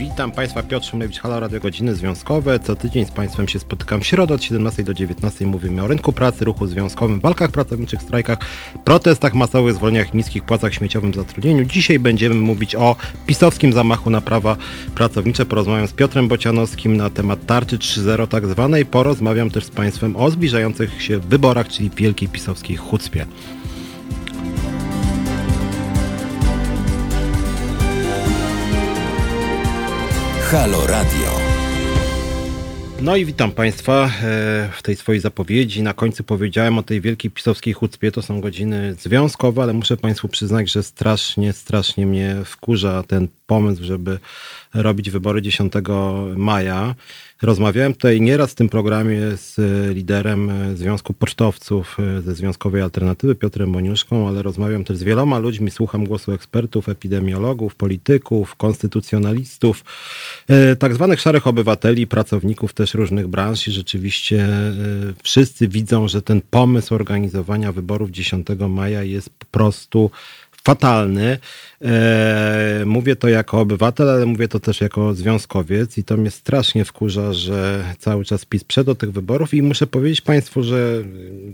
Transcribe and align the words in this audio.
Witam 0.00 0.32
Państwa, 0.32 0.62
Piotr 0.62 0.86
Szymlewicz, 0.86 1.18
Halo 1.18 1.40
Radio 1.40 1.60
Godziny 1.60 1.94
Związkowe. 1.94 2.60
Co 2.60 2.76
tydzień 2.76 3.04
z 3.04 3.10
Państwem 3.10 3.48
się 3.48 3.58
spotykam 3.58 4.00
w 4.00 4.06
środę 4.06 4.34
od 4.34 4.44
17 4.44 4.84
do 4.84 4.94
19. 4.94 5.46
Mówimy 5.46 5.82
o 5.82 5.86
rynku 5.86 6.12
pracy, 6.12 6.44
ruchu 6.44 6.66
związkowym, 6.66 7.20
walkach 7.20 7.50
pracowniczych, 7.50 8.02
strajkach, 8.02 8.38
protestach 8.84 9.34
masowych, 9.34 9.74
zwolnieniach, 9.74 10.14
niskich 10.14 10.44
płacach, 10.44 10.74
śmieciowym 10.74 11.14
zatrudnieniu. 11.14 11.64
Dzisiaj 11.64 11.98
będziemy 11.98 12.34
mówić 12.34 12.74
o 12.74 12.96
pisowskim 13.26 13.72
zamachu 13.72 14.10
na 14.10 14.20
prawa 14.20 14.56
pracownicze. 14.94 15.46
Porozmawiam 15.46 15.86
z 15.86 15.92
Piotrem 15.92 16.28
Bocianowskim 16.28 16.96
na 16.96 17.10
temat 17.10 17.46
tarczy 17.46 17.78
3.0 17.78 18.26
tak 18.26 18.46
zwanej. 18.46 18.86
Porozmawiam 18.86 19.50
też 19.50 19.64
z 19.64 19.70
Państwem 19.70 20.16
o 20.16 20.30
zbliżających 20.30 21.02
się 21.02 21.18
wyborach, 21.18 21.68
czyli 21.68 21.90
wielkiej 21.96 22.28
pisowskiej 22.28 22.76
chucpie. 22.76 23.26
Halo 30.50 30.86
Radio. 30.86 31.30
No 33.00 33.16
i 33.16 33.24
witam 33.24 33.52
Państwa 33.52 34.04
e, 34.04 34.10
w 34.72 34.82
tej 34.82 34.96
swojej 34.96 35.20
zapowiedzi. 35.20 35.82
Na 35.82 35.94
końcu 35.94 36.24
powiedziałem 36.24 36.78
o 36.78 36.82
tej 36.82 37.00
wielkiej 37.00 37.30
pisowskiej 37.30 37.74
chucpie. 37.74 38.12
To 38.12 38.22
są 38.22 38.40
godziny 38.40 38.94
związkowe, 38.94 39.62
ale 39.62 39.72
muszę 39.72 39.96
Państwu 39.96 40.28
przyznać, 40.28 40.72
że 40.72 40.82
strasznie, 40.82 41.52
strasznie 41.52 42.06
mnie 42.06 42.36
wkurza 42.44 43.02
ten 43.02 43.28
pomysł, 43.46 43.84
żeby 43.84 44.18
robić 44.74 45.10
wybory 45.10 45.42
10 45.42 45.72
maja. 46.36 46.94
Rozmawiałem 47.42 47.92
tutaj 47.92 48.20
nieraz 48.20 48.50
w 48.50 48.54
tym 48.54 48.68
programie 48.68 49.20
z 49.36 49.56
liderem 49.96 50.52
Związku 50.76 51.12
Pocztowców 51.12 51.96
ze 52.24 52.34
Związkowej 52.34 52.82
Alternatywy, 52.82 53.34
Piotrem 53.34 53.70
Moniuszką, 53.70 54.28
ale 54.28 54.42
rozmawiam 54.42 54.84
też 54.84 54.96
z 54.96 55.02
wieloma 55.02 55.38
ludźmi, 55.38 55.70
słucham 55.70 56.04
głosu 56.04 56.32
ekspertów, 56.32 56.88
epidemiologów, 56.88 57.74
polityków, 57.74 58.56
konstytucjonalistów, 58.56 59.84
e, 60.48 60.76
tak 60.76 60.94
zwanych 60.94 61.20
szarych 61.20 61.46
obywateli, 61.46 62.06
pracowników 62.06 62.72
też 62.72 62.94
różnych 62.94 63.28
branż 63.28 63.68
i 63.68 63.72
rzeczywiście 63.72 64.44
e, 64.44 64.72
wszyscy 65.22 65.68
widzą, 65.68 66.08
że 66.08 66.22
ten 66.22 66.40
pomysł 66.50 66.94
organizowania 66.94 67.72
wyborów 67.72 68.10
10 68.10 68.46
maja 68.68 69.02
jest 69.02 69.30
po 69.30 69.46
prostu 69.50 70.10
fatalny. 70.64 71.38
E, 71.84 72.82
mówię 72.86 73.16
to 73.16 73.28
jako 73.28 73.60
obywatel, 73.60 74.08
ale 74.08 74.26
mówię 74.26 74.48
to 74.48 74.60
też 74.60 74.80
jako 74.80 75.14
związkowiec 75.14 75.98
i 75.98 76.04
to 76.04 76.16
mnie 76.16 76.30
strasznie 76.30 76.84
wkurza, 76.84 77.32
że 77.32 77.84
cały 77.98 78.24
czas 78.24 78.44
PiS 78.44 78.64
przed 78.64 78.86
do 78.86 78.94
tych 78.94 79.12
wyborów 79.12 79.54
i 79.54 79.62
muszę 79.62 79.86
powiedzieć 79.86 80.20
Państwu, 80.20 80.62
że 80.62 81.04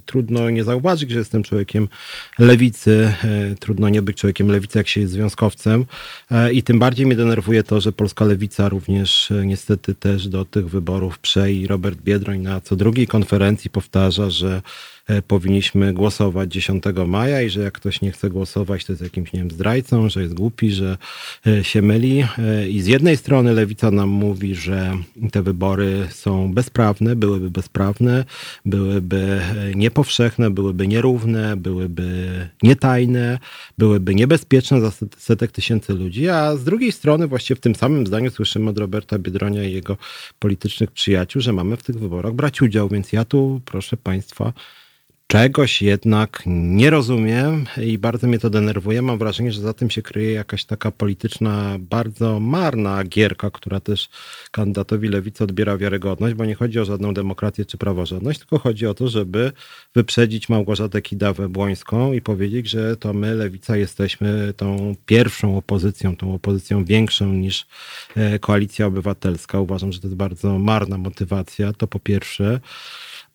trudno 0.06 0.50
nie 0.50 0.64
zauważyć, 0.64 1.10
że 1.10 1.18
jestem 1.18 1.42
człowiekiem 1.42 1.88
lewicy, 2.38 3.12
e, 3.24 3.54
trudno 3.54 3.88
nie 3.88 4.02
być 4.02 4.16
człowiekiem 4.16 4.48
lewicy, 4.48 4.78
jak 4.78 4.88
się 4.88 5.00
jest 5.00 5.12
związkowcem. 5.12 5.84
E, 6.30 6.52
i 6.52 6.62
tym 6.62 6.78
bardziej 6.78 7.06
mnie 7.06 7.16
denerwuje 7.16 7.62
to, 7.62 7.80
że 7.80 7.92
polska 7.92 8.24
lewica 8.24 8.68
również 8.68 9.32
niestety 9.44 9.94
też 9.94 10.28
do 10.28 10.44
tych 10.44 10.68
wyborów 10.68 11.18
prze 11.18 11.52
i 11.52 11.66
Robert 11.66 12.00
Biedroń 12.00 12.40
na 12.40 12.60
co 12.60 12.76
drugiej 12.76 13.06
konferencji 13.06 13.70
powtarza, 13.70 14.30
że 14.30 14.62
powinniśmy 15.26 15.92
głosować 15.92 16.52
10 16.52 16.84
maja 17.06 17.42
i 17.42 17.50
że 17.50 17.62
jak 17.62 17.74
ktoś 17.74 18.00
nie 18.00 18.12
chce 18.12 18.30
głosować, 18.30 18.84
to 18.84 18.92
jest 18.92 19.02
jakimś, 19.02 19.32
nie 19.32 19.40
wiem, 19.40 19.50
zdrajcą, 19.50 20.08
że 20.08 20.22
jest 20.22 20.34
głupi, 20.34 20.70
że 20.70 20.98
e, 21.46 21.64
się 21.64 21.82
myli. 21.82 22.24
E, 22.38 22.68
I 22.68 22.80
z 22.80 22.86
jednej 22.86 23.16
strony 23.16 23.52
lewica 23.52 23.90
nam 23.90 24.08
mówi, 24.08 24.54
że 24.54 24.98
te 25.32 25.42
wybory 25.42 26.08
są 26.10 26.54
bezprawne, 26.54 27.16
byłyby 27.16 27.50
bezprawne, 27.50 28.24
byłyby 28.64 29.40
e, 29.40 29.74
niepowszechne, 29.74 30.50
byłyby 30.50 30.88
nierówne, 30.88 31.56
byłyby 31.56 32.48
nietajne, 32.62 33.38
byłyby 33.78 34.14
niebezpieczne 34.14 34.80
za 34.80 34.92
setek 35.18 35.52
tysięcy 35.52 35.94
ludzi, 35.94 36.28
a 36.28 36.56
z 36.56 36.64
drugiej 36.64 36.92
strony 36.92 37.26
właśnie 37.26 37.56
w 37.56 37.60
tym 37.60 37.74
samym 37.74 38.06
zdaniu 38.06 38.30
słyszymy 38.30 38.70
od 38.70 38.78
Roberta 38.78 39.18
Biedronia 39.18 39.64
i 39.64 39.72
jego 39.72 39.96
politycznych 40.38 40.90
przyjaciół, 40.90 41.42
że 41.42 41.52
mamy 41.52 41.76
w 41.76 41.82
tych 41.82 41.98
wyborach 41.98 42.32
brać 42.32 42.62
udział, 42.62 42.88
więc 42.88 43.12
ja 43.12 43.24
tu 43.24 43.60
proszę 43.64 43.96
Państwa 43.96 44.52
czegoś 45.26 45.82
jednak 45.82 46.42
nie 46.46 46.90
rozumiem 46.90 47.66
i 47.82 47.98
bardzo 47.98 48.26
mnie 48.26 48.38
to 48.38 48.50
denerwuje. 48.50 49.02
Mam 49.02 49.18
wrażenie, 49.18 49.52
że 49.52 49.60
za 49.60 49.72
tym 49.72 49.90
się 49.90 50.02
kryje 50.02 50.32
jakaś 50.32 50.64
taka 50.64 50.90
polityczna, 50.90 51.76
bardzo 51.80 52.40
marna 52.40 53.04
gierka, 53.04 53.50
która 53.50 53.80
też 53.80 54.08
kandydatowi 54.50 55.08
lewicy 55.08 55.44
odbiera 55.44 55.76
wiarygodność, 55.76 56.34
bo 56.34 56.44
nie 56.44 56.54
chodzi 56.54 56.80
o 56.80 56.84
żadną 56.84 57.14
demokrację 57.14 57.64
czy 57.64 57.78
praworządność, 57.78 58.38
tylko 58.38 58.58
chodzi 58.58 58.86
o 58.86 58.94
to, 58.94 59.08
żeby 59.08 59.52
wyprzedzić 59.94 60.48
Małgorzatę 60.48 61.02
Kidawę-Błońską 61.02 62.14
i 62.14 62.20
powiedzieć, 62.20 62.70
że 62.70 62.96
to 62.96 63.12
my, 63.12 63.34
lewica, 63.34 63.76
jesteśmy 63.76 64.54
tą 64.56 64.94
pierwszą 65.06 65.56
opozycją, 65.56 66.16
tą 66.16 66.34
opozycją 66.34 66.84
większą 66.84 67.32
niż 67.32 67.66
e, 68.16 68.38
koalicja 68.38 68.86
obywatelska. 68.86 69.60
Uważam, 69.60 69.92
że 69.92 70.00
to 70.00 70.06
jest 70.06 70.16
bardzo 70.16 70.58
marna 70.58 70.98
motywacja. 70.98 71.72
To 71.72 71.86
po 71.86 71.98
pierwsze. 71.98 72.60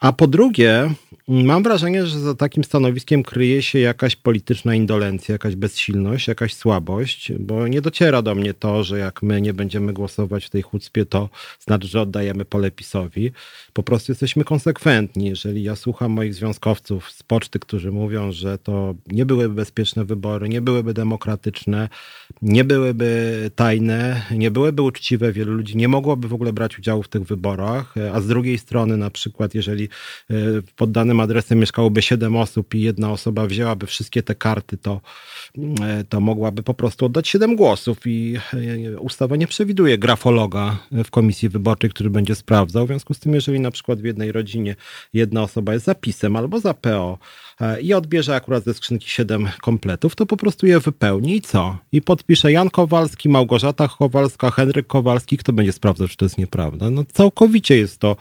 A 0.02 0.14
po 0.14 0.28
drugie, 0.28 0.90
mam 1.28 1.64
wrażenie, 1.64 2.06
że 2.06 2.20
za 2.20 2.36
takim 2.36 2.64
stanowiskiem 2.64 3.24
kryje 3.24 3.62
się 3.62 3.80
jakaś 3.80 4.16
polityczna 4.16 4.76
indolencja, 4.76 5.34
jakaś 5.34 5.56
bezsilność, 5.56 6.28
jakaś 6.28 6.54
słabość, 6.54 7.32
bo 7.40 7.68
nie 7.68 7.82
dociera 7.82 8.22
do 8.22 8.36
mnie 8.36 8.54
to, 8.54 8.84
że 8.84 9.00
jak 9.00 9.24
my 9.24 9.42
nie 9.42 9.54
będziemy 9.54 9.94
głosować 9.94 10.46
w 10.46 10.50
tej 10.50 10.62
chucpie, 10.62 11.06
to 11.06 11.30
znaczy, 11.60 11.88
że 11.88 12.02
oddajemy 12.02 12.46
pole 12.46 12.72
PiSowi. 12.72 13.32
Po 13.74 13.84
prostu 13.84 14.12
jesteśmy 14.12 14.44
konsekwentni. 14.44 15.26
Jeżeli 15.26 15.64
ja 15.64 15.76
słucham 15.76 16.12
moich 16.12 16.34
związkowców 16.34 17.12
z 17.12 17.24
poczty, 17.24 17.60
którzy 17.60 17.92
mówią, 17.92 18.32
że 18.32 18.58
to 18.58 18.96
nie 19.08 19.26
byłyby 19.26 19.56
bezpieczne 19.56 20.06
wybory, 20.06 20.50
nie 20.50 20.62
byłyby 20.62 20.94
demokratyczne, 20.94 21.90
nie 22.42 22.64
byłyby 22.64 23.52
tajne, 23.56 24.22
nie 24.32 24.52
byłyby 24.52 24.82
uczciwe, 24.82 25.34
wielu 25.34 25.54
ludzi 25.54 25.78
nie 25.78 25.88
mogłoby 25.88 26.28
w 26.28 26.34
ogóle 26.34 26.54
brać 26.54 26.80
udziału 26.80 27.04
w 27.04 27.08
tych 27.08 27.24
wyborach, 27.24 27.96
a 28.14 28.22
z 28.22 28.28
drugiej 28.28 28.58
strony 28.58 28.98
na 28.98 29.10
przykład, 29.10 29.56
jeżeli 29.56 29.91
pod 30.75 30.91
danym 30.91 31.19
adresem 31.19 31.59
mieszkałoby 31.59 32.02
7 32.02 32.35
osób 32.35 32.75
i 32.75 32.81
jedna 32.81 33.12
osoba 33.12 33.46
wzięłaby 33.46 33.85
wszystkie 33.85 34.24
te 34.24 34.35
karty, 34.35 34.78
to, 34.78 35.02
e, 35.81 36.03
to 36.03 36.19
mogłaby 36.19 36.63
po 36.63 36.74
prostu 36.74 37.06
oddać 37.06 37.28
7 37.28 37.56
głosów 37.56 37.97
i 38.06 38.38
e, 38.94 39.00
ustawa 39.00 39.35
nie 39.35 39.47
przewiduje 39.47 39.97
grafologa 39.97 40.78
w 40.91 41.12
komisji 41.12 41.50
wyborczej, 41.50 41.90
który 41.90 42.09
będzie 42.09 42.35
sprawdzał. 42.35 42.85
W 42.85 42.88
związku 42.88 43.13
z 43.13 43.19
tym, 43.19 43.34
jeżeli 43.34 43.59
na 43.59 43.72
przykład 43.72 44.02
w 44.02 44.06
jednej 44.06 44.31
rodzinie 44.31 44.75
jedna 45.13 45.44
osoba 45.44 45.74
jest 45.74 45.85
zapisem 45.85 46.35
albo 46.35 46.59
za 46.59 46.73
PO, 46.73 47.18
i 47.81 47.94
odbierze 47.94 48.35
akurat 48.35 48.63
ze 48.63 48.73
skrzynki 48.73 49.09
7 49.09 49.50
kompletów, 49.62 50.16
to 50.16 50.25
po 50.25 50.38
prostu 50.38 50.68
je 50.68 50.79
wypełni 50.79 51.35
i 51.35 51.41
co? 51.41 51.78
I 51.91 52.02
podpisze 52.02 52.52
Jan 52.52 52.69
Kowalski, 52.69 53.29
Małgorzata 53.29 53.88
Kowalska, 53.88 54.52
Henryk 54.52 54.88
Kowalski. 54.88 55.38
Kto 55.38 55.53
będzie 55.53 55.72
sprawdzał, 55.72 56.08
czy 56.08 56.18
to 56.18 56.25
jest 56.25 56.38
nieprawda? 56.38 56.90
No 56.90 57.03
całkowicie 57.13 57.78
jest 57.78 57.97
to 57.97 58.16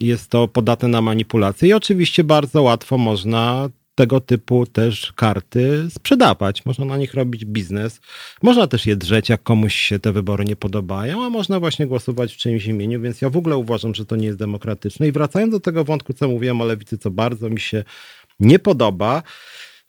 jest 0.00 0.30
to 0.30 0.48
podatne 0.48 0.88
na 0.88 1.02
manipulację 1.02 1.68
i 1.68 1.72
oczywiście 1.72 2.24
bardzo 2.24 2.62
łatwo 2.62 2.98
można 2.98 3.68
tego 3.94 4.20
typu 4.20 4.66
też 4.66 5.12
karty 5.16 5.86
sprzedawać. 5.90 6.66
Można 6.66 6.84
na 6.84 6.96
nich 6.96 7.14
robić 7.14 7.44
biznes. 7.44 8.00
Można 8.42 8.66
też 8.66 8.86
je 8.86 8.96
drzeć, 8.96 9.28
jak 9.28 9.42
komuś 9.42 9.74
się 9.74 9.98
te 9.98 10.12
wybory 10.12 10.44
nie 10.44 10.56
podobają, 10.56 11.24
a 11.24 11.30
można 11.30 11.60
właśnie 11.60 11.86
głosować 11.86 12.34
w 12.34 12.36
czyimś 12.36 12.66
imieniu, 12.66 13.00
więc 13.00 13.22
ja 13.22 13.30
w 13.30 13.36
ogóle 13.36 13.56
uważam, 13.56 13.94
że 13.94 14.06
to 14.06 14.16
nie 14.16 14.26
jest 14.26 14.38
demokratyczne. 14.38 15.08
I 15.08 15.12
wracając 15.12 15.52
do 15.52 15.60
tego 15.60 15.84
wątku, 15.84 16.12
co 16.12 16.28
mówiłem 16.28 16.60
o 16.60 16.64
lewicy, 16.64 16.98
co 16.98 17.10
bardzo 17.10 17.50
mi 17.50 17.60
się 17.60 17.84
nie 18.40 18.58
podoba, 18.58 19.22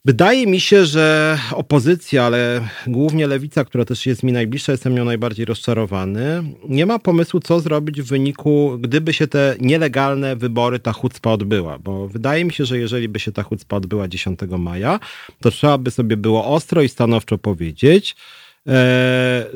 Wydaje 0.06 0.48
mi 0.48 0.60
się, 0.60 0.86
że 0.86 1.38
opozycja, 1.52 2.24
ale 2.24 2.68
głównie 2.88 3.28
lewica, 3.28 3.66
która 3.66 3.86
też 3.86 4.06
jest 4.06 4.24
mi 4.24 4.32
najbliższa, 4.32 4.72
jestem 4.72 4.96
nią 4.96 5.06
najbardziej 5.06 5.46
rozczarowany, 5.46 6.44
nie 6.70 6.86
ma 6.86 7.00
pomysłu, 7.00 7.40
co 7.40 7.60
zrobić 7.60 8.02
w 8.02 8.08
wyniku, 8.08 8.78
gdyby 8.82 9.14
się 9.14 9.28
te 9.28 9.56
nielegalne 9.60 10.36
wybory, 10.36 10.80
ta 10.80 10.94
chucpa 10.94 11.32
odbyła. 11.32 11.80
Bo 11.80 12.08
wydaje 12.08 12.46
mi 12.46 12.54
się, 12.54 12.66
że 12.66 12.78
jeżeli 12.78 13.10
by 13.10 13.20
się 13.20 13.32
ta 13.32 13.44
chucpa 13.44 13.76
odbyła 13.76 14.08
10 14.08 14.40
maja, 14.58 15.00
to 15.42 15.52
trzeba 15.52 15.78
by 15.78 15.92
sobie 15.92 16.18
było 16.18 16.46
ostro 16.46 16.82
i 16.82 16.90
stanowczo 16.90 17.38
powiedzieć, 17.38 18.16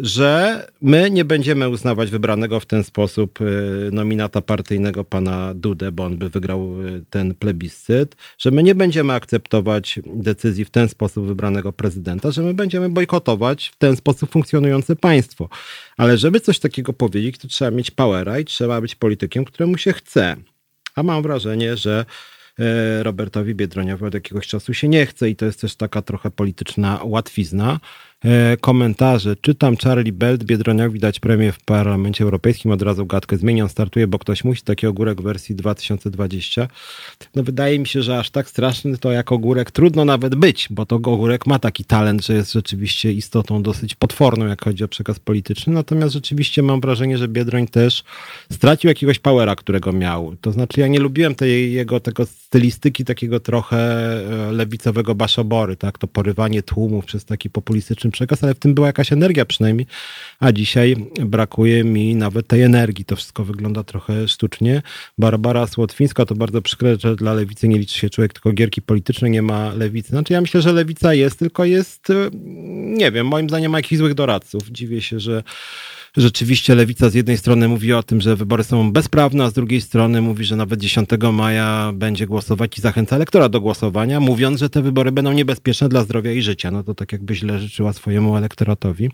że 0.02 0.68
my 0.82 1.12
nie 1.12 1.26
będziemy 1.26 1.70
uznawać 1.70 2.12
wybranego 2.12 2.60
w 2.60 2.66
ten 2.66 2.84
sposób 2.84 3.40
e, 3.42 3.46
nominata 3.92 4.42
partyjnego 4.42 5.04
pana 5.04 5.54
Dudę, 5.54 5.92
bo 5.92 6.06
on 6.06 6.18
by 6.18 6.30
wygrał 6.30 6.60
e, 6.62 7.02
ten 7.10 7.34
plebiscyt, 7.36 8.16
że 8.38 8.52
my 8.52 8.64
nie 8.64 8.76
będziemy 8.76 9.14
akceptować 9.14 10.00
decyzji 10.06 10.66
w 10.66 10.70
ten 10.70 10.90
sposób 10.90 11.28
wybranego 11.28 11.74
prezydenta, 11.74 12.32
że 12.32 12.42
my 12.42 12.54
będziemy 12.54 12.90
bojkotować 12.90 13.68
w 13.68 13.78
ten 13.78 13.96
sposób 13.96 14.32
funkcjonujące 14.32 14.96
państwo. 14.96 15.50
Ale 15.98 16.18
żeby 16.18 16.40
coś 16.40 16.60
takiego 16.60 16.94
powiedzieć, 16.94 17.38
to 17.38 17.48
trzeba 17.48 17.72
mieć 17.72 17.92
powera 17.92 18.40
i 18.40 18.46
trzeba 18.46 18.82
być 18.82 18.96
politykiem, 18.96 19.46
któremu 19.46 19.78
się 19.78 19.94
chce. 19.94 20.36
A 20.96 21.04
mam 21.04 21.24
wrażenie, 21.24 21.78
że 21.78 22.06
Robertowi 23.02 23.56
Biedroniowi 23.56 24.06
od 24.06 24.14
jakiegoś 24.14 24.48
czasu 24.48 24.74
się 24.74 24.88
nie 24.88 25.06
chce 25.06 25.30
i 25.30 25.36
to 25.36 25.46
jest 25.46 25.62
też 25.62 25.76
taka 25.76 26.02
trochę 26.02 26.32
polityczna 26.32 27.00
łatwizna. 27.04 27.80
E, 28.26 28.58
komentarze. 28.58 29.36
Czytam 29.42 29.78
Charlie 29.78 30.14
Belt, 30.14 30.44
Biedroniowi 30.44 31.00
dać 31.00 31.20
premię 31.20 31.52
w 31.52 31.60
Parlamencie 31.60 32.24
Europejskim, 32.24 32.72
od 32.72 32.82
razu 32.82 33.06
gadkę 33.06 33.38
zmienią, 33.38 33.68
startuje, 33.68 34.08
bo 34.08 34.20
ktoś 34.20 34.44
musi, 34.44 34.62
taki 34.62 34.88
ogórek 34.88 35.22
wersji 35.22 35.56
2020. 35.56 36.68
No 37.36 37.44
wydaje 37.44 37.80
mi 37.80 37.88
się, 37.88 38.04
że 38.04 38.20
aż 38.20 38.30
tak 38.30 38.50
straszny 38.50 38.98
to 38.98 39.12
jak 39.12 39.32
ogórek 39.32 39.72
trudno 39.72 40.06
nawet 40.06 40.36
być, 40.36 40.68
bo 40.70 40.86
to 40.86 40.96
ogórek 40.96 41.48
ma 41.48 41.60
taki 41.60 41.86
talent, 41.86 42.26
że 42.26 42.34
jest 42.34 42.54
rzeczywiście 42.54 43.14
istotą 43.14 43.64
dosyć 43.64 43.96
potworną, 43.96 44.48
jak 44.48 44.64
chodzi 44.64 44.84
o 44.84 44.88
przekaz 44.88 45.20
polityczny, 45.20 45.74
natomiast 45.74 46.14
rzeczywiście 46.14 46.64
mam 46.64 46.82
wrażenie, 46.82 47.18
że 47.18 47.28
Biedroń 47.28 47.68
też 47.68 48.04
stracił 48.52 48.88
jakiegoś 48.88 49.20
powera, 49.20 49.56
którego 49.56 49.92
miał. 49.92 50.36
To 50.42 50.52
znaczy 50.52 50.80
ja 50.80 50.88
nie 50.88 51.00
lubiłem 51.00 51.36
tej 51.36 51.74
jego 51.74 52.00
tego 52.00 52.26
stylistyki 52.26 53.06
takiego 53.06 53.40
trochę 53.40 53.78
e, 53.78 54.52
lewicowego 54.52 55.16
baszobory, 55.16 55.76
tak, 55.76 55.98
to 55.98 56.08
porywanie 56.08 56.64
tłumów 56.64 57.06
przez 57.06 57.26
taki 57.26 57.50
populistyczny 57.50 58.09
przekaz, 58.12 58.44
ale 58.44 58.54
w 58.54 58.60
tym 58.60 58.74
była 58.74 58.88
jakaś 58.88 59.14
energia 59.14 59.46
przynajmniej, 59.46 59.88
a 60.40 60.52
dzisiaj 60.52 60.96
brakuje 61.26 61.84
mi 61.84 62.16
nawet 62.16 62.48
tej 62.48 62.62
energii. 62.62 63.06
To 63.06 63.16
wszystko 63.16 63.44
wygląda 63.44 63.84
trochę 63.84 64.28
sztucznie. 64.28 64.82
Barbara 65.18 65.68
Słotwińska 65.68 66.26
to 66.26 66.36
bardzo 66.36 66.62
przykre, 66.62 66.98
że 67.00 67.16
dla 67.16 67.34
lewicy 67.34 67.68
nie 67.68 67.78
liczy 67.78 68.00
się 68.00 68.10
człowiek, 68.10 68.34
tylko 68.34 68.52
gierki 68.52 68.82
polityczne, 68.82 69.30
nie 69.30 69.42
ma 69.42 69.74
lewicy. 69.74 70.10
Znaczy 70.10 70.34
ja 70.34 70.42
myślę, 70.42 70.62
że 70.62 70.74
lewica 70.74 71.14
jest, 71.14 71.40
tylko 71.40 71.66
jest, 71.66 72.10
e, 72.10 72.30
nie 72.98 73.12
wiem, 73.12 73.28
moim 73.28 73.50
zdaniem 73.50 73.72
ma 73.72 73.78
jakichś 73.78 74.00
złych 74.00 74.14
doradców. 74.14 74.70
Dziwię 74.70 75.02
się, 75.02 75.20
że 75.20 75.44
rzeczywiście 76.18 76.76
lewica 76.76 77.10
z 77.10 77.14
jednej 77.14 77.38
strony 77.38 77.68
mówi 77.68 77.94
o 77.94 78.04
tym, 78.04 78.22
że 78.22 78.36
wybory 78.36 78.64
są 78.64 78.92
bezprawne, 78.92 79.44
a 79.44 79.50
z 79.50 79.54
drugiej 79.54 79.82
strony 79.82 80.22
mówi, 80.22 80.46
że 80.46 80.56
nawet 80.56 80.80
10 80.80 81.10
maja 81.34 81.92
będzie 81.94 82.28
głosować 82.28 82.78
i 82.78 82.82
zachęca 82.82 83.16
elektora 83.16 83.50
do 83.50 83.62
głosowania, 83.62 84.20
mówiąc, 84.20 84.60
że 84.60 84.70
te 84.70 84.82
wybory 84.82 85.12
będą 85.12 85.32
niebezpieczne 85.32 85.90
dla 85.90 86.04
zdrowia 86.04 86.32
i 86.32 86.42
życia. 86.42 86.72
No 86.72 86.84
to 86.84 86.96
tak 86.96 87.12
jakby 87.12 87.36
źle 87.36 87.60
życzyła 87.60 87.94
swojemu 87.94 88.38
elektoratowi. 88.38 89.10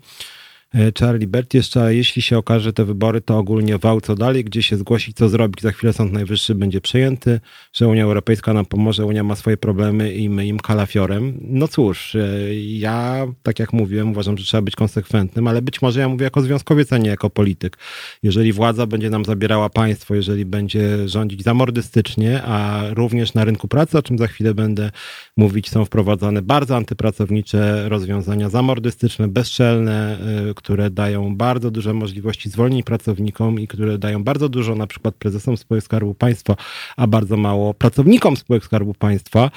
E, 0.74 0.92
Charlie 0.98 1.26
Bert 1.26 1.54
jeszcze, 1.54 1.94
jeśli 1.94 2.22
się 2.22 2.38
okaże 2.38 2.72
te 2.72 2.84
wybory, 2.84 3.20
to 3.20 3.38
ogólnie 3.38 3.78
wał 3.78 4.00
co 4.00 4.14
dalej, 4.14 4.44
gdzie 4.44 4.62
się 4.62 4.76
zgłosić, 4.76 5.16
co 5.16 5.28
zrobić. 5.28 5.62
Za 5.62 5.72
chwilę 5.72 5.92
Sąd 5.92 6.12
Najwyższy 6.12 6.54
będzie 6.54 6.80
przejęty, 6.80 7.40
że 7.72 7.88
Unia 7.88 8.04
Europejska 8.04 8.52
nam 8.52 8.66
pomoże, 8.66 9.06
Unia 9.06 9.24
ma 9.24 9.36
swoje 9.36 9.56
problemy 9.56 10.12
i 10.14 10.28
my 10.28 10.46
im 10.46 10.58
kalafiorem. 10.58 11.38
No 11.40 11.68
cóż, 11.68 12.14
e, 12.14 12.54
ja, 12.54 13.26
tak 13.42 13.58
jak 13.58 13.72
mówiłem, 13.72 14.10
uważam, 14.10 14.38
że 14.38 14.44
trzeba 14.44 14.62
być 14.62 14.76
konsekwentnym, 14.76 15.46
ale 15.48 15.62
być 15.62 15.82
może 15.82 16.00
ja 16.00 16.08
mówię 16.08 16.24
jako 16.24 16.40
związkowiec, 16.40 16.92
a 16.92 16.98
nie 16.98 17.08
jako 17.08 17.30
polityk. 17.30 17.78
Jeżeli 18.22 18.52
władza 18.52 18.86
będzie 18.86 19.10
nam 19.10 19.24
zabierała 19.24 19.70
państwo, 19.70 20.14
jeżeli 20.14 20.44
będzie 20.44 21.08
rządzić 21.08 21.42
zamordystycznie, 21.42 22.42
a 22.42 22.82
również 22.94 23.34
na 23.34 23.44
rynku 23.44 23.68
pracy, 23.68 23.98
o 23.98 24.02
czym 24.02 24.18
za 24.18 24.26
chwilę 24.26 24.54
będę 24.54 24.90
mówić, 25.36 25.70
są 25.70 25.84
wprowadzane 25.84 26.42
bardzo 26.42 26.76
antypracownicze 26.76 27.88
rozwiązania 27.88 28.48
zamordystyczne, 28.48 29.28
bezczelne, 29.28 30.18
e, 30.50 30.54
które 30.56 30.90
dają 30.90 31.36
bardzo 31.36 31.70
duże 31.70 31.94
możliwości 31.94 32.50
zwolnień 32.50 32.82
pracownikom 32.82 33.60
i 33.60 33.68
które 33.68 33.98
dają 33.98 34.24
bardzo 34.24 34.48
dużo 34.48 34.74
na 34.74 34.86
przykład 34.86 35.14
prezesom 35.14 35.56
spółek 35.56 35.84
Skarbu 35.84 36.14
Państwa, 36.14 36.56
a 36.96 37.06
bardzo 37.06 37.36
mało 37.36 37.74
pracownikom 37.74 38.36
spółek 38.36 38.64
Skarbu 38.64 38.94
Państwa. 38.94 39.50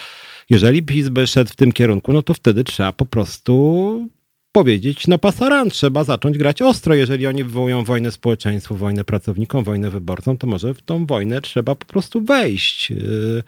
Jeżeli 0.49 0.83
PiS 0.83 1.09
by 1.09 1.27
szedł 1.27 1.51
w 1.51 1.55
tym 1.55 1.71
kierunku, 1.71 2.13
no 2.13 2.21
to 2.21 2.33
wtedy 2.33 2.63
trzeba 2.63 2.93
po 2.93 3.05
prostu 3.05 4.09
powiedzieć, 4.51 5.07
no 5.07 5.17
pasaran, 5.17 5.69
trzeba 5.69 6.03
zacząć 6.03 6.37
grać 6.37 6.61
ostro. 6.61 6.95
Jeżeli 6.95 7.27
oni 7.27 7.43
wywołują 7.43 7.83
wojnę 7.83 8.11
społeczeństwu, 8.11 8.75
wojnę 8.75 9.03
pracownikom, 9.03 9.63
wojnę 9.63 9.89
wyborcom, 9.89 10.37
to 10.37 10.47
może 10.47 10.73
w 10.73 10.81
tą 10.81 11.05
wojnę 11.05 11.41
trzeba 11.41 11.75
po 11.75 11.85
prostu 11.85 12.21
wejść. 12.21 12.89
Yy, 12.89 13.43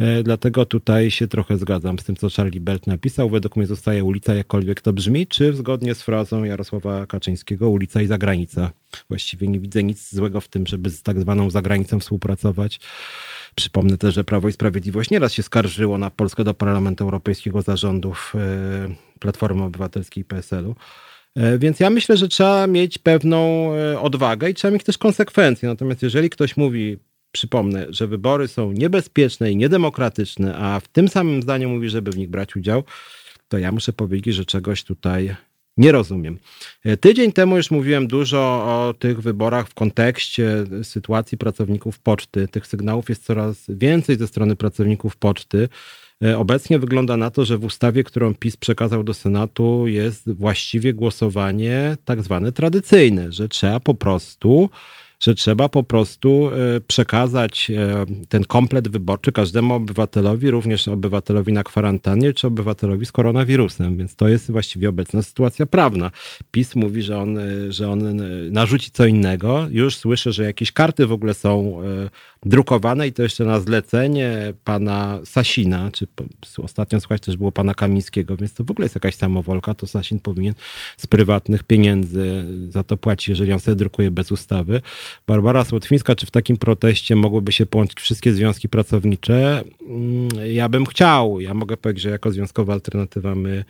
yy, 0.00 0.22
dlatego 0.22 0.66
tutaj 0.66 1.10
się 1.10 1.28
trochę 1.28 1.56
zgadzam 1.56 1.98
z 1.98 2.04
tym, 2.04 2.16
co 2.16 2.30
Charlie 2.30 2.60
Belt 2.60 2.86
napisał. 2.86 3.30
Według 3.30 3.56
mnie 3.56 3.66
zostaje 3.66 4.04
ulica, 4.04 4.34
jakkolwiek 4.34 4.80
to 4.80 4.92
brzmi, 4.92 5.26
czy 5.26 5.52
zgodnie 5.52 5.94
z 5.94 6.02
frazą 6.02 6.44
Jarosława 6.44 7.06
Kaczyńskiego, 7.06 7.70
ulica 7.70 8.02
i 8.02 8.06
zagranica. 8.06 8.70
Właściwie 9.08 9.48
nie 9.48 9.60
widzę 9.60 9.82
nic 9.82 10.14
złego 10.14 10.40
w 10.40 10.48
tym, 10.48 10.66
żeby 10.66 10.90
z 10.90 11.02
tak 11.02 11.20
zwaną 11.20 11.50
zagranicą 11.50 12.00
współpracować. 12.00 12.80
Przypomnę 13.54 13.98
też, 13.98 14.14
że 14.14 14.24
Prawo 14.24 14.48
i 14.48 14.52
Sprawiedliwość 14.52 15.10
nieraz 15.10 15.32
się 15.32 15.42
skarżyło 15.42 15.98
na 15.98 16.10
Polskę 16.10 16.44
do 16.44 16.54
Parlamentu 16.54 17.04
Europejskiego 17.04 17.62
zarządów 17.62 18.32
yy, 18.88 18.96
Platformy 19.18 19.64
Obywatelskiej 19.64 20.20
i 20.20 20.24
PSL-u. 20.24 20.74
E, 21.36 21.58
więc 21.58 21.80
ja 21.80 21.90
myślę, 21.90 22.16
że 22.16 22.28
trzeba 22.28 22.66
mieć 22.66 22.98
pewną 22.98 23.72
e, 23.74 24.00
odwagę 24.00 24.50
i 24.50 24.54
trzeba 24.54 24.72
mieć 24.72 24.84
też 24.84 24.98
konsekwencje. 24.98 25.68
Natomiast 25.68 26.02
jeżeli 26.02 26.30
ktoś 26.30 26.56
mówi, 26.56 26.98
przypomnę, 27.32 27.86
że 27.88 28.06
wybory 28.06 28.48
są 28.48 28.72
niebezpieczne 28.72 29.52
i 29.52 29.56
niedemokratyczne, 29.56 30.56
a 30.56 30.80
w 30.80 30.88
tym 30.88 31.08
samym 31.08 31.42
zdaniu 31.42 31.68
mówi, 31.68 31.88
żeby 31.88 32.10
w 32.10 32.18
nich 32.18 32.30
brać 32.30 32.56
udział, 32.56 32.84
to 33.48 33.58
ja 33.58 33.72
muszę 33.72 33.92
powiedzieć, 33.92 34.34
że 34.34 34.44
czegoś 34.44 34.84
tutaj 34.84 35.36
nie 35.76 35.92
rozumiem. 35.92 36.38
E, 36.84 36.96
tydzień 36.96 37.32
temu 37.32 37.56
już 37.56 37.70
mówiłem 37.70 38.06
dużo 38.06 38.40
o 38.40 38.94
tych 38.98 39.20
wyborach 39.20 39.68
w 39.68 39.74
kontekście 39.74 40.64
sytuacji 40.82 41.38
pracowników 41.38 41.98
poczty. 41.98 42.48
Tych 42.48 42.66
sygnałów 42.66 43.08
jest 43.08 43.24
coraz 43.24 43.64
więcej 43.68 44.16
ze 44.16 44.26
strony 44.26 44.56
pracowników 44.56 45.16
poczty. 45.16 45.68
E, 46.24 46.38
obecnie 46.38 46.78
wygląda 46.78 47.16
na 47.16 47.30
to, 47.30 47.44
że 47.44 47.58
w 47.58 47.64
ustawie, 47.64 48.04
którą 48.04 48.34
PiS 48.34 48.56
przekazał 48.56 49.04
do 49.04 49.14
Senatu, 49.14 49.86
jest 49.86 50.32
właściwie 50.32 50.94
głosowanie 50.94 51.96
tak 52.04 52.22
zwane 52.22 52.52
tradycyjne, 52.52 53.32
że 53.32 53.48
trzeba 53.48 53.80
po 53.80 53.94
prostu 53.94 54.70
że 55.20 55.34
trzeba 55.34 55.68
po 55.68 55.82
prostu 55.82 56.50
e, 56.50 56.80
przekazać 56.80 57.70
e, 57.70 58.06
ten 58.28 58.44
komplet 58.44 58.88
wyborczy 58.88 59.32
każdemu 59.32 59.74
obywatelowi, 59.74 60.50
również 60.50 60.88
obywatelowi 60.88 61.52
na 61.52 61.62
kwarantannie, 61.62 62.32
czy 62.32 62.46
obywatelowi 62.46 63.06
z 63.06 63.12
koronawirusem. 63.12 63.96
Więc 63.96 64.16
to 64.16 64.28
jest 64.28 64.50
właściwie 64.50 64.88
obecna 64.88 65.22
sytuacja 65.22 65.66
prawna. 65.66 66.10
PiS 66.50 66.76
mówi, 66.76 67.02
że 67.02 67.18
on, 67.18 67.38
że 67.68 67.90
on 67.90 68.22
narzuci 68.52 68.90
co 68.90 69.06
innego. 69.06 69.66
Już 69.70 69.96
słyszę, 69.96 70.32
że 70.32 70.44
jakieś 70.44 70.72
karty 70.72 71.06
w 71.06 71.12
ogóle 71.12 71.34
są 71.34 71.82
drukowane 72.42 73.08
i 73.08 73.12
to 73.12 73.22
jeszcze 73.22 73.44
na 73.44 73.60
zlecenie 73.60 74.52
pana 74.64 75.20
Sasina, 75.24 75.90
czy 75.90 76.06
ostatnio 76.62 77.00
słuchać 77.00 77.22
też 77.22 77.36
było 77.36 77.52
pana 77.52 77.74
Kamińskiego, 77.74 78.36
więc 78.36 78.54
to 78.54 78.64
w 78.64 78.70
ogóle 78.70 78.84
jest 78.84 78.94
jakaś 78.94 79.14
samowolka, 79.14 79.74
to 79.74 79.86
Sasin 79.86 80.20
powinien 80.20 80.54
z 80.96 81.06
prywatnych 81.06 81.62
pieniędzy 81.62 82.44
za 82.68 82.82
to 82.82 82.96
płacić, 82.96 83.28
jeżeli 83.28 83.52
on 83.52 83.60
sobie 83.60 83.74
drukuje 83.74 84.10
bez 84.10 84.32
ustawy. 84.32 84.80
Barbara 85.26 85.64
Słotwińska, 85.64 86.14
czy 86.14 86.26
w 86.26 86.30
takim 86.30 86.56
proteście 86.56 87.16
mogłyby 87.16 87.52
się 87.52 87.66
połączyć 87.66 88.00
wszystkie 88.00 88.32
związki 88.32 88.68
pracownicze? 88.68 89.64
Mm, 89.88 90.28
ja 90.46 90.68
bym 90.68 90.86
chciał. 90.86 91.40
Ja 91.40 91.54
mogę 91.54 91.76
powiedzieć, 91.76 92.02
że 92.02 92.10
jako 92.10 92.30
związkowa 92.30 92.72
alternatywa 92.72 93.34
my 93.34 93.64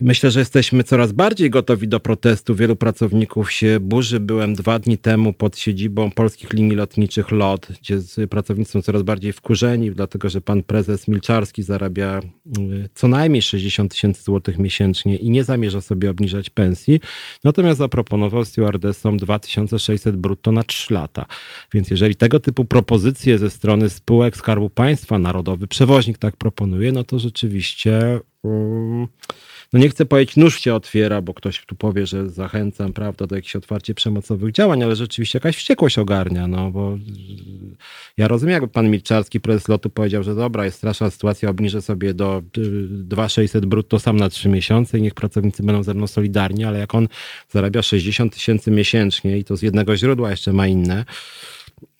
Myślę, 0.00 0.30
że 0.30 0.40
jesteśmy 0.40 0.84
coraz 0.84 1.12
bardziej 1.12 1.50
gotowi 1.50 1.88
do 1.88 2.00
protestu. 2.00 2.54
Wielu 2.54 2.76
pracowników 2.76 3.52
się 3.52 3.80
burzy. 3.80 4.20
Byłem 4.20 4.54
dwa 4.54 4.78
dni 4.78 4.98
temu 4.98 5.32
pod 5.32 5.58
siedzibą 5.58 6.10
polskich 6.10 6.52
linii 6.52 6.76
lotniczych 6.76 7.30
LOT, 7.30 7.68
gdzie 7.80 8.28
pracownicy 8.28 8.72
są 8.72 8.82
coraz 8.82 9.02
bardziej 9.02 9.32
wkurzeni, 9.32 9.90
dlatego 9.90 10.28
że 10.28 10.40
pan 10.40 10.62
prezes 10.62 11.08
Milczarski 11.08 11.62
zarabia 11.62 12.20
y, 12.58 12.88
co 12.94 13.08
najmniej 13.08 13.42
60 13.42 13.92
tysięcy 13.92 14.22
złotych 14.22 14.58
miesięcznie 14.58 15.16
i 15.16 15.30
nie 15.30 15.44
zamierza 15.44 15.80
sobie 15.80 16.10
obniżać 16.10 16.50
pensji. 16.50 17.00
Natomiast 17.44 17.78
zaproponował 17.78 18.44
stewardessom 18.44 19.16
2600 19.16 20.16
brutto 20.16 20.52
na 20.52 20.62
3 20.62 20.94
lata. 20.94 21.26
Więc 21.72 21.90
jeżeli 21.90 22.16
tego 22.16 22.40
typu 22.40 22.64
propozycje 22.64 23.38
ze 23.38 23.50
strony 23.50 23.90
spółek 23.90 24.36
Skarbu 24.36 24.70
Państwa, 24.70 25.18
Narodowy 25.18 25.66
Przewoźnik 25.66 26.18
tak 26.18 26.36
proponuje, 26.36 26.92
no 26.92 27.04
to 27.04 27.18
rzeczywiście. 27.18 28.20
Um, 28.42 29.06
no 29.72 29.78
nie 29.80 29.88
chcę 29.88 30.06
powiedzieć, 30.06 30.36
nóż 30.36 30.60
się 30.60 30.74
otwiera, 30.74 31.22
bo 31.22 31.34
ktoś 31.34 31.66
tu 31.66 31.74
powie, 31.74 32.06
że 32.06 32.30
zachęcam, 32.30 32.92
prawda, 32.92 33.26
do 33.26 33.36
jakichś 33.36 33.56
otwarcie 33.56 33.94
przemocowych 33.94 34.52
działań, 34.52 34.82
ale 34.82 34.96
rzeczywiście 34.96 35.36
jakaś 35.36 35.56
wściekłość 35.56 35.98
ogarnia, 35.98 36.46
no 36.46 36.70
bo 36.70 36.98
ja 38.16 38.28
rozumiem, 38.28 38.52
jakby 38.52 38.68
pan 38.68 38.90
Milczarski, 38.90 39.40
prezes 39.40 39.68
lotu 39.68 39.90
powiedział, 39.90 40.22
że 40.22 40.34
dobra, 40.34 40.64
jest 40.64 40.76
straszna 40.76 41.10
sytuacja, 41.10 41.50
obniżę 41.50 41.82
sobie 41.82 42.14
do 42.14 42.42
2600 42.52 43.66
brutto 43.66 43.98
sam 43.98 44.16
na 44.16 44.28
3 44.28 44.48
miesiące 44.48 44.98
i 44.98 45.02
niech 45.02 45.14
pracownicy 45.14 45.62
będą 45.62 45.82
ze 45.82 45.94
mną 45.94 46.06
solidarni, 46.06 46.64
ale 46.64 46.78
jak 46.78 46.94
on 46.94 47.08
zarabia 47.50 47.82
60 47.82 48.34
tysięcy 48.34 48.70
miesięcznie 48.70 49.38
i 49.38 49.44
to 49.44 49.56
z 49.56 49.62
jednego 49.62 49.96
źródła 49.96 50.30
jeszcze 50.30 50.52
ma 50.52 50.66
inne, 50.66 51.04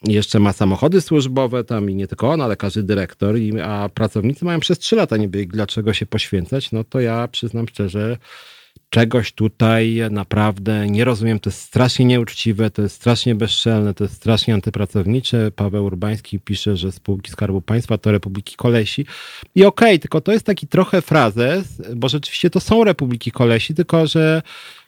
jeszcze 0.04 0.38
ma 0.38 0.52
samochody 0.52 1.00
służbowe 1.00 1.64
tam 1.64 1.90
i 1.90 1.94
nie 1.94 2.06
tylko 2.06 2.30
on, 2.30 2.40
ale 2.40 2.56
każdy 2.56 2.82
dyrektor, 2.82 3.38
i, 3.38 3.60
a 3.60 3.88
pracownicy 3.88 4.44
mają 4.44 4.60
przez 4.60 4.78
trzy 4.78 4.96
lata 4.96 5.16
niby 5.16 5.46
dlaczego 5.46 5.92
się 5.92 6.06
poświęcać, 6.06 6.72
no 6.72 6.84
to 6.84 7.00
ja 7.00 7.28
przyznam 7.28 7.68
szczerze, 7.68 8.18
czegoś 8.90 9.32
tutaj 9.32 9.98
naprawdę 10.10 10.86
nie 10.86 11.04
rozumiem. 11.04 11.40
To 11.40 11.50
jest 11.50 11.60
strasznie 11.60 12.04
nieuczciwe, 12.04 12.70
to 12.70 12.82
jest 12.82 12.94
strasznie 12.94 13.34
bezczelne, 13.34 13.94
to 13.94 14.04
jest 14.04 14.16
strasznie 14.16 14.54
antypracownicze. 14.54 15.50
Paweł 15.50 15.84
Urbański 15.84 16.40
pisze, 16.40 16.76
że 16.76 16.92
spółki 16.92 17.30
Skarbu 17.30 17.60
Państwa 17.62 17.98
to 17.98 18.12
Republiki 18.12 18.56
Kolesi. 18.56 19.06
I 19.54 19.64
okej, 19.64 19.88
okay, 19.88 19.98
tylko 19.98 20.20
to 20.20 20.32
jest 20.32 20.46
taki 20.46 20.66
trochę 20.66 21.02
frazes, 21.02 21.82
bo 21.96 22.08
rzeczywiście 22.08 22.50
to 22.50 22.60
są 22.60 22.84
Republiki 22.84 23.32
Kolesi, 23.32 23.74
tylko 23.74 24.06
że 24.06 24.42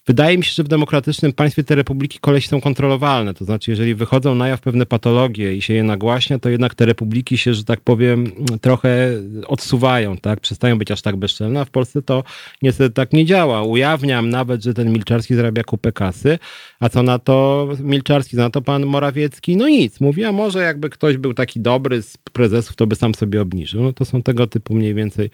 wydaje 0.08 0.38
mi 0.38 0.44
się, 0.44 0.52
że 0.52 0.64
w 0.64 0.68
demokratycznym 0.68 1.32
państwie 1.32 1.64
te 1.64 1.74
republiki 1.74 2.18
kolesi 2.18 2.48
są 2.48 2.60
kontrolowalne. 2.60 3.34
To 3.34 3.44
znaczy, 3.44 3.70
jeżeli 3.70 3.94
wychodzą 3.94 4.34
na 4.34 4.48
jaw 4.48 4.60
pewne 4.60 4.86
patologie 4.86 5.54
i 5.54 5.62
się 5.62 5.74
je 5.74 5.82
nagłaśnia, 5.82 6.38
to 6.38 6.48
jednak 6.48 6.74
te 6.74 6.86
republiki 6.86 7.38
się, 7.38 7.54
że 7.54 7.64
tak 7.64 7.80
powiem, 7.80 8.32
trochę 8.60 9.10
odsuwają, 9.46 10.16
tak? 10.16 10.40
Przestają 10.40 10.78
być 10.78 10.90
aż 10.90 11.02
tak 11.02 11.16
bezczelne, 11.16 11.60
a 11.60 11.64
w 11.64 11.70
Polsce 11.70 12.02
to 12.02 12.24
niestety 12.62 12.94
tak 12.94 13.12
nie 13.12 13.24
działa. 13.24 13.62
Ujawniam 13.62 14.30
nawet, 14.30 14.64
że 14.64 14.74
ten 14.74 14.92
Milczarski 14.92 15.34
zarabia 15.34 15.64
kupę 15.64 15.92
kasy, 15.92 16.38
a 16.80 16.88
co 16.88 17.02
na 17.02 17.18
to 17.18 17.68
Milczarski, 17.80 18.36
na 18.36 18.50
to 18.50 18.62
pan 18.62 18.86
Morawiecki? 18.86 19.56
No 19.56 19.68
nic. 19.68 20.00
Mówi, 20.00 20.24
a 20.24 20.32
może 20.32 20.62
jakby 20.62 20.90
ktoś 20.90 21.16
był 21.16 21.34
taki 21.34 21.60
dobry 21.60 22.02
z 22.02 22.16
prezesów, 22.16 22.76
to 22.76 22.86
by 22.86 22.96
sam 22.96 23.14
sobie 23.14 23.42
obniżył. 23.42 23.82
No 23.82 23.92
to 23.92 24.04
są 24.04 24.22
tego 24.22 24.46
typu 24.46 24.74
mniej 24.74 24.94
więcej 24.94 25.30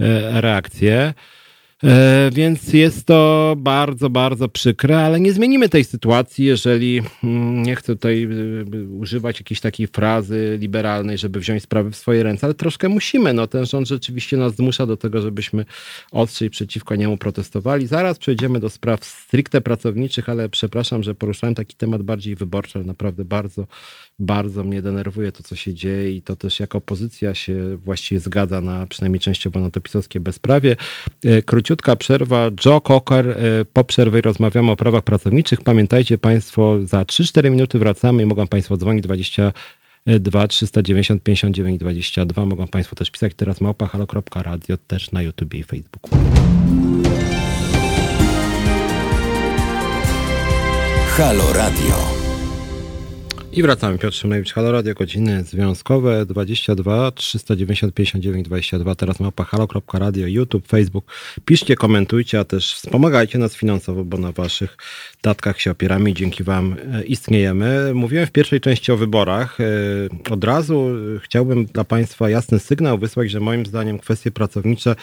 e, 0.00 0.40
reakcje. 0.40 1.14
E, 1.84 2.30
więc 2.32 2.72
jest 2.72 3.06
to 3.06 3.54
bardzo, 3.58 4.10
bardzo 4.10 4.48
przykre, 4.48 4.98
ale 4.98 5.20
nie 5.20 5.32
zmienimy 5.32 5.68
tej 5.68 5.84
sytuacji, 5.84 6.44
jeżeli 6.44 7.02
mm, 7.24 7.62
nie 7.62 7.76
chcę 7.76 7.96
tutaj 7.96 8.28
e, 8.72 8.84
używać 8.98 9.40
jakiejś 9.40 9.60
takiej 9.60 9.86
frazy 9.86 10.58
liberalnej, 10.60 11.18
żeby 11.18 11.40
wziąć 11.40 11.62
sprawy 11.62 11.90
w 11.90 11.96
swoje 11.96 12.22
ręce, 12.22 12.46
ale 12.46 12.54
troszkę 12.54 12.88
musimy. 12.88 13.34
No, 13.34 13.46
ten 13.46 13.66
rząd 13.66 13.88
rzeczywiście 13.88 14.36
nas 14.36 14.56
zmusza 14.56 14.86
do 14.86 14.96
tego, 14.96 15.22
żebyśmy 15.22 15.64
ostrzej 16.12 16.50
przeciwko 16.50 16.96
niemu 16.96 17.16
protestowali. 17.16 17.86
Zaraz 17.86 18.18
przejdziemy 18.18 18.60
do 18.60 18.70
spraw 18.70 19.04
stricte 19.04 19.60
pracowniczych, 19.60 20.28
ale 20.28 20.48
przepraszam, 20.48 21.02
że 21.02 21.14
poruszałem 21.14 21.54
taki 21.54 21.76
temat 21.76 22.02
bardziej 22.02 22.36
wyborczy, 22.36 22.78
ale 22.78 22.84
naprawdę 22.84 23.24
bardzo 23.24 23.66
bardzo 24.20 24.64
mnie 24.64 24.82
denerwuje 24.82 25.32
to, 25.32 25.42
co 25.42 25.56
się 25.56 25.74
dzieje 25.74 26.12
i 26.12 26.22
to 26.22 26.36
też 26.36 26.60
jako 26.60 26.78
opozycja 26.78 27.34
się 27.34 27.76
właściwie 27.76 28.20
zgadza 28.20 28.60
na 28.60 28.86
przynajmniej 28.86 29.20
częściowo 29.20 29.60
na 29.60 29.70
to 29.70 29.80
pisowskie 29.80 30.20
bezprawie. 30.20 30.76
E, 31.24 31.42
króciutka 31.42 31.96
przerwa. 31.96 32.50
Joe 32.64 32.80
Cocker. 32.80 33.28
E, 33.28 33.64
po 33.72 33.84
przerwie 33.84 34.20
rozmawiamy 34.20 34.70
o 34.70 34.76
prawach 34.76 35.04
pracowniczych. 35.04 35.60
Pamiętajcie 35.62 36.18
Państwo, 36.18 36.78
za 36.84 37.02
3-4 37.02 37.50
minuty 37.50 37.78
wracamy 37.78 38.22
i 38.22 38.26
mogą 38.26 38.46
Państwo 38.46 38.76
dzwonić 38.76 39.04
20 39.04 39.52
2 40.06 40.48
390 40.48 41.22
59 41.22 41.80
22. 41.80 42.46
Mogą 42.46 42.68
Państwo 42.68 42.96
też 42.96 43.10
pisać 43.10 43.32
teraz 43.34 43.60
małpa.halo.radio 43.60 44.76
też 44.76 45.12
na 45.12 45.22
YouTube 45.22 45.54
i 45.54 45.62
Facebooku. 45.62 46.10
Halo 51.16 51.52
Radio. 51.52 52.19
I 53.52 53.62
wracamy. 53.62 53.98
Piotr 53.98 54.16
Szymlewicz, 54.16 54.52
Halo 54.52 54.72
Radio, 54.72 54.94
godziny 54.94 55.44
związkowe 55.44 56.26
22 56.26 57.10
390 57.10 57.94
59 57.94 58.46
22. 58.46 58.94
Teraz 58.94 59.20
mapa 59.20 59.44
halo.radio, 59.44 60.26
YouTube, 60.26 60.66
Facebook. 60.66 61.12
Piszcie, 61.44 61.76
komentujcie, 61.76 62.38
a 62.38 62.44
też 62.44 62.74
wspomagajcie 62.74 63.38
nas 63.38 63.54
finansowo, 63.54 64.04
bo 64.04 64.18
na 64.18 64.32
waszych 64.32 64.76
datkach 65.22 65.60
się 65.60 65.70
opieramy 65.70 66.10
i 66.10 66.14
dzięki 66.14 66.44
wam 66.44 66.76
e, 66.92 67.04
istniejemy. 67.04 67.94
Mówiłem 67.94 68.26
w 68.26 68.32
pierwszej 68.32 68.60
części 68.60 68.92
o 68.92 68.96
wyborach. 68.96 69.58
E, 69.60 70.32
od 70.32 70.44
razu 70.44 70.88
chciałbym 71.22 71.64
dla 71.66 71.84
państwa 71.84 72.30
jasny 72.30 72.58
sygnał 72.58 72.98
wysłać, 72.98 73.30
że 73.30 73.40
moim 73.40 73.66
zdaniem 73.66 73.98
kwestie 73.98 74.30
pracownicze 74.30 74.96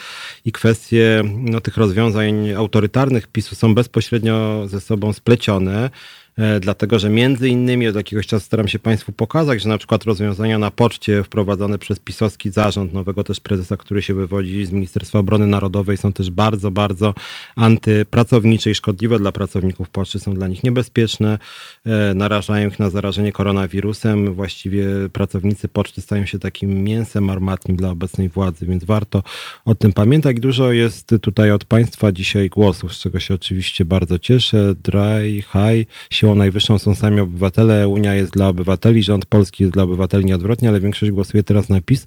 i 0.44 0.52
kwestie 0.52 1.22
no, 1.38 1.60
tych 1.60 1.76
rozwiązań 1.76 2.52
autorytarnych 2.52 3.26
PiSu 3.26 3.54
są 3.54 3.74
bezpośrednio 3.74 4.68
ze 4.68 4.80
sobą 4.80 5.12
splecione. 5.12 5.90
E, 6.38 6.60
dlatego 6.60 6.98
że 6.98 7.10
między 7.10 7.48
innymi 7.48 7.88
od 7.88 7.96
jakiegoś 7.96 8.26
czasu 8.26 8.46
staram 8.46 8.68
się 8.68 8.78
Państwu 8.78 9.12
pokazać, 9.12 9.62
że 9.62 9.68
na 9.68 9.78
przykład 9.78 10.04
rozwiązania 10.04 10.58
na 10.58 10.70
poczcie 10.70 11.22
wprowadzone 11.22 11.78
przez 11.78 11.98
pisowski 11.98 12.50
zarząd, 12.50 12.92
nowego 12.92 13.24
też 13.24 13.40
prezesa, 13.40 13.76
który 13.76 14.02
się 14.02 14.14
wywodzi 14.14 14.66
z 14.66 14.72
Ministerstwa 14.72 15.18
Obrony 15.18 15.46
Narodowej, 15.46 15.96
są 15.96 16.12
też 16.12 16.30
bardzo, 16.30 16.70
bardzo 16.70 17.14
antypracownicze 17.56 18.70
i 18.70 18.74
szkodliwe 18.74 19.18
dla 19.18 19.32
pracowników 19.32 19.90
poczty, 19.90 20.18
są 20.18 20.34
dla 20.34 20.48
nich 20.48 20.64
niebezpieczne, 20.64 21.38
e, 21.86 22.14
narażają 22.14 22.68
ich 22.68 22.78
na 22.78 22.90
zarażenie 22.90 23.32
koronawirusem. 23.32 24.34
Właściwie 24.34 24.86
pracownicy 25.12 25.68
poczty 25.68 26.00
stają 26.00 26.26
się 26.26 26.38
takim 26.38 26.84
mięsem 26.84 27.30
armatnim 27.30 27.76
dla 27.76 27.90
obecnej 27.90 28.28
władzy, 28.28 28.66
więc 28.66 28.84
warto 28.84 29.22
o 29.64 29.74
tym 29.74 29.92
pamiętać. 29.92 30.40
Dużo 30.40 30.72
jest 30.72 31.14
tutaj 31.20 31.50
od 31.50 31.64
Państwa 31.64 32.12
dzisiaj 32.12 32.48
głosów, 32.48 32.94
z 32.94 32.98
czego 32.98 33.20
się 33.20 33.34
oczywiście 33.34 33.84
bardzo 33.84 34.18
cieszę. 34.18 34.74
Dry, 34.82 35.42
high, 35.42 35.88
się 36.10 36.27
siłą 36.28 36.34
najwyższą 36.34 36.78
są 36.78 36.94
sami 36.94 37.20
obywatele, 37.20 37.88
Unia 37.88 38.14
jest 38.14 38.32
dla 38.32 38.48
obywateli, 38.48 39.02
rząd 39.02 39.26
polski 39.26 39.62
jest 39.62 39.74
dla 39.74 39.82
obywateli 39.82 40.24
nieodwrotnie, 40.24 40.68
ale 40.68 40.80
większość 40.80 41.12
głosuje 41.12 41.42
teraz 41.42 41.68
na 41.68 41.80
PiS, 41.80 42.06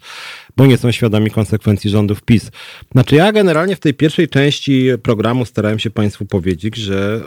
bo 0.57 0.65
nie 0.65 0.77
są 0.77 0.91
świadomi 0.91 1.31
konsekwencji 1.31 1.89
rządów 1.89 2.21
PiS. 2.21 2.51
Znaczy 2.91 3.15
ja 3.15 3.31
generalnie 3.31 3.75
w 3.75 3.79
tej 3.79 3.93
pierwszej 3.93 4.27
części 4.27 4.89
programu 5.03 5.45
starałem 5.45 5.79
się 5.79 5.89
Państwu 5.89 6.25
powiedzieć, 6.25 6.77
że 6.77 7.21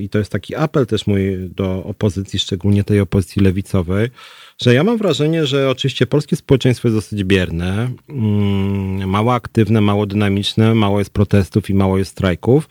i 0.00 0.08
to 0.08 0.18
jest 0.18 0.32
taki 0.32 0.54
apel 0.54 0.86
też 0.86 1.06
mój 1.06 1.50
do 1.56 1.84
opozycji, 1.84 2.38
szczególnie 2.38 2.84
tej 2.84 3.00
opozycji 3.00 3.42
lewicowej, 3.42 4.10
że 4.62 4.74
ja 4.74 4.84
mam 4.84 4.98
wrażenie, 4.98 5.46
że 5.46 5.70
oczywiście 5.70 6.06
polskie 6.06 6.36
społeczeństwo 6.36 6.88
jest 6.88 6.96
dosyć 6.96 7.24
bierne, 7.24 7.90
mm, 8.08 9.08
mało 9.08 9.34
aktywne, 9.34 9.80
mało 9.80 10.06
dynamiczne, 10.06 10.74
mało 10.74 10.98
jest 10.98 11.10
protestów 11.10 11.70
i 11.70 11.74
mało 11.74 11.98
jest 11.98 12.10
strajków, 12.10 12.68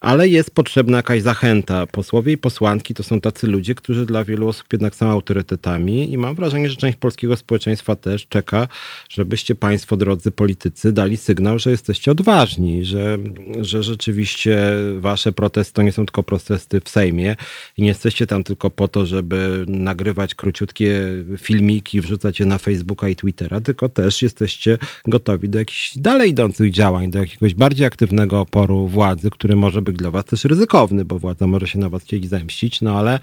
ale 0.00 0.28
jest 0.28 0.50
potrzebna 0.50 0.96
jakaś 0.96 1.22
zachęta. 1.22 1.86
Posłowie 1.86 2.32
i 2.32 2.38
posłanki 2.38 2.94
to 2.94 3.02
są 3.02 3.20
tacy 3.20 3.46
ludzie, 3.46 3.74
którzy 3.74 4.06
dla 4.06 4.24
wielu 4.24 4.48
osób 4.48 4.66
jednak 4.72 4.94
są 4.94 5.10
autorytetami 5.10 6.12
i 6.12 6.18
mam 6.18 6.34
wrażenie, 6.34 6.70
że 6.70 6.76
część 6.76 6.98
polskiego 6.98 7.36
społeczeństwa 7.36 7.96
też 7.96 8.26
czeka, 8.26 8.68
żebyście 9.08 9.54
państwo, 9.54 9.96
drodzy 9.96 10.30
politycy, 10.30 10.92
dali 10.92 11.16
sygnał, 11.16 11.58
że 11.58 11.70
jesteście 11.70 12.10
odważni, 12.10 12.84
że, 12.84 13.18
że 13.60 13.82
rzeczywiście 13.82 14.58
wasze 14.98 15.32
protesty 15.32 15.74
to 15.74 15.82
nie 15.82 15.92
są 15.92 16.06
tylko 16.06 16.22
protesty 16.50 16.80
w 16.80 16.88
Sejmie 16.88 17.36
i 17.76 17.82
nie 17.82 17.88
jesteście 17.88 18.26
tam 18.26 18.44
tylko 18.44 18.70
po 18.70 18.88
to, 18.88 19.06
żeby 19.06 19.64
nagrywać 19.68 20.34
króciutkie 20.34 21.00
filmiki, 21.38 22.00
wrzucać 22.00 22.40
je 22.40 22.46
na 22.46 22.58
Facebooka 22.58 23.08
i 23.08 23.16
Twittera, 23.16 23.60
tylko 23.60 23.88
też 23.88 24.22
jesteście 24.22 24.78
gotowi 25.06 25.48
do 25.48 25.58
jakichś 25.58 25.98
dalej 25.98 26.30
idących 26.30 26.70
działań, 26.72 27.10
do 27.10 27.18
jakiegoś 27.18 27.54
bardziej 27.54 27.86
aktywnego 27.86 28.40
oporu 28.40 28.88
władzy, 28.88 29.30
który 29.30 29.56
może 29.56 29.82
być 29.82 29.96
dla 29.96 30.10
was 30.10 30.24
też 30.24 30.44
ryzykowny, 30.44 31.04
bo 31.04 31.18
władza 31.18 31.46
może 31.46 31.66
się 31.66 31.78
na 31.78 31.88
was 31.88 32.02
chcieć 32.02 32.28
zemścić, 32.28 32.80
no 32.80 32.98
ale 32.98 33.20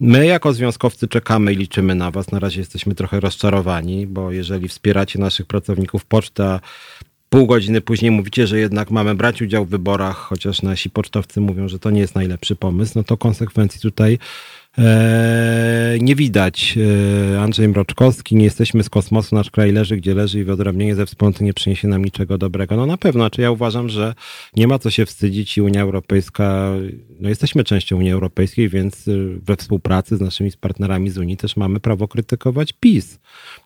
my 0.00 0.26
jako 0.26 0.52
związkowcy 0.52 1.08
czekamy 1.08 1.52
i 1.52 1.56
liczymy 1.56 1.94
na 1.94 2.10
was. 2.10 2.32
Na 2.32 2.38
razie 2.38 2.60
jesteśmy 2.60 2.94
trochę 2.94 3.20
rozczarowani, 3.20 4.06
bo 4.06 4.32
jeżeli 4.32 4.68
wspieracie 4.68 5.18
naszych 5.18 5.46
pracowników 5.46 6.04
poczta, 6.04 6.60
pół 7.28 7.46
godziny 7.46 7.80
później 7.80 8.10
mówicie, 8.10 8.46
że 8.46 8.58
jednak 8.58 8.90
mamy 8.90 9.14
brać 9.14 9.42
udział 9.42 9.64
w 9.64 9.68
wyborach, 9.68 10.16
chociaż 10.16 10.62
nasi 10.62 10.90
pocztowcy 10.90 11.40
mówią, 11.40 11.68
że 11.68 11.78
to 11.78 11.90
nie 11.90 12.00
jest 12.00 12.14
najlepszy 12.14 12.56
pomysł, 12.56 12.92
no 12.96 13.04
to 13.04 13.16
konsekwencji 13.16 13.80
tutaj 13.80 14.18
nie 16.00 16.14
widać. 16.14 16.78
E, 17.34 17.40
Andrzej 17.40 17.68
Mroczkowski, 17.68 18.36
nie 18.36 18.44
jesteśmy 18.44 18.82
z 18.82 18.90
kosmosu, 18.90 19.34
nasz 19.34 19.50
kraj 19.50 19.72
leży 19.72 19.96
gdzie 19.96 20.14
leży 20.14 20.40
i 20.40 20.44
wyodrębnienie 20.44 20.94
ze 20.94 21.06
wspólnoty 21.06 21.44
nie 21.44 21.54
przyniesie 21.54 21.88
nam 21.88 22.04
niczego 22.04 22.38
dobrego. 22.38 22.76
No 22.76 22.86
na 22.86 22.96
pewno, 22.96 23.20
znaczy 23.20 23.42
ja 23.42 23.50
uważam, 23.50 23.88
że 23.88 24.14
nie 24.56 24.66
ma 24.66 24.78
co 24.78 24.90
się 24.90 25.06
wstydzić 25.06 25.58
i 25.58 25.62
Unia 25.62 25.82
Europejska, 25.82 26.72
no 27.20 27.28
jesteśmy 27.28 27.64
częścią 27.64 27.96
Unii 27.96 28.12
Europejskiej, 28.12 28.68
więc 28.68 29.08
y, 29.08 29.38
we 29.42 29.56
współpracy 29.56 30.16
z 30.16 30.20
naszymi 30.20 30.50
partnerami 30.60 31.10
z 31.10 31.18
Unii 31.18 31.36
też 31.36 31.56
mamy 31.56 31.80
prawo 31.80 32.08
krytykować 32.08 32.72
PiS. 32.72 33.18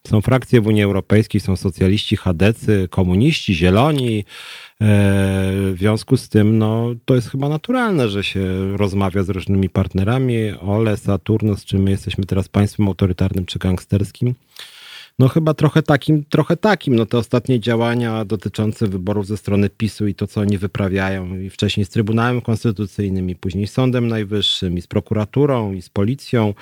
Są 0.06 0.20
frakcje 0.20 0.60
w 0.60 0.66
Unii 0.66 0.82
Europejskiej, 0.82 1.40
są 1.40 1.56
socjaliści, 1.56 2.16
chadecy, 2.16 2.88
komuniści, 2.90 3.54
zieloni, 3.54 4.24
E, 4.24 4.69
w 4.80 5.74
związku 5.78 6.16
z 6.16 6.28
tym, 6.28 6.58
no, 6.58 6.90
to 7.04 7.14
jest 7.14 7.30
chyba 7.30 7.48
naturalne, 7.48 8.08
że 8.08 8.24
się 8.24 8.76
rozmawia 8.76 9.22
z 9.22 9.28
różnymi 9.28 9.68
partnerami. 9.68 10.50
Ole, 10.60 10.96
Saturnus, 10.96 11.64
czy 11.64 11.78
my 11.78 11.90
jesteśmy 11.90 12.24
teraz 12.24 12.48
państwem 12.48 12.88
autorytarnym 12.88 13.46
czy 13.46 13.58
gangsterskim? 13.58 14.34
No 15.18 15.28
chyba 15.28 15.54
trochę 15.54 15.82
takim, 15.82 16.24
trochę 16.24 16.56
takim. 16.56 16.94
No 16.96 17.06
te 17.06 17.18
ostatnie 17.18 17.60
działania 17.60 18.24
dotyczące 18.24 18.86
wyborów 18.86 19.26
ze 19.26 19.36
strony 19.36 19.70
PiSu 19.70 20.06
i 20.06 20.14
to, 20.14 20.26
co 20.26 20.40
oni 20.40 20.58
wyprawiają 20.58 21.38
i 21.40 21.50
wcześniej 21.50 21.86
z 21.86 21.88
Trybunałem 21.88 22.40
Konstytucyjnym 22.40 23.30
i 23.30 23.36
później 23.36 23.66
z 23.66 23.72
Sądem 23.72 24.08
Najwyższym 24.08 24.78
i 24.78 24.82
z 24.82 24.86
prokuraturą 24.86 25.72
i 25.72 25.82
z 25.82 25.88
policją 25.88 26.54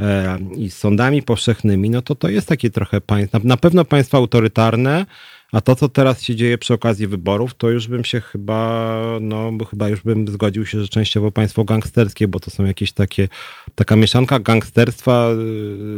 e, 0.00 0.38
i 0.56 0.70
z 0.70 0.78
sądami 0.78 1.22
powszechnymi, 1.22 1.90
no 1.90 2.02
to 2.02 2.14
to 2.14 2.28
jest 2.28 2.48
takie 2.48 2.70
trochę 2.70 3.00
państwo, 3.00 3.38
na, 3.38 3.44
na 3.44 3.56
pewno 3.56 3.84
państwa 3.84 4.18
autorytarne, 4.18 5.06
a 5.52 5.60
to, 5.60 5.76
co 5.76 5.88
teraz 5.88 6.22
się 6.22 6.36
dzieje 6.36 6.58
przy 6.58 6.74
okazji 6.74 7.06
wyborów, 7.06 7.54
to 7.54 7.70
już 7.70 7.88
bym 7.88 8.04
się 8.04 8.20
chyba, 8.20 9.02
no 9.20 9.52
chyba 9.70 9.88
już 9.88 10.02
bym 10.02 10.28
zgodził 10.28 10.66
się, 10.66 10.80
że 10.80 10.88
częściowo 10.88 11.32
państwo 11.32 11.64
gangsterskie, 11.64 12.28
bo 12.28 12.40
to 12.40 12.50
są 12.50 12.64
jakieś 12.64 12.92
takie, 12.92 13.28
taka 13.74 13.96
mieszanka 13.96 14.38
gangsterstwa 14.38 15.28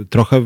y, 0.03 0.07
trochę, 0.07 0.43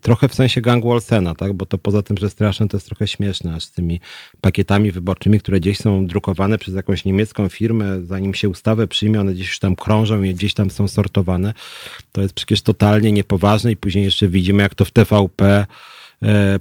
trochę 0.00 0.28
w 0.28 0.34
sensie 0.34 0.60
gangu 0.60 0.90
Olsena, 0.90 1.34
tak? 1.34 1.52
Bo 1.52 1.66
to 1.66 1.78
poza 1.78 2.02
tym, 2.02 2.16
że 2.18 2.30
straszne, 2.30 2.68
to 2.68 2.76
jest 2.76 2.86
trochę 2.86 3.08
śmieszne, 3.08 3.54
aż 3.54 3.64
z 3.64 3.72
tymi 3.72 4.00
pakietami 4.40 4.92
wyborczymi, 4.92 5.40
które 5.40 5.60
gdzieś 5.60 5.78
są 5.78 6.06
drukowane 6.06 6.58
przez 6.58 6.74
jakąś 6.74 7.04
niemiecką 7.04 7.48
firmę, 7.48 8.02
zanim 8.02 8.34
się 8.34 8.48
ustawę 8.48 8.86
przyjmie, 8.86 9.20
one 9.20 9.34
gdzieś 9.34 9.46
już 9.46 9.58
tam 9.58 9.76
krążą 9.76 10.22
i 10.22 10.34
gdzieś 10.34 10.54
tam 10.54 10.70
są 10.70 10.88
sortowane. 10.88 11.54
To 12.12 12.22
jest 12.22 12.34
przecież 12.34 12.62
totalnie 12.62 13.12
niepoważne 13.12 13.72
i 13.72 13.76
później 13.76 14.04
jeszcze 14.04 14.28
widzimy, 14.28 14.62
jak 14.62 14.74
to 14.74 14.84
w 14.84 14.90
TVP 14.90 15.66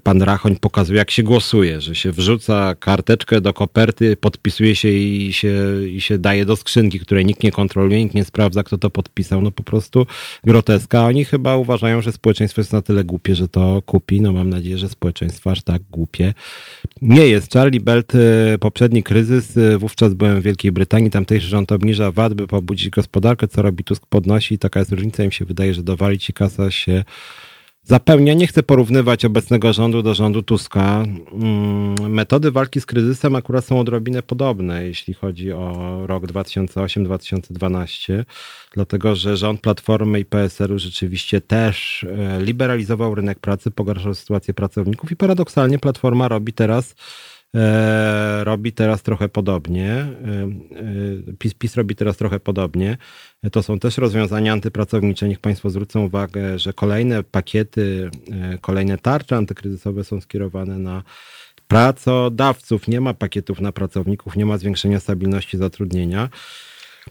pan 0.03 0.21
Rachoń 0.21 0.55
pokazuje, 0.55 0.97
jak 0.97 1.11
się 1.11 1.23
głosuje, 1.23 1.81
że 1.81 1.95
się 1.95 2.11
wrzuca 2.11 2.75
karteczkę 2.75 3.41
do 3.41 3.53
koperty, 3.53 4.17
podpisuje 4.17 4.75
się 4.75 4.89
i 4.89 5.33
się, 5.33 5.53
i 5.87 6.01
się 6.01 6.17
daje 6.17 6.45
do 6.45 6.55
skrzynki, 6.55 6.99
której 6.99 7.25
nikt 7.25 7.43
nie 7.43 7.51
kontroluje, 7.51 8.03
nikt 8.03 8.15
nie 8.15 8.25
sprawdza, 8.25 8.63
kto 8.63 8.77
to 8.77 8.89
podpisał. 8.89 9.41
No 9.41 9.51
po 9.51 9.63
prostu 9.63 10.05
groteska. 10.43 11.05
Oni 11.05 11.25
chyba 11.25 11.55
uważają, 11.55 12.01
że 12.01 12.11
społeczeństwo 12.11 12.61
jest 12.61 12.73
na 12.73 12.81
tyle 12.81 13.03
głupie, 13.03 13.35
że 13.35 13.47
to 13.47 13.81
kupi. 13.85 14.21
No 14.21 14.33
mam 14.33 14.49
nadzieję, 14.49 14.77
że 14.77 14.89
społeczeństwo 14.89 15.51
aż 15.51 15.61
tak 15.61 15.81
głupie 15.91 16.33
nie 17.01 17.27
jest. 17.27 17.53
Charlie 17.53 17.79
Belt, 17.79 18.13
e, 18.15 18.57
poprzedni 18.57 19.03
kryzys, 19.03 19.57
e, 19.57 19.77
wówczas 19.77 20.13
byłem 20.13 20.41
w 20.41 20.43
Wielkiej 20.43 20.71
Brytanii, 20.71 21.11
tamtejszy 21.11 21.47
rząd 21.47 21.71
obniża 21.71 22.11
VAT, 22.11 22.33
by 22.33 22.47
pobudzić 22.47 22.89
gospodarkę, 22.89 23.47
co 23.47 23.61
robi 23.61 23.83
Tusk 23.83 24.05
podnosi. 24.05 24.57
Taka 24.57 24.79
jest 24.79 24.91
różnica, 24.91 25.23
im 25.23 25.31
się 25.31 25.45
wydaje, 25.45 25.73
że 25.73 25.83
dowalić 25.83 26.29
i 26.29 26.33
kasa 26.33 26.71
się 26.71 27.03
zapełnia. 27.83 28.33
Nie 28.33 28.47
chcę 28.47 28.63
porównywać 28.63 29.25
obecnego 29.25 29.73
rządu 29.73 30.01
do 30.01 30.13
rządu 30.13 30.43
Tuska. 30.43 31.03
Mm, 31.33 32.11
metody 32.11 32.51
walki 32.51 32.81
z 32.81 32.85
kryzysem 32.85 33.35
akurat 33.35 33.65
są 33.65 33.79
odrobinę 33.79 34.23
podobne, 34.23 34.83
jeśli 34.83 35.13
chodzi 35.13 35.51
o 35.51 36.01
rok 36.07 36.25
2008-2012, 36.25 38.23
dlatego 38.73 39.15
że 39.15 39.37
rząd 39.37 39.61
Platformy 39.61 40.19
i 40.19 40.25
PSR-u 40.25 40.79
rzeczywiście 40.79 41.41
też 41.41 42.03
e, 42.03 42.41
liberalizował 42.41 43.15
rynek 43.15 43.39
pracy, 43.39 43.71
pogarszał 43.71 44.13
sytuację 44.13 44.53
pracowników 44.53 45.11
i 45.11 45.15
paradoksalnie 45.15 45.79
Platforma 45.79 46.27
robi 46.27 46.53
teraz 46.53 46.95
robi 48.43 48.71
teraz 48.73 49.03
trochę 49.03 49.29
podobnie. 49.29 49.89
E, 49.89 50.07
e, 51.29 51.33
PiS, 51.39 51.53
PiS 51.53 51.75
robi 51.75 51.95
teraz 51.95 52.17
trochę 52.17 52.39
podobnie. 52.39 52.97
To 53.51 53.63
są 53.63 53.79
też 53.79 53.97
rozwiązania 53.97 54.53
antypracownicze. 54.53 55.27
Niech 55.27 55.39
Państwo 55.39 55.69
zwrócą 55.69 56.05
uwagę, 56.05 56.59
że 56.59 56.73
kolejne 56.73 57.23
pakiety, 57.23 58.09
kolejne 58.61 58.97
tarcze 58.97 59.35
antykryzysowe 59.37 60.03
są 60.03 60.21
skierowane 60.21 60.77
na 60.77 61.03
pracodawców. 61.67 62.87
Nie 62.87 63.01
ma 63.01 63.13
pakietów 63.13 63.61
na 63.61 63.71
pracowników, 63.71 64.35
nie 64.35 64.45
ma 64.45 64.57
zwiększenia 64.57 64.99
stabilności 64.99 65.57
zatrudnienia. 65.57 66.29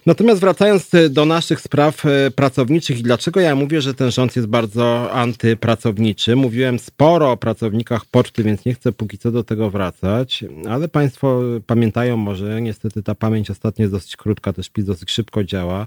Natomiast 0.06 0.40
wracając 0.40 0.94
e, 0.94 1.08
do 1.08 1.24
naszych 1.24 1.60
spraw 1.60 2.06
e, 2.06 2.30
pracowniczych 2.30 2.98
i 2.98 3.02
dlaczego 3.02 3.40
ja 3.40 3.54
mówię, 3.54 3.80
że 3.80 3.94
ten 3.94 4.10
rząd 4.10 4.36
jest 4.36 4.48
bardzo 4.48 5.12
antypracowniczy. 5.12 6.36
Mówiłem 6.36 6.78
sporo 6.78 7.32
o 7.32 7.36
pracownikach 7.36 8.04
poczty, 8.04 8.42
więc 8.42 8.64
nie 8.64 8.74
chcę 8.74 8.92
póki 8.92 9.18
co 9.18 9.30
do 9.30 9.44
tego 9.44 9.70
wracać, 9.70 10.44
ale 10.68 10.88
Państwo 10.88 11.42
pamiętają 11.66 12.16
może, 12.16 12.62
niestety 12.62 13.02
ta 13.02 13.14
pamięć 13.14 13.50
ostatnio 13.50 13.82
jest 13.82 13.94
dosyć 13.94 14.16
krótka, 14.16 14.52
też 14.52 14.68
PiS 14.70 14.84
dosyć 14.84 15.10
szybko 15.10 15.44
działa. 15.44 15.86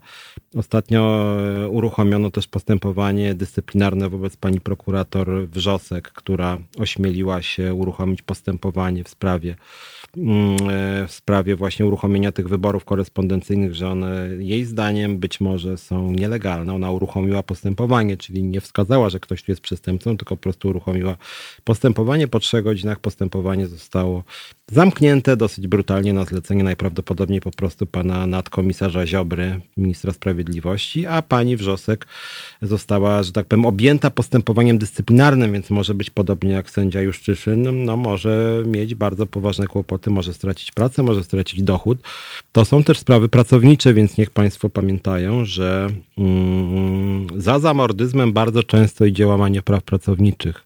Ostatnio 0.56 1.36
e, 1.40 1.70
uruchomiono 1.70 2.32
też 2.32 2.48
postępowanie 2.48 3.34
dyscyplinarne 3.34 4.10
wobec 4.10 4.38
pani 4.38 4.62
prokurator 4.62 5.48
Wrzosek, 5.48 6.12
która 6.12 6.58
ośmieliła 6.78 7.42
się 7.42 7.74
uruchomić 7.74 8.22
postępowanie 8.22 9.04
w 9.04 9.10
sprawie 9.10 9.56
w 11.08 11.12
sprawie 11.12 11.56
właśnie 11.56 11.86
uruchomienia 11.86 12.32
tych 12.32 12.48
wyborów 12.48 12.86
korespondencyjnych, 12.86 13.76
że 13.76 13.90
one 13.90 14.30
jej 14.40 14.66
zdaniem 14.66 15.18
być 15.18 15.42
może 15.42 15.78
są 15.78 16.12
nielegalne. 16.12 16.74
Ona 16.74 16.92
uruchomiła 16.92 17.44
postępowanie, 17.44 18.18
czyli 18.18 18.44
nie 18.44 18.62
wskazała, 18.62 19.10
że 19.10 19.20
ktoś 19.20 19.44
tu 19.44 19.52
jest 19.52 19.62
przestępcą, 19.62 20.18
tylko 20.18 20.38
po 20.38 20.42
prostu 20.42 20.70
uruchomiła 20.70 21.18
postępowanie. 21.64 22.28
Po 22.28 22.40
trzech 22.40 22.64
godzinach 22.64 23.00
postępowanie 23.00 23.68
zostało 23.68 24.24
zamknięte 24.72 25.38
dosyć 25.38 25.68
brutalnie 25.68 26.14
na 26.14 26.26
zlecenie 26.26 26.64
najprawdopodobniej 26.64 27.42
po 27.42 27.52
prostu 27.52 27.86
pana 27.86 28.28
nadkomisarza 28.28 29.08
Ziobry, 29.08 29.62
ministra 29.78 30.14
sprawiedliwości, 30.14 31.06
a 31.06 31.22
pani 31.22 31.58
Wrzosek 31.58 32.08
została, 32.62 33.24
że 33.24 33.32
tak 33.32 33.46
powiem, 33.46 33.66
objęta 33.66 34.10
postępowaniem 34.10 34.78
dyscyplinarnym, 34.78 35.54
więc 35.54 35.70
może 35.70 35.94
być 35.94 36.10
podobnie 36.10 36.52
jak 36.52 36.70
sędzia 36.70 37.02
Juszczyszyn, 37.02 37.86
no 37.86 37.98
może 37.98 38.64
mieć 38.68 38.96
bardzo 38.96 39.26
poważne 39.26 39.68
kłopoty, 39.68 40.03
może 40.12 40.34
stracić 40.34 40.72
pracę, 40.72 41.04
może 41.04 41.24
stracić 41.24 41.64
dochód. 41.64 41.98
To 42.52 42.66
są 42.66 42.84
też 42.84 43.00
sprawy 43.00 43.30
pracownicze, 43.30 43.94
więc 43.94 44.18
niech 44.18 44.30
państwo 44.30 44.70
pamiętają, 44.70 45.46
że 45.46 45.90
mm, 46.18 47.28
za 47.42 47.60
zamordyzmem 47.60 48.34
bardzo 48.34 48.64
często 48.64 49.06
idzie 49.06 49.28
łamanie 49.28 49.62
praw 49.62 49.84
pracowniczych 49.84 50.64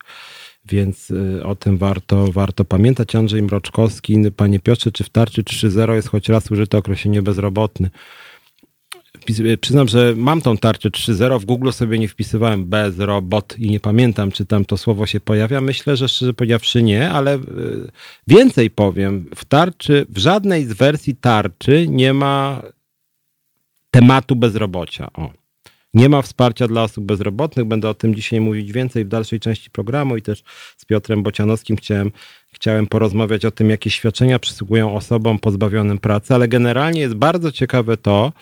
więc 0.70 1.12
y, 1.12 1.44
o 1.46 1.56
tym 1.56 1.78
warto, 1.78 2.32
warto 2.32 2.66
pamiętać. 2.66 3.16
Andrzej 3.16 3.42
Mroczkowski, 3.42 4.18
panie 4.36 4.60
Piotrze, 4.60 4.92
czy 4.92 5.04
w 5.04 5.10
tarczy 5.10 5.44
3.0 5.44 5.94
jest 5.94 6.10
choć 6.10 6.30
raz 6.30 6.52
użyte 6.52 6.78
określenie 6.78 7.22
bezrobotny? 7.22 7.90
Y, 9.30 9.58
przyznam, 9.58 9.88
że 9.88 10.14
mam 10.18 10.42
tą 10.42 10.58
tarczę 10.58 10.90
3.0, 10.90 11.40
w 11.40 11.46
Google 11.46 11.72
sobie 11.72 12.00
nie 12.00 12.08
wpisywałem 12.08 12.66
bezrobot 12.66 13.60
i 13.60 13.72
nie 13.72 13.80
pamiętam, 13.80 14.32
czy 14.32 14.46
tam 14.46 14.66
to 14.66 14.78
słowo 14.78 15.06
się 15.06 15.20
pojawia. 15.20 15.62
Myślę, 15.62 15.98
że 15.98 16.10
szczerze 16.10 16.34
powiedziawszy 16.34 16.84
nie, 16.84 17.10
ale 17.10 17.36
y, 17.36 17.42
więcej 18.28 18.70
powiem. 18.70 19.26
W 19.36 19.46
tarczy, 19.46 20.06
w 20.10 20.18
żadnej 20.18 20.66
z 20.66 20.74
wersji 20.74 21.16
tarczy 21.16 21.88
nie 21.88 22.14
ma 22.14 22.62
tematu 23.92 24.36
bezrobocia. 24.36 25.08
O. 25.14 25.32
Nie 25.94 26.10
ma 26.10 26.22
wsparcia 26.22 26.68
dla 26.68 26.84
osób 26.84 27.06
bezrobotnych. 27.06 27.66
Będę 27.66 27.90
o 27.90 27.94
tym 27.94 28.16
dzisiaj 28.16 28.42
mówić 28.42 28.72
więcej 28.72 29.06
w 29.06 29.08
dalszej 29.08 29.40
części 29.40 29.70
programu 29.70 30.18
i 30.18 30.22
też 30.22 30.44
z 30.78 30.86
Piotrem 30.86 31.24
Bocianowskim 31.24 31.78
chciałem, 31.78 32.12
chciałem 32.52 32.88
porozmawiać 32.88 33.46
o 33.46 33.52
tym, 33.52 33.70
jakie 33.70 33.90
świadczenia 33.90 34.40
przysługują 34.40 34.96
osobom 34.96 35.40
pozbawionym 35.40 35.98
pracy, 35.98 36.36
ale 36.36 36.48
generalnie 36.48 37.02
jest 37.02 37.16
bardzo 37.16 37.52
ciekawe 37.52 37.98
to, 37.98 38.34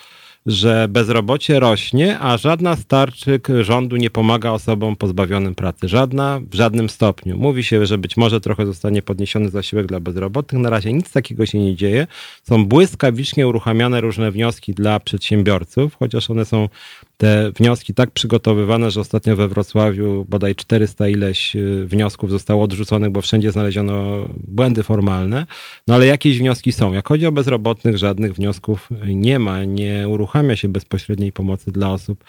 że 0.46 0.88
bezrobocie 0.90 1.60
rośnie, 1.60 2.20
a 2.20 2.38
żadna 2.38 2.76
z 2.76 2.86
tarczyk 2.86 3.48
rządu 3.62 3.96
nie 3.96 4.10
pomaga 4.10 4.52
osobom 4.52 4.96
pozbawionym 4.96 5.56
pracy. 5.56 5.88
Żadna 5.88 6.42
w 6.52 6.56
żadnym 6.56 6.90
stopniu. 6.90 7.38
Mówi 7.38 7.64
się, 7.64 7.86
że 7.86 7.98
być 7.98 8.18
może 8.18 8.42
trochę 8.42 8.66
zostanie 8.66 9.02
podniesiony 9.02 9.50
zasiłek 9.50 9.86
dla 9.86 10.00
bezrobotnych. 10.00 10.62
Na 10.62 10.70
razie 10.70 10.94
nic 10.94 11.12
takiego 11.12 11.46
się 11.46 11.60
nie 11.60 11.76
dzieje. 11.76 12.08
Są 12.44 12.66
błyskawicznie 12.66 13.48
uruchamiane 13.48 14.02
różne 14.02 14.32
wnioski 14.32 14.74
dla 14.74 15.00
przedsiębiorców, 15.00 15.96
chociaż 15.96 16.30
one 16.30 16.46
są 16.46 16.70
te 17.18 17.52
wnioski 17.52 17.94
tak 17.94 18.12
przygotowywane, 18.12 18.92
że 18.92 19.02
ostatnio 19.02 19.36
we 19.36 19.48
Wrocławiu 19.48 20.26
bodaj 20.30 20.56
400 20.56 21.08
ileś 21.08 21.56
y, 21.56 21.86
wniosków 21.86 22.32
zostało 22.32 22.64
odrzuconych, 22.64 23.12
bo 23.12 23.22
wszędzie 23.22 23.52
znaleziono 23.52 24.28
błędy 24.48 24.84
formalne. 24.84 25.46
No 25.88 25.96
ale 25.96 26.06
jakieś 26.06 26.40
wnioski 26.40 26.72
są. 26.72 26.94
Jak 26.94 27.08
chodzi 27.08 27.26
o 27.26 27.32
bezrobotnych, 27.32 27.98
żadnych 27.98 28.34
wniosków 28.34 28.90
nie 29.06 29.40
ma. 29.40 29.64
Nie 29.64 30.08
uruchamia 30.08 30.56
się 30.56 30.68
bezpośredniej 30.70 31.32
pomocy 31.32 31.72
dla 31.72 31.92
osób 31.92 32.24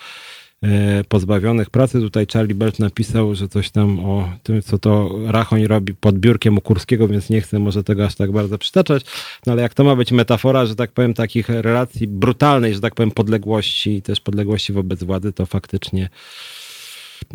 pozbawionych 1.08 1.70
pracy. 1.70 2.00
Tutaj 2.00 2.26
Charlie 2.32 2.54
Belt 2.54 2.78
napisał, 2.78 3.34
że 3.34 3.48
coś 3.48 3.70
tam 3.70 4.00
o 4.00 4.32
tym, 4.42 4.62
co 4.62 4.78
to 4.78 5.18
Rachoń 5.26 5.66
robi 5.66 5.94
pod 5.94 6.18
biurkiem 6.18 6.58
u 6.58 6.60
Kurskiego, 6.60 7.08
więc 7.08 7.30
nie 7.30 7.40
chcę 7.40 7.58
może 7.58 7.84
tego 7.84 8.04
aż 8.04 8.14
tak 8.14 8.32
bardzo 8.32 8.58
przytaczać. 8.58 9.04
No 9.46 9.52
ale 9.52 9.62
jak 9.62 9.74
to 9.74 9.84
ma 9.84 9.96
być 9.96 10.12
metafora, 10.12 10.66
że 10.66 10.76
tak 10.76 10.92
powiem, 10.92 11.14
takich 11.14 11.48
relacji 11.48 12.06
brutalnej, 12.06 12.74
że 12.74 12.80
tak 12.80 12.94
powiem, 12.94 13.10
podległości 13.10 13.90
i 13.90 14.02
też 14.02 14.20
podległości 14.20 14.72
wobec 14.72 15.04
władzy, 15.04 15.32
to 15.32 15.46
faktycznie 15.46 16.08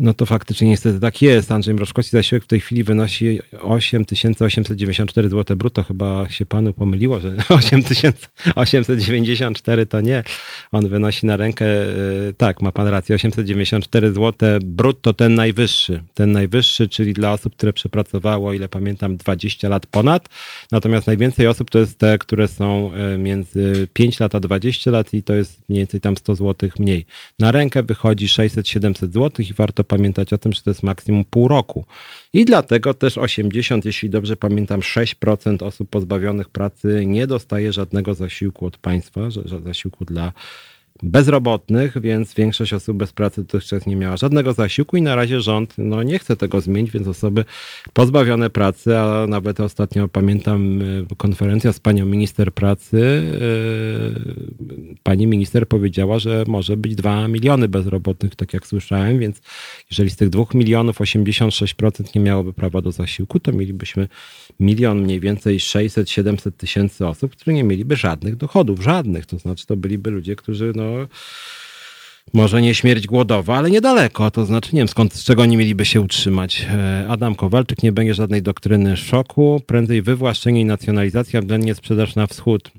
no 0.00 0.14
to 0.14 0.26
faktycznie 0.26 0.68
niestety 0.68 1.00
tak 1.00 1.22
jest. 1.22 1.52
Andrzej 1.52 1.74
Mroczkowski 1.74 2.10
zasiłek 2.10 2.44
w 2.44 2.46
tej 2.46 2.60
chwili 2.60 2.84
wynosi 2.84 3.40
8894 3.60 5.28
zł 5.28 5.56
brutto. 5.56 5.82
Chyba 5.82 6.28
się 6.28 6.46
panu 6.46 6.72
pomyliło, 6.72 7.20
że 7.20 7.36
8894 8.54 9.86
to 9.86 10.00
nie. 10.00 10.22
On 10.72 10.88
wynosi 10.88 11.26
na 11.26 11.36
rękę, 11.36 11.66
e, 11.66 12.32
tak, 12.36 12.62
ma 12.62 12.72
pan 12.72 12.88
rację, 12.88 13.14
894 13.14 14.12
zł 14.12 14.32
brutto, 14.64 15.12
ten 15.12 15.34
najwyższy. 15.34 16.02
Ten 16.14 16.32
najwyższy, 16.32 16.88
czyli 16.88 17.12
dla 17.12 17.32
osób, 17.32 17.56
które 17.56 17.72
przepracowało, 17.72 18.52
ile 18.52 18.68
pamiętam, 18.68 19.16
20 19.16 19.68
lat 19.68 19.86
ponad. 19.86 20.28
Natomiast 20.72 21.06
najwięcej 21.06 21.46
osób 21.46 21.70
to 21.70 21.78
jest 21.78 21.98
te, 21.98 22.18
które 22.18 22.48
są 22.48 22.92
e, 22.92 23.18
między 23.18 23.88
5 23.92 24.20
lat 24.20 24.34
a 24.34 24.40
20 24.40 24.90
lat 24.90 25.14
i 25.14 25.22
to 25.22 25.34
jest 25.34 25.68
mniej 25.68 25.80
więcej 25.80 26.00
tam 26.00 26.16
100 26.16 26.34
zł 26.34 26.70
mniej. 26.78 27.06
Na 27.38 27.52
rękę 27.52 27.82
wychodzi 27.82 28.26
600-700 28.26 29.12
zł 29.12 29.30
i 29.38 29.54
warto 29.54 29.71
warto 29.72 29.84
pamiętać 29.84 30.32
o 30.32 30.38
tym, 30.38 30.52
że 30.52 30.62
to 30.62 30.70
jest 30.70 30.82
maksimum 30.82 31.24
pół 31.24 31.48
roku. 31.48 31.84
I 32.32 32.44
dlatego 32.44 32.94
też 32.94 33.18
80, 33.18 33.84
jeśli 33.84 34.10
dobrze 34.10 34.36
pamiętam, 34.36 34.80
6% 34.80 35.64
osób 35.64 35.90
pozbawionych 35.90 36.48
pracy 36.48 37.02
nie 37.06 37.26
dostaje 37.26 37.72
żadnego 37.72 38.14
zasiłku 38.14 38.66
od 38.66 38.76
państwa, 38.76 39.20
zasiłku 39.64 40.04
dla 40.04 40.32
bezrobotnych, 41.02 42.00
więc 42.00 42.34
większość 42.34 42.72
osób 42.72 42.96
bez 42.96 43.12
pracy 43.12 43.40
dotychczas 43.42 43.86
nie 43.86 43.96
miała 43.96 44.16
żadnego 44.16 44.52
zasiłku 44.52 44.96
i 44.96 45.02
na 45.02 45.14
razie 45.14 45.40
rząd 45.40 45.74
no, 45.78 46.02
nie 46.02 46.18
chce 46.18 46.36
tego 46.36 46.60
zmienić, 46.60 46.90
więc 46.92 47.08
osoby 47.08 47.44
pozbawione 47.92 48.50
pracy, 48.50 48.98
a 48.98 49.26
nawet 49.26 49.60
ostatnio 49.60 50.08
pamiętam 50.08 50.80
e, 50.82 51.16
konferencja 51.16 51.72
z 51.72 51.80
panią 51.80 52.06
minister 52.06 52.52
pracy, 52.52 53.22
e, 53.34 55.00
pani 55.02 55.26
minister 55.26 55.68
powiedziała, 55.68 56.18
że 56.18 56.44
może 56.46 56.76
być 56.76 56.94
2 56.94 57.28
miliony 57.28 57.68
bezrobotnych, 57.68 58.36
tak 58.36 58.54
jak 58.54 58.66
słyszałem, 58.66 59.18
więc 59.18 59.40
jeżeli 59.90 60.10
z 60.10 60.16
tych 60.16 60.30
2 60.30 60.44
milionów 60.54 61.00
86% 61.00 62.14
nie 62.14 62.20
miałoby 62.20 62.52
prawa 62.52 62.82
do 62.82 62.92
zasiłku, 62.92 63.40
to 63.40 63.52
mielibyśmy 63.52 64.08
milion 64.60 65.02
mniej 65.02 65.20
więcej 65.20 65.58
600-700 65.58 66.52
tysięcy 66.52 67.06
osób, 67.06 67.32
które 67.32 67.54
nie 67.54 67.64
mieliby 67.64 67.96
żadnych 67.96 68.36
dochodów, 68.36 68.82
żadnych, 68.82 69.26
to 69.26 69.38
znaczy 69.38 69.66
to 69.66 69.76
byliby 69.76 70.10
ludzie, 70.10 70.36
którzy 70.36 70.72
no 70.76 70.91
może 72.32 72.62
nie 72.62 72.74
śmierć 72.74 73.06
głodowa, 73.06 73.56
ale 73.56 73.70
niedaleko. 73.70 74.30
To 74.30 74.46
znaczy, 74.46 74.70
nie 74.72 74.80
wiem 74.80 74.88
skąd, 74.88 75.14
z 75.14 75.24
czego 75.24 75.42
oni 75.42 75.56
mieliby 75.56 75.84
się 75.84 76.00
utrzymać. 76.00 76.66
E, 76.70 77.06
Adam 77.08 77.34
Kowalczyk, 77.34 77.82
nie 77.82 77.92
będzie 77.92 78.14
żadnej 78.14 78.42
doktryny 78.42 78.96
szoku, 78.96 79.62
prędzej 79.66 80.02
wywłaszczenie 80.02 80.60
i 80.60 80.64
nacjonalizacja, 80.64 81.40
względnie 81.40 81.74
sprzedaż 81.74 82.14
na 82.14 82.26
wschód. 82.26 82.70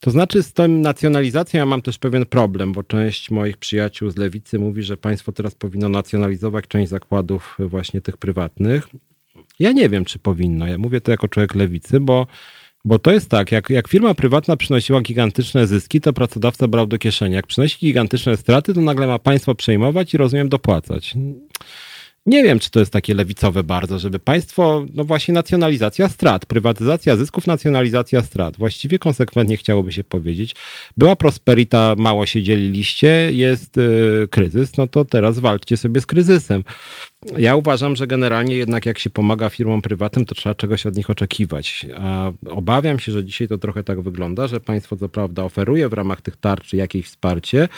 To 0.00 0.10
znaczy 0.10 0.42
z 0.42 0.52
tą 0.52 0.68
nacjonalizacją 0.68 1.58
ja 1.58 1.66
mam 1.66 1.82
też 1.82 1.98
pewien 1.98 2.26
problem, 2.26 2.72
bo 2.72 2.82
część 2.82 3.30
moich 3.30 3.56
przyjaciół 3.56 4.10
z 4.10 4.16
lewicy 4.16 4.58
mówi, 4.58 4.82
że 4.82 4.96
państwo 4.96 5.32
teraz 5.32 5.54
powinno 5.54 5.88
nacjonalizować 5.88 6.64
część 6.68 6.90
zakładów 6.90 7.56
właśnie 7.58 8.00
tych 8.00 8.16
prywatnych. 8.16 8.88
Ja 9.58 9.72
nie 9.72 9.88
wiem, 9.88 10.04
czy 10.04 10.18
powinno. 10.18 10.66
Ja 10.66 10.78
mówię 10.78 11.00
to 11.00 11.10
jako 11.10 11.28
człowiek 11.28 11.54
lewicy, 11.54 12.00
bo 12.00 12.26
bo 12.84 12.98
to 12.98 13.12
jest 13.12 13.30
tak, 13.30 13.52
jak, 13.52 13.70
jak 13.70 13.88
firma 13.88 14.14
prywatna 14.14 14.56
przynosiła 14.56 15.00
gigantyczne 15.00 15.66
zyski, 15.66 16.00
to 16.00 16.12
pracodawca 16.12 16.68
brał 16.68 16.86
do 16.86 16.98
kieszeni. 16.98 17.34
Jak 17.34 17.46
przynosi 17.46 17.78
gigantyczne 17.78 18.36
straty, 18.36 18.74
to 18.74 18.80
nagle 18.80 19.06
ma 19.06 19.18
państwo 19.18 19.54
przejmować 19.54 20.14
i 20.14 20.16
rozumiem 20.16 20.48
dopłacać. 20.48 21.14
Nie 22.26 22.42
wiem, 22.42 22.58
czy 22.58 22.70
to 22.70 22.80
jest 22.80 22.92
takie 22.92 23.14
lewicowe 23.14 23.62
bardzo, 23.62 23.98
żeby 23.98 24.18
państwo, 24.18 24.86
no 24.94 25.04
właśnie 25.04 25.34
nacjonalizacja 25.34 26.08
strat, 26.08 26.46
prywatyzacja 26.46 27.16
zysków, 27.16 27.46
nacjonalizacja 27.46 28.22
strat. 28.22 28.56
Właściwie 28.56 28.98
konsekwentnie 28.98 29.56
chciałoby 29.56 29.92
się 29.92 30.04
powiedzieć. 30.04 30.54
Była 30.96 31.16
prosperita, 31.16 31.94
mało 31.98 32.26
się 32.26 32.42
dzieliliście, 32.42 33.30
jest 33.32 33.76
yy, 33.76 34.28
kryzys, 34.30 34.76
no 34.76 34.86
to 34.86 35.04
teraz 35.04 35.38
walczcie 35.38 35.76
sobie 35.76 36.00
z 36.00 36.06
kryzysem. 36.06 36.64
Ja 37.38 37.56
uważam, 37.56 37.96
że 37.96 38.06
generalnie 38.06 38.56
jednak 38.56 38.86
jak 38.86 38.98
się 38.98 39.10
pomaga 39.10 39.50
firmom 39.50 39.82
prywatnym, 39.82 40.24
to 40.24 40.34
trzeba 40.34 40.54
czegoś 40.54 40.86
od 40.86 40.96
nich 40.96 41.10
oczekiwać. 41.10 41.86
A 41.98 42.32
obawiam 42.50 42.98
się, 42.98 43.12
że 43.12 43.24
dzisiaj 43.24 43.48
to 43.48 43.58
trochę 43.58 43.84
tak 43.84 44.00
wygląda, 44.00 44.46
że 44.46 44.60
państwo 44.60 44.96
co 44.96 45.08
prawda 45.08 45.44
oferuje 45.44 45.88
w 45.88 45.92
ramach 45.92 46.20
tych 46.22 46.36
tarczy 46.36 46.76
jakieś 46.76 47.06
wsparcie, 47.06 47.68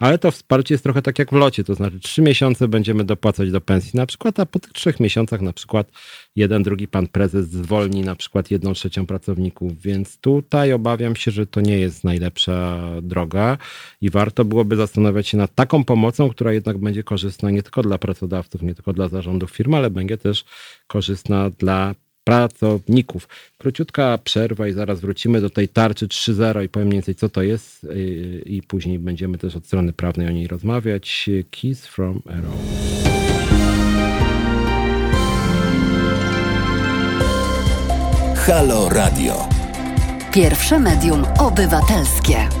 ale 0.00 0.18
to 0.18 0.30
wsparcie 0.30 0.74
jest 0.74 0.84
trochę 0.84 1.02
tak 1.02 1.18
jak 1.18 1.30
w 1.30 1.32
locie, 1.32 1.64
to 1.64 1.74
znaczy 1.74 2.00
trzy 2.00 2.22
miesiące 2.22 2.68
będziemy 2.68 3.04
dopłacać 3.04 3.50
do 3.50 3.60
pensji 3.60 3.90
na 3.94 4.06
przykład, 4.06 4.40
a 4.40 4.46
po 4.46 4.58
tych 4.58 4.72
trzech 4.72 5.00
miesiącach 5.00 5.40
na 5.40 5.52
przykład 5.52 5.90
jeden, 6.36 6.62
drugi 6.62 6.88
pan 6.88 7.06
prezes 7.06 7.48
zwolni 7.48 8.00
na 8.00 8.16
przykład 8.16 8.50
jedną 8.50 8.72
trzecią 8.72 9.06
pracowników, 9.06 9.82
więc 9.82 10.18
tutaj 10.18 10.72
obawiam 10.72 11.16
się, 11.16 11.30
że 11.30 11.46
to 11.46 11.60
nie 11.60 11.78
jest 11.78 12.04
najlepsza 12.04 12.80
droga 13.02 13.58
i 14.00 14.10
warto 14.10 14.44
byłoby 14.44 14.76
zastanawiać 14.76 15.28
się 15.28 15.36
nad 15.36 15.54
taką 15.54 15.84
pomocą, 15.84 16.30
która 16.30 16.52
jednak 16.52 16.78
będzie 16.78 17.02
korzystna 17.02 17.50
nie 17.50 17.62
tylko 17.62 17.82
dla 17.82 17.98
pracodawców, 17.98 18.62
nie 18.62 18.74
tylko 18.74 18.92
dla 18.92 19.08
zarządów 19.08 19.50
firm, 19.50 19.74
ale 19.74 19.90
będzie 19.90 20.18
też 20.18 20.44
korzystna 20.86 21.50
dla 21.50 21.94
pracowników. 22.30 23.28
Króciutka 23.58 24.18
przerwa 24.24 24.68
i 24.68 24.72
zaraz 24.72 25.00
wrócimy 25.00 25.40
do 25.40 25.50
tej 25.50 25.68
tarczy 25.68 26.06
3.0 26.06 26.64
i 26.64 26.68
powiem 26.68 26.88
mniej 26.88 26.96
więcej 26.96 27.14
co 27.14 27.28
to 27.28 27.42
jest 27.42 27.84
y, 27.84 28.42
i 28.46 28.62
później 28.62 28.98
będziemy 28.98 29.38
też 29.38 29.56
od 29.56 29.66
strony 29.66 29.92
prawnej 29.92 30.26
o 30.26 30.30
niej 30.30 30.46
rozmawiać. 30.46 31.30
Kiss 31.50 31.86
from 31.86 32.22
Arrow. 32.26 32.54
Halo 38.36 38.88
Radio. 38.88 39.48
Pierwsze 40.32 40.78
medium 40.78 41.24
obywatelskie. 41.38 42.59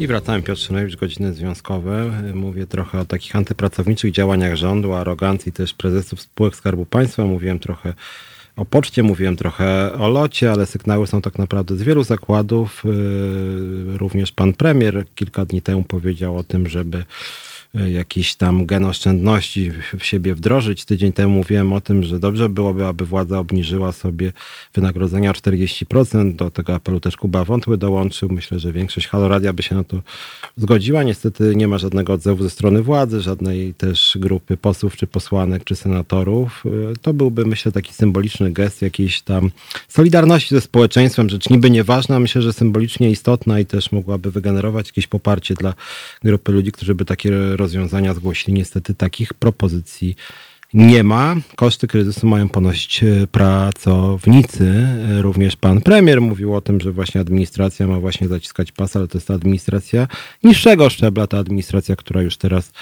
I 0.00 0.06
wracałem 0.06 0.42
Piotr 0.42 0.60
Szymlewicz, 0.60 0.96
godziny 0.96 1.32
związkowe. 1.32 2.22
Mówię 2.34 2.66
trochę 2.66 3.00
o 3.00 3.04
takich 3.04 3.36
antypracowniczych 3.36 4.12
działaniach 4.12 4.56
rządu, 4.56 4.92
arogancji 4.92 5.52
też 5.52 5.74
prezesów 5.74 6.20
spółek 6.20 6.56
Skarbu 6.56 6.86
Państwa. 6.86 7.24
Mówiłem 7.24 7.58
trochę 7.58 7.94
o 8.56 8.64
poczcie, 8.64 9.02
mówiłem 9.02 9.36
trochę 9.36 9.92
o 9.92 10.08
locie, 10.08 10.52
ale 10.52 10.66
sygnały 10.66 11.06
są 11.06 11.22
tak 11.22 11.38
naprawdę 11.38 11.76
z 11.76 11.82
wielu 11.82 12.04
zakładów. 12.04 12.82
Yy, 12.84 13.98
również 13.98 14.32
pan 14.32 14.52
premier 14.52 15.04
kilka 15.14 15.44
dni 15.44 15.62
temu 15.62 15.82
powiedział 15.82 16.36
o 16.36 16.44
tym, 16.44 16.68
żeby 16.68 17.04
E, 17.74 17.90
jakiś 17.90 18.34
tam 18.34 18.66
gen 18.66 18.84
oszczędności 18.84 19.70
w 19.98 20.04
siebie 20.04 20.34
wdrożyć. 20.34 20.84
Tydzień 20.84 21.12
temu 21.12 21.34
mówiłem 21.34 21.72
o 21.72 21.80
tym, 21.80 22.02
że 22.02 22.18
dobrze 22.18 22.48
byłoby, 22.48 22.86
aby 22.86 23.06
władza 23.06 23.38
obniżyła 23.38 23.92
sobie 23.92 24.32
wynagrodzenia 24.74 25.30
o 25.30 25.32
40%. 25.32 26.34
Do 26.36 26.50
tego 26.50 26.74
apelu 26.74 27.00
też 27.00 27.16
Kuba 27.16 27.44
Wątły 27.44 27.78
dołączył. 27.78 28.28
Myślę, 28.32 28.58
że 28.58 28.72
większość 28.72 29.08
Haloradia 29.08 29.52
by 29.52 29.62
się 29.62 29.74
na 29.74 29.84
to 29.84 30.02
zgodziła. 30.56 31.02
Niestety 31.02 31.52
nie 31.56 31.68
ma 31.68 31.78
żadnego 31.78 32.12
odzewu 32.12 32.42
ze 32.42 32.50
strony 32.50 32.82
władzy, 32.82 33.20
żadnej 33.20 33.74
też 33.74 34.16
grupy 34.20 34.56
posłów, 34.56 34.96
czy 34.96 35.06
posłanek, 35.06 35.64
czy 35.64 35.76
senatorów. 35.76 36.64
E, 36.66 36.96
to 37.02 37.14
byłby, 37.14 37.46
myślę, 37.46 37.72
taki 37.72 37.92
symboliczny 37.92 38.52
gest 38.52 38.82
jakiejś 38.82 39.22
tam 39.22 39.50
solidarności 39.88 40.54
ze 40.54 40.60
społeczeństwem, 40.60 41.28
rzecz 41.28 41.50
niby 41.50 41.70
nieważna, 41.70 42.20
myślę, 42.20 42.42
że 42.42 42.52
symbolicznie 42.52 43.10
istotna 43.10 43.60
i 43.60 43.66
też 43.66 43.92
mogłaby 43.92 44.30
wygenerować 44.30 44.88
jakieś 44.88 45.06
poparcie 45.06 45.54
dla 45.54 45.74
grupy 46.22 46.52
ludzi, 46.52 46.72
którzy 46.72 46.94
by 46.94 47.04
takie 47.04 47.30
rozwiązania 47.60 48.14
zgłosili. 48.14 48.52
Niestety 48.52 48.94
takich 48.94 49.34
propozycji 49.34 50.16
nie 50.74 51.02
ma. 51.04 51.36
Koszty 51.56 51.86
kryzysu 51.86 52.26
mają 52.26 52.48
ponosić 52.48 53.04
e, 53.04 53.26
pracownicy. 53.26 54.86
E, 55.18 55.22
również 55.22 55.56
pan 55.56 55.80
premier 55.80 56.20
mówił 56.20 56.54
o 56.54 56.60
tym, 56.60 56.80
że 56.80 56.92
właśnie 56.92 57.20
administracja 57.20 57.86
ma 57.86 58.00
właśnie 58.00 58.28
zaciskać 58.28 58.72
pas, 58.72 58.96
ale 58.96 59.08
to 59.08 59.18
jest 59.18 59.30
administracja 59.30 60.08
niższego 60.44 60.90
szczebla, 60.90 61.26
ta 61.26 61.38
administracja, 61.38 61.96
która 61.96 62.22
już 62.22 62.36
teraz 62.36 62.72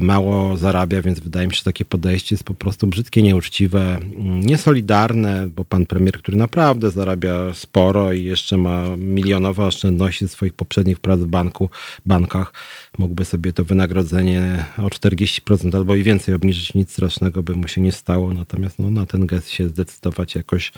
mało 0.00 0.56
zarabia, 0.56 1.02
więc 1.02 1.20
wydaje 1.20 1.46
mi 1.46 1.52
się, 1.52 1.58
że 1.58 1.64
takie 1.64 1.84
podejście 1.84 2.34
jest 2.34 2.44
po 2.44 2.54
prostu 2.54 2.86
brzydkie, 2.86 3.22
nieuczciwe, 3.22 3.96
mm, 3.96 4.40
niesolidarne, 4.40 5.48
bo 5.48 5.64
pan 5.64 5.86
premier, 5.86 6.18
który 6.18 6.36
naprawdę 6.36 6.90
zarabia 6.90 7.54
sporo 7.54 8.12
i 8.12 8.24
jeszcze 8.24 8.56
ma 8.56 8.96
milionowe 8.96 9.64
oszczędności 9.64 10.24
ze 10.24 10.28
swoich 10.28 10.54
poprzednich 10.54 11.00
prac 11.00 11.20
w 11.20 11.26
banku, 11.26 11.70
bankach, 12.06 12.52
mógłby 12.98 13.24
sobie 13.24 13.52
to 13.52 13.64
wynagrodzenie 13.64 14.64
o 14.78 14.90
40% 14.90 15.76
albo 15.76 15.94
i 15.94 16.02
więcej 16.02 16.34
obniżyć, 16.34 16.74
nic 16.74 16.92
strasznego 16.92 17.42
by 17.42 17.56
mu 17.56 17.68
się 17.68 17.80
nie 17.80 17.92
stało, 17.92 18.34
natomiast 18.34 18.78
no, 18.78 18.90
na 18.90 19.06
ten 19.06 19.26
gest 19.26 19.50
się 19.50 19.68
zdecydować 19.68 20.34
jakoś 20.34 20.72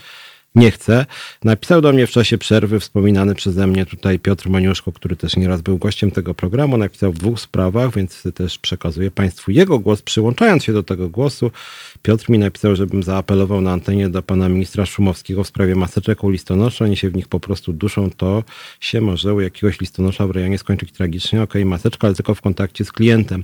nie 0.55 0.71
chce. 0.71 1.05
Napisał 1.43 1.81
do 1.81 1.93
mnie 1.93 2.07
w 2.07 2.11
czasie 2.11 2.37
przerwy 2.37 2.79
wspominany 2.79 3.35
przeze 3.35 3.67
mnie 3.67 3.85
tutaj 3.85 4.19
Piotr 4.19 4.49
Moniuszko, 4.49 4.91
który 4.91 5.15
też 5.15 5.37
nieraz 5.37 5.61
był 5.61 5.77
gościem 5.77 6.11
tego 6.11 6.33
programu. 6.33 6.77
Napisał 6.77 7.11
w 7.11 7.17
dwóch 7.17 7.39
sprawach, 7.39 7.95
więc 7.95 8.23
też 8.35 8.59
przekazuję 8.59 9.11
Państwu 9.11 9.51
jego 9.51 9.79
głos, 9.79 10.01
przyłączając 10.01 10.63
się 10.63 10.73
do 10.73 10.83
tego 10.83 11.09
głosu. 11.09 11.51
Piotr 12.01 12.29
mi 12.29 12.39
napisał, 12.39 12.75
żebym 12.75 13.03
zaapelował 13.03 13.61
na 13.61 13.71
antenie 13.71 14.09
do 14.09 14.23
pana 14.23 14.49
ministra 14.49 14.85
Szumowskiego 14.85 15.43
w 15.43 15.47
sprawie 15.47 15.75
maseczek 15.75 16.23
u 16.23 16.29
listonosza. 16.29 16.85
Oni 16.85 16.97
się 16.97 17.09
w 17.09 17.15
nich 17.15 17.27
po 17.27 17.39
prostu 17.39 17.73
duszą, 17.73 18.09
to 18.09 18.43
się 18.79 19.01
może 19.01 19.33
u 19.33 19.41
jakiegoś 19.41 19.79
listonosza 19.79 20.27
w 20.27 20.31
rejonie 20.31 20.57
skończyć 20.57 20.91
tragicznie. 20.91 21.41
Okej, 21.41 21.61
okay, 21.61 21.69
maseczka, 21.69 22.07
ale 22.07 22.15
tylko 22.15 22.35
w 22.35 22.41
kontakcie 22.41 22.85
z 22.85 22.91
klientem. 22.91 23.43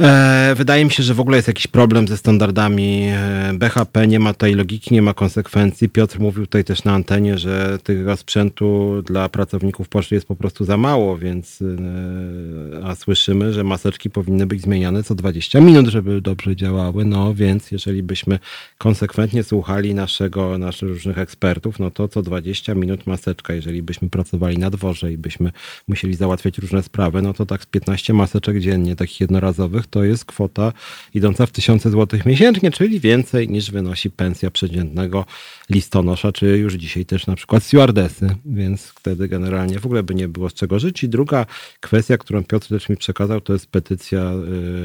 E, 0.00 0.54
wydaje 0.56 0.84
mi 0.84 0.90
się, 0.90 1.02
że 1.02 1.14
w 1.14 1.20
ogóle 1.20 1.36
jest 1.36 1.48
jakiś 1.48 1.66
problem 1.66 2.08
ze 2.08 2.16
standardami 2.16 3.08
e, 3.12 3.52
BHP, 3.54 4.06
nie 4.06 4.20
ma 4.20 4.34
tej 4.34 4.54
logiki, 4.54 4.94
nie 4.94 5.02
ma 5.02 5.14
konsekwencji. 5.14 5.88
Piotr 5.88 6.20
mówił 6.20 6.46
tutaj 6.46 6.64
też 6.64 6.84
na 6.84 6.92
antenie, 6.92 7.38
że 7.38 7.78
tego 7.82 8.16
sprzętu 8.16 9.02
dla 9.02 9.28
pracowników 9.28 9.88
poczty 9.88 10.14
jest 10.14 10.26
po 10.26 10.36
prostu 10.36 10.64
za 10.64 10.76
mało, 10.76 11.18
więc 11.18 11.62
e, 11.62 12.84
a 12.84 12.94
słyszymy, 12.94 13.52
że 13.52 13.64
maseczki 13.64 14.10
powinny 14.10 14.46
być 14.46 14.62
zmieniane 14.62 15.02
co 15.02 15.14
20 15.14 15.60
minut, 15.60 15.86
żeby 15.86 16.20
dobrze 16.20 16.56
działały. 16.56 17.04
No 17.04 17.34
więc 17.34 17.70
jeżeli 17.70 18.02
byśmy 18.02 18.38
konsekwentnie 18.78 19.42
słuchali 19.44 19.94
naszego, 19.94 20.58
naszych 20.58 20.88
różnych 20.88 21.18
ekspertów, 21.18 21.78
no 21.78 21.90
to 21.90 22.08
co 22.08 22.22
20 22.22 22.74
minut 22.74 23.06
maseczka. 23.06 23.54
Jeżeli 23.54 23.82
byśmy 23.82 24.10
pracowali 24.10 24.58
na 24.58 24.70
dworze 24.70 25.12
i 25.12 25.18
byśmy 25.18 25.52
musieli 25.88 26.14
załatwiać 26.14 26.58
różne 26.58 26.82
sprawy, 26.82 27.22
no 27.22 27.32
to 27.32 27.46
tak 27.46 27.62
z 27.62 27.66
15 27.66 28.12
maseczek 28.12 28.60
dziennie, 28.60 28.96
takich 28.96 29.20
jednorazowych, 29.20 29.85
to 29.90 30.04
jest 30.04 30.24
kwota 30.24 30.72
idąca 31.14 31.46
w 31.46 31.50
tysiące 31.50 31.90
złotych 31.90 32.26
miesięcznie, 32.26 32.70
czyli 32.70 33.00
więcej 33.00 33.48
niż 33.48 33.70
wynosi 33.70 34.10
pensja 34.10 34.50
przeciętnego 34.50 35.24
listonosza, 35.70 36.32
czy 36.32 36.46
już 36.46 36.74
dzisiaj 36.74 37.06
też 37.06 37.26
na 37.26 37.36
przykład 37.36 37.62
stewardesy, 37.62 38.36
więc 38.44 38.86
wtedy 38.86 39.28
generalnie 39.28 39.78
w 39.78 39.86
ogóle 39.86 40.02
by 40.02 40.14
nie 40.14 40.28
było 40.28 40.50
z 40.50 40.54
czego 40.54 40.78
żyć. 40.78 41.02
I 41.02 41.08
druga 41.08 41.46
kwestia, 41.80 42.18
którą 42.18 42.44
Piotr 42.44 42.68
też 42.68 42.88
mi 42.88 42.96
przekazał, 42.96 43.40
to 43.40 43.52
jest 43.52 43.66
petycja 43.66 44.32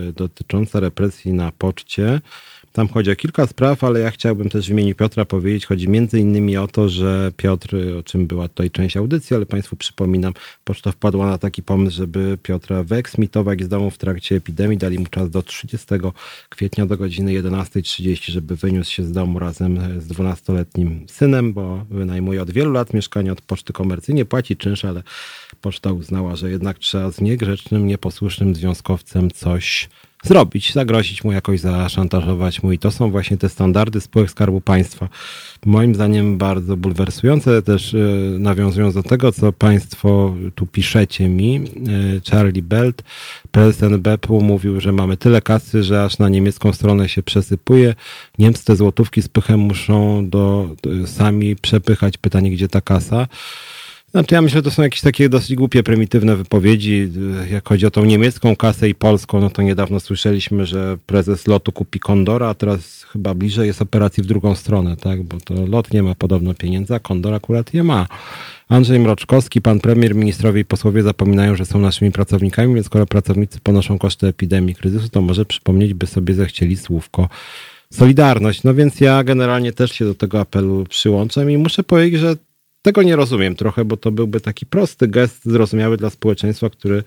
y, 0.09 0.13
dotycząca 0.13 0.79
represji 0.79 1.33
na 1.33 1.51
poczcie. 1.51 2.21
Tam 2.73 2.87
chodzi 2.87 3.11
o 3.11 3.15
kilka 3.15 3.47
spraw, 3.47 3.83
ale 3.83 3.99
ja 3.99 4.11
chciałbym 4.11 4.49
też 4.49 4.67
w 4.67 4.71
imieniu 4.71 4.95
Piotra 4.95 5.25
powiedzieć, 5.25 5.65
chodzi 5.65 5.89
między 5.89 6.19
innymi 6.19 6.57
o 6.57 6.67
to, 6.67 6.89
że 6.89 7.31
Piotr, 7.37 7.75
o 7.99 8.03
czym 8.03 8.27
była 8.27 8.47
tutaj 8.47 8.71
część 8.71 8.97
audycji, 8.97 9.35
ale 9.35 9.45
Państwu 9.45 9.75
przypominam, 9.75 10.33
poczta 10.63 10.91
wpadła 10.91 11.25
na 11.25 11.37
taki 11.37 11.63
pomysł, 11.63 11.97
żeby 11.97 12.37
Piotra 12.43 12.83
wyeksmitować 12.83 13.63
z 13.63 13.67
domu 13.67 13.91
w 13.91 13.97
trakcie 13.97 14.35
epidemii. 14.35 14.77
Dali 14.77 14.99
mu 14.99 15.05
czas 15.05 15.29
do 15.29 15.41
30 15.41 15.87
kwietnia 16.49 16.85
do 16.85 16.97
godziny 16.97 17.31
11.30, 17.31 18.31
żeby 18.31 18.55
wyniósł 18.55 18.91
się 18.91 19.03
z 19.03 19.11
domu 19.11 19.39
razem 19.39 20.01
z 20.01 20.07
12-letnim 20.07 21.09
synem, 21.09 21.53
bo 21.53 21.85
wynajmuje 21.89 22.41
od 22.41 22.51
wielu 22.51 22.71
lat 22.71 22.93
mieszkanie 22.93 23.31
od 23.31 23.41
poczty 23.41 23.73
komercyjnej, 23.73 24.25
płaci 24.25 24.57
czynsz, 24.57 24.85
ale 24.85 25.03
poczta 25.61 25.91
uznała, 25.91 26.35
że 26.35 26.51
jednak 26.51 26.79
trzeba 26.79 27.11
z 27.11 27.21
niegrzecznym, 27.21 27.87
nieposłusznym 27.87 28.55
związkowcem 28.55 29.31
coś 29.31 29.89
zrobić, 30.23 30.73
zagrozić 30.73 31.23
mu 31.23 31.31
jakoś, 31.31 31.59
zaszantażować 31.59 32.63
mu 32.63 32.71
i 32.71 32.79
to 32.79 32.91
są 32.91 33.11
właśnie 33.11 33.37
te 33.37 33.49
standardy 33.49 34.01
spółek 34.01 34.31
Skarbu 34.31 34.61
Państwa. 34.61 35.09
Moim 35.65 35.95
zdaniem 35.95 36.37
bardzo 36.37 36.77
bulwersujące, 36.77 37.61
też 37.61 37.93
y, 37.93 38.35
nawiązując 38.39 38.95
do 38.95 39.03
tego, 39.03 39.31
co 39.31 39.53
Państwo 39.53 40.35
tu 40.55 40.65
piszecie 40.65 41.29
mi. 41.29 41.61
Y, 42.17 42.21
Charlie 42.31 42.63
Belt, 42.63 43.03
prezes 43.51 43.83
NBP 43.83 44.33
mówił, 44.33 44.81
że 44.81 44.91
mamy 44.91 45.17
tyle 45.17 45.41
kasy, 45.41 45.83
że 45.83 46.03
aż 46.03 46.19
na 46.19 46.29
niemiecką 46.29 46.73
stronę 46.73 47.09
się 47.09 47.23
przesypuje. 47.23 47.95
Niemcy 48.39 48.65
te 48.65 48.75
złotówki 48.75 49.21
z 49.21 49.27
pychem 49.27 49.59
muszą 49.59 50.29
do, 50.29 50.69
do 50.83 51.07
sami 51.07 51.55
przepychać. 51.55 52.17
Pytanie, 52.17 52.51
gdzie 52.51 52.67
ta 52.67 52.81
kasa? 52.81 53.27
Znaczy 54.11 54.35
ja 54.35 54.41
myślę, 54.41 54.57
że 54.57 54.63
to 54.63 54.71
są 54.71 54.83
jakieś 54.83 55.01
takie 55.01 55.29
dosyć 55.29 55.55
głupie, 55.55 55.83
prymitywne 55.83 56.35
wypowiedzi. 56.35 57.09
Jak 57.51 57.67
chodzi 57.69 57.85
o 57.85 57.91
tą 57.91 58.05
niemiecką 58.05 58.55
kasę 58.55 58.89
i 58.89 58.95
polską, 58.95 59.41
no 59.41 59.49
to 59.49 59.61
niedawno 59.61 59.99
słyszeliśmy, 59.99 60.65
że 60.65 60.97
prezes 61.05 61.47
lotu 61.47 61.71
kupi 61.71 61.99
Kondora, 61.99 62.49
a 62.49 62.53
teraz 62.53 63.03
chyba 63.03 63.33
bliżej 63.33 63.67
jest 63.67 63.81
operacji 63.81 64.23
w 64.23 64.25
drugą 64.25 64.55
stronę, 64.55 64.97
tak? 64.97 65.23
Bo 65.23 65.37
to 65.39 65.65
lot 65.65 65.93
nie 65.93 66.03
ma 66.03 66.15
podobno 66.15 66.53
pieniędzy, 66.53 66.95
a 66.95 66.99
Kondor 66.99 67.33
akurat 67.33 67.73
je 67.73 67.83
ma. 67.83 68.07
Andrzej 68.69 68.99
Mroczkowski, 68.99 69.61
pan 69.61 69.79
premier, 69.79 70.15
ministrowie 70.15 70.61
i 70.61 70.65
posłowie 70.65 71.03
zapominają, 71.03 71.55
że 71.55 71.65
są 71.65 71.79
naszymi 71.79 72.11
pracownikami, 72.11 72.73
więc 72.73 72.85
skoro 72.85 73.05
pracownicy 73.05 73.59
ponoszą 73.59 73.97
koszty 73.97 74.27
epidemii, 74.27 74.75
kryzysu, 74.75 75.09
to 75.09 75.21
może 75.21 75.45
przypomnieć, 75.45 75.93
by 75.93 76.07
sobie 76.07 76.33
zechcieli 76.33 76.77
słówko 76.77 77.29
Solidarność. 77.93 78.63
No 78.63 78.73
więc 78.73 79.01
ja 79.01 79.23
generalnie 79.23 79.73
też 79.73 79.91
się 79.91 80.05
do 80.05 80.15
tego 80.15 80.39
apelu 80.39 80.85
przyłączam 80.89 81.51
i 81.51 81.57
muszę 81.57 81.83
powiedzieć, 81.83 82.19
że 82.19 82.35
tego 82.81 83.03
nie 83.03 83.15
rozumiem 83.15 83.55
trochę, 83.55 83.85
bo 83.85 83.97
to 83.97 84.11
byłby 84.11 84.41
taki 84.41 84.65
prosty 84.65 85.07
gest 85.07 85.45
zrozumiały 85.45 85.97
dla 85.97 86.09
społeczeństwa, 86.09 86.69
który, 86.69 87.03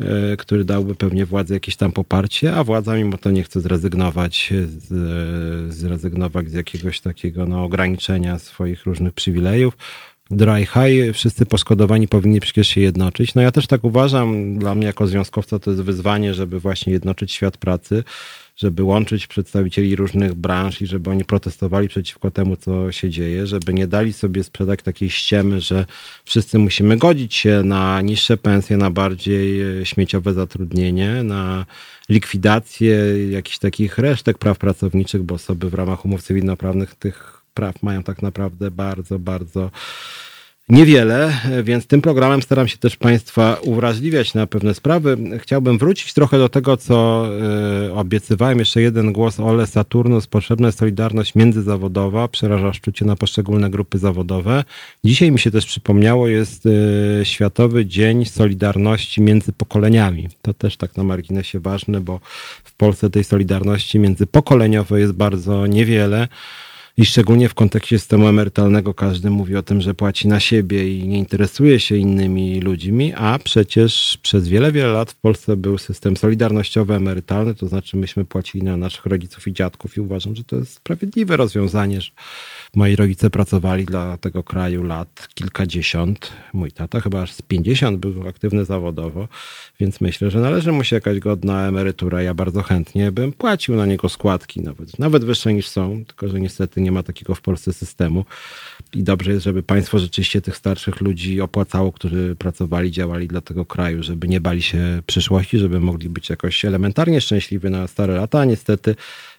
e, 0.00 0.36
który 0.36 0.64
dałby 0.64 0.94
pewnie 0.94 1.26
władzy 1.26 1.54
jakieś 1.54 1.76
tam 1.76 1.92
poparcie, 1.92 2.54
a 2.54 2.64
władza 2.64 2.96
mimo 2.96 3.18
to 3.18 3.30
nie 3.30 3.42
chce 3.42 3.60
zrezygnować 3.60 4.52
z, 4.66 5.74
zrezygnować 5.74 6.50
z 6.50 6.52
jakiegoś 6.52 7.00
takiego 7.00 7.46
no, 7.46 7.64
ograniczenia 7.64 8.38
swoich 8.38 8.86
różnych 8.86 9.12
przywilejów. 9.12 9.76
Dry 10.30 10.66
high, 10.66 11.14
wszyscy 11.14 11.46
poszkodowani 11.46 12.08
powinni 12.08 12.40
przecież 12.40 12.68
się 12.68 12.80
jednoczyć. 12.80 13.34
No 13.34 13.42
ja 13.42 13.52
też 13.52 13.66
tak 13.66 13.84
uważam, 13.84 14.58
dla 14.58 14.74
mnie 14.74 14.86
jako 14.86 15.06
związkowca 15.06 15.58
to 15.58 15.70
jest 15.70 15.82
wyzwanie, 15.82 16.34
żeby 16.34 16.60
właśnie 16.60 16.92
jednoczyć 16.92 17.32
świat 17.32 17.56
pracy 17.56 18.04
żeby 18.56 18.82
łączyć 18.82 19.26
przedstawicieli 19.26 19.96
różnych 19.96 20.34
branż 20.34 20.82
i 20.82 20.86
żeby 20.86 21.10
oni 21.10 21.24
protestowali 21.24 21.88
przeciwko 21.88 22.30
temu, 22.30 22.56
co 22.56 22.92
się 22.92 23.10
dzieje, 23.10 23.46
żeby 23.46 23.74
nie 23.74 23.86
dali 23.86 24.12
sobie 24.12 24.44
sprzedać 24.44 24.82
takiej 24.82 25.10
ściemy, 25.10 25.60
że 25.60 25.86
wszyscy 26.24 26.58
musimy 26.58 26.96
godzić 26.96 27.34
się 27.34 27.62
na 27.64 28.00
niższe 28.00 28.36
pensje, 28.36 28.76
na 28.76 28.90
bardziej 28.90 29.80
e, 29.80 29.86
śmieciowe 29.86 30.32
zatrudnienie, 30.32 31.22
na 31.22 31.66
likwidację 32.08 32.96
jakichś 33.30 33.58
takich 33.58 33.98
resztek 33.98 34.38
praw 34.38 34.58
pracowniczych, 34.58 35.22
bo 35.22 35.34
osoby 35.34 35.70
w 35.70 35.74
ramach 35.74 36.04
umów 36.04 36.22
cywilnoprawnych 36.22 36.94
tych 36.94 37.42
praw 37.54 37.82
mają 37.82 38.02
tak 38.02 38.22
naprawdę 38.22 38.70
bardzo, 38.70 39.18
bardzo 39.18 39.70
niewiele, 40.68 41.32
więc 41.62 41.86
tym 41.86 42.02
programem 42.02 42.42
staram 42.42 42.68
się 42.68 42.78
też 42.78 42.96
Państwa 42.96 43.56
uwrażliwiać 43.62 44.34
na 44.34 44.46
pewne 44.46 44.74
sprawy. 44.74 45.16
Chciałbym 45.38 45.78
wrócić 45.78 46.14
trochę 46.14 46.38
do 46.38 46.48
tego, 46.48 46.76
co 46.76 47.26
y, 47.86 47.92
obiecywałem. 47.92 48.58
Jeszcze 48.58 48.82
jeden 48.82 49.12
głos 49.12 49.40
Ole 49.40 49.66
Saturnus. 49.66 50.26
Potrzebna 50.26 50.68
jest 50.68 50.78
solidarność 50.78 51.34
międzyzawodowa, 51.34 52.28
przeraża 52.28 52.72
szczucie 52.72 53.04
na 53.04 53.16
poszczególne 53.16 53.70
grupy 53.70 53.98
zawodowe. 53.98 54.64
Dzisiaj 55.04 55.32
mi 55.32 55.38
się 55.38 55.50
też 55.50 55.66
przypomniało, 55.66 56.28
jest 56.28 56.66
y, 56.66 57.20
Światowy 57.24 57.86
Dzień 57.86 58.24
Solidarności 58.24 59.22
między 59.22 59.52
pokoleniami. 59.52 60.28
To 60.42 60.54
też 60.54 60.76
tak 60.76 60.96
na 60.96 61.04
marginesie 61.04 61.60
ważne, 61.60 62.00
bo 62.00 62.20
w 62.64 62.74
Polsce 62.74 63.10
tej 63.10 63.24
solidarności 63.24 63.98
międzypokoleniowej 63.98 65.00
jest 65.00 65.12
bardzo 65.12 65.66
niewiele. 65.66 66.28
I 66.98 67.06
szczególnie 67.06 67.48
w 67.48 67.54
kontekście 67.54 67.98
systemu 67.98 68.28
emerytalnego 68.28 68.94
każdy 68.94 69.30
mówi 69.30 69.56
o 69.56 69.62
tym, 69.62 69.80
że 69.80 69.94
płaci 69.94 70.28
na 70.28 70.40
siebie 70.40 70.98
i 70.98 71.08
nie 71.08 71.18
interesuje 71.18 71.80
się 71.80 71.96
innymi 71.96 72.60
ludźmi, 72.60 73.12
a 73.16 73.38
przecież 73.38 74.18
przez 74.22 74.48
wiele, 74.48 74.72
wiele 74.72 74.92
lat 74.92 75.10
w 75.12 75.14
Polsce 75.14 75.56
był 75.56 75.78
system 75.78 76.16
solidarnościowy 76.16 76.94
emerytalny, 76.94 77.54
to 77.54 77.68
znaczy 77.68 77.96
myśmy 77.96 78.24
płacili 78.24 78.64
na 78.64 78.76
naszych 78.76 79.06
rodziców 79.06 79.48
i 79.48 79.52
dziadków 79.52 79.96
i 79.96 80.00
uważam, 80.00 80.36
że 80.36 80.44
to 80.44 80.56
jest 80.56 80.74
sprawiedliwe 80.74 81.36
rozwiązanie, 81.36 82.00
że 82.00 82.10
moi 82.76 82.96
rodzice 82.96 83.30
pracowali 83.30 83.84
dla 83.84 84.16
tego 84.16 84.42
kraju 84.42 84.82
lat 84.82 85.28
kilkadziesiąt. 85.34 86.32
Mój 86.52 86.72
tata 86.72 87.00
chyba 87.00 87.22
aż 87.22 87.32
z 87.32 87.42
pięćdziesiąt 87.42 87.98
był 87.98 88.28
aktywny 88.28 88.64
zawodowo, 88.64 89.28
więc 89.80 90.00
myślę, 90.00 90.30
że 90.30 90.40
należy 90.40 90.72
mu 90.72 90.84
się 90.84 90.96
jakaś 90.96 91.18
godna 91.18 91.68
emerytura. 91.68 92.22
Ja 92.22 92.34
bardzo 92.34 92.62
chętnie 92.62 93.12
bym 93.12 93.32
płacił 93.32 93.76
na 93.76 93.86
niego 93.86 94.08
składki, 94.08 94.60
nawet, 94.60 94.98
nawet 94.98 95.24
wyższe 95.24 95.54
niż 95.54 95.68
są, 95.68 96.04
tylko 96.04 96.28
że 96.28 96.40
niestety 96.40 96.80
nie 96.80 96.92
ma 96.92 97.02
takiego 97.02 97.34
w 97.34 97.40
Polsce 97.40 97.72
systemu. 97.72 98.24
I 98.94 99.02
dobrze 99.02 99.32
jest, 99.32 99.44
żeby 99.44 99.62
państwo 99.62 99.98
rzeczywiście 99.98 100.40
tych 100.40 100.56
starszych 100.56 101.00
ludzi 101.00 101.40
opłacało, 101.40 101.92
którzy 101.92 102.36
pracowali, 102.38 102.90
działali 102.90 103.28
dla 103.28 103.40
tego 103.40 103.64
kraju, 103.64 104.02
żeby 104.02 104.28
nie 104.28 104.40
bali 104.40 104.62
się 104.62 105.02
przyszłości, 105.06 105.58
żeby 105.58 105.80
mogli 105.80 106.08
być 106.08 106.30
jakoś 106.30 106.64
elementarnie 106.64 107.20
szczęśliwi 107.20 107.70
na 107.70 107.86
stare 107.86 108.14
lata. 108.14 108.44
Niestety 108.44 108.96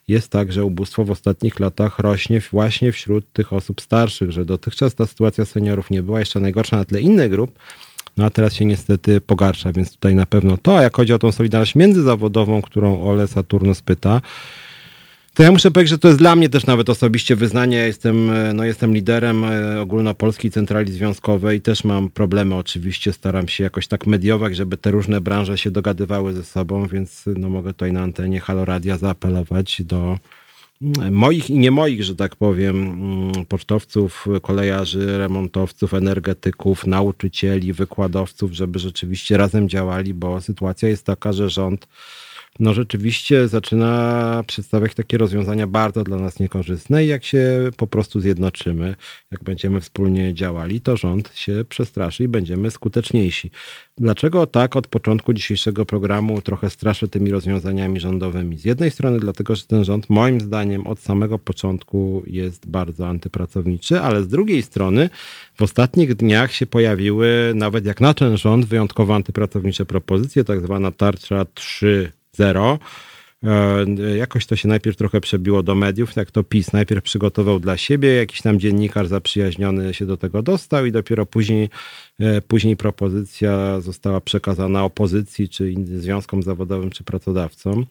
jest 0.07 0.31
tak, 0.31 0.51
że 0.51 0.65
ubóstwo 0.65 1.03
w 1.03 1.11
ostatnich 1.11 1.59
latach 1.59 1.99
rośnie 1.99 2.41
właśnie 2.51 2.91
wśród 2.91 3.33
tych 3.33 3.53
osób 3.53 3.81
starszych, 3.81 4.31
że 4.31 4.45
dotychczas 4.45 4.95
ta 4.95 5.05
sytuacja 5.05 5.45
seniorów 5.45 5.91
nie 5.91 6.03
była 6.03 6.19
jeszcze 6.19 6.39
najgorsza 6.39 6.77
na 6.77 6.85
tle 6.85 7.01
innych 7.01 7.31
grup, 7.31 7.59
no 8.17 8.25
a 8.25 8.29
teraz 8.29 8.53
się 8.53 8.65
niestety 8.65 9.21
pogarsza, 9.21 9.73
więc 9.73 9.91
tutaj 9.91 10.15
na 10.15 10.25
pewno 10.25 10.57
to, 10.57 10.77
a 10.77 10.81
jak 10.81 10.95
chodzi 10.95 11.13
o 11.13 11.19
tą 11.19 11.31
solidarność 11.31 11.75
międzyzawodową, 11.75 12.61
którą 12.61 13.01
Ole 13.01 13.27
Saturnus 13.27 13.81
pyta, 13.81 14.21
to 15.37 15.43
ja 15.43 15.51
muszę 15.51 15.71
powiedzieć, 15.71 15.89
że 15.89 15.97
to 15.97 16.07
jest 16.07 16.19
dla 16.19 16.35
mnie 16.35 16.49
też 16.49 16.65
nawet 16.65 16.89
osobiście 16.89 17.35
wyznanie. 17.35 17.77
Jestem, 17.77 18.31
no 18.53 18.63
jestem 18.63 18.93
liderem 18.93 19.43
e, 19.43 19.81
ogólnopolskiej 19.81 20.51
centrali 20.51 20.93
związkowej. 20.93 21.61
Też 21.61 21.83
mam 21.83 22.09
problemy 22.09 22.55
oczywiście. 22.55 23.13
Staram 23.13 23.47
się 23.47 23.63
jakoś 23.63 23.87
tak 23.87 24.07
mediować, 24.07 24.55
żeby 24.55 24.77
te 24.77 24.91
różne 24.91 25.21
branże 25.21 25.57
się 25.57 25.71
dogadywały 25.71 26.33
ze 26.33 26.43
sobą, 26.43 26.87
więc 26.87 27.23
no 27.25 27.49
mogę 27.49 27.73
tutaj 27.73 27.93
na 27.93 28.01
antenie 28.01 28.39
Halo 28.39 28.65
Radia 28.65 28.97
zaapelować 28.97 29.81
do 29.81 30.17
mm, 30.81 31.13
moich 31.13 31.49
i 31.49 31.59
nie 31.59 31.71
moich, 31.71 32.03
że 32.03 32.15
tak 32.15 32.35
powiem, 32.35 32.75
mm, 32.75 33.45
pocztowców, 33.45 34.25
kolejarzy, 34.41 35.17
remontowców, 35.17 35.93
energetyków, 35.93 36.87
nauczycieli, 36.87 37.73
wykładowców, 37.73 38.51
żeby 38.51 38.79
rzeczywiście 38.79 39.37
razem 39.37 39.69
działali, 39.69 40.13
bo 40.13 40.41
sytuacja 40.41 40.89
jest 40.89 41.05
taka, 41.05 41.33
że 41.33 41.49
rząd 41.49 41.87
no 42.59 42.73
rzeczywiście 42.73 43.47
zaczyna 43.47 44.43
przedstawiać 44.47 44.95
takie 44.95 45.17
rozwiązania 45.17 45.67
bardzo 45.67 46.03
dla 46.03 46.17
nas 46.17 46.39
niekorzystne 46.39 47.05
i 47.05 47.07
jak 47.07 47.25
się 47.25 47.69
po 47.77 47.87
prostu 47.87 48.19
zjednoczymy, 48.19 48.95
jak 49.31 49.43
będziemy 49.43 49.81
wspólnie 49.81 50.33
działali, 50.33 50.81
to 50.81 50.97
rząd 50.97 51.31
się 51.35 51.65
przestraszy 51.69 52.23
i 52.23 52.27
będziemy 52.27 52.71
skuteczniejsi. 52.71 53.51
Dlaczego 53.97 54.47
tak 54.47 54.75
od 54.75 54.87
początku 54.87 55.33
dzisiejszego 55.33 55.85
programu 55.85 56.41
trochę 56.41 56.69
straszę 56.69 57.07
tymi 57.07 57.31
rozwiązaniami 57.31 57.99
rządowymi? 57.99 58.57
Z 58.57 58.65
jednej 58.65 58.91
strony 58.91 59.19
dlatego, 59.19 59.55
że 59.55 59.65
ten 59.65 59.83
rząd 59.83 60.09
moim 60.09 60.41
zdaniem 60.41 60.87
od 60.87 60.99
samego 60.99 61.39
początku 61.39 62.23
jest 62.27 62.67
bardzo 62.67 63.07
antypracowniczy, 63.07 64.01
ale 64.01 64.23
z 64.23 64.27
drugiej 64.27 64.61
strony 64.61 65.09
w 65.55 65.61
ostatnich 65.61 66.15
dniach 66.15 66.53
się 66.53 66.65
pojawiły 66.65 67.51
nawet 67.55 67.85
jak 67.85 68.01
na 68.01 68.13
ten 68.13 68.37
rząd 68.37 68.65
wyjątkowo 68.65 69.15
antypracownicze 69.15 69.85
propozycje, 69.85 70.43
tak 70.43 70.61
zwana 70.61 70.91
tarcza 70.91 71.45
3 71.53 72.16
zero. 72.37 72.79
E, 73.43 74.17
jakoś 74.17 74.45
to 74.45 74.55
się 74.55 74.67
najpierw 74.67 74.97
trochę 74.97 75.21
przebiło 75.21 75.63
do 75.63 75.75
mediów, 75.75 76.15
jak 76.15 76.31
to 76.31 76.43
PiS 76.43 76.73
najpierw 76.73 77.03
przygotował 77.03 77.59
dla 77.59 77.77
siebie, 77.77 78.13
jakiś 78.13 78.41
tam 78.41 78.59
dziennikarz 78.59 79.07
zaprzyjaźniony 79.07 79.93
się 79.93 80.05
do 80.05 80.17
tego 80.17 80.41
dostał 80.41 80.85
i 80.85 80.91
dopiero 80.91 81.25
później, 81.25 81.69
e, 82.19 82.41
później 82.41 82.77
propozycja 82.77 83.81
została 83.81 84.21
przekazana 84.21 84.83
opozycji, 84.83 85.49
czy 85.49 85.73
związkom 85.85 86.43
zawodowym, 86.43 86.89
czy 86.89 87.03
pracodawcom. 87.03 87.85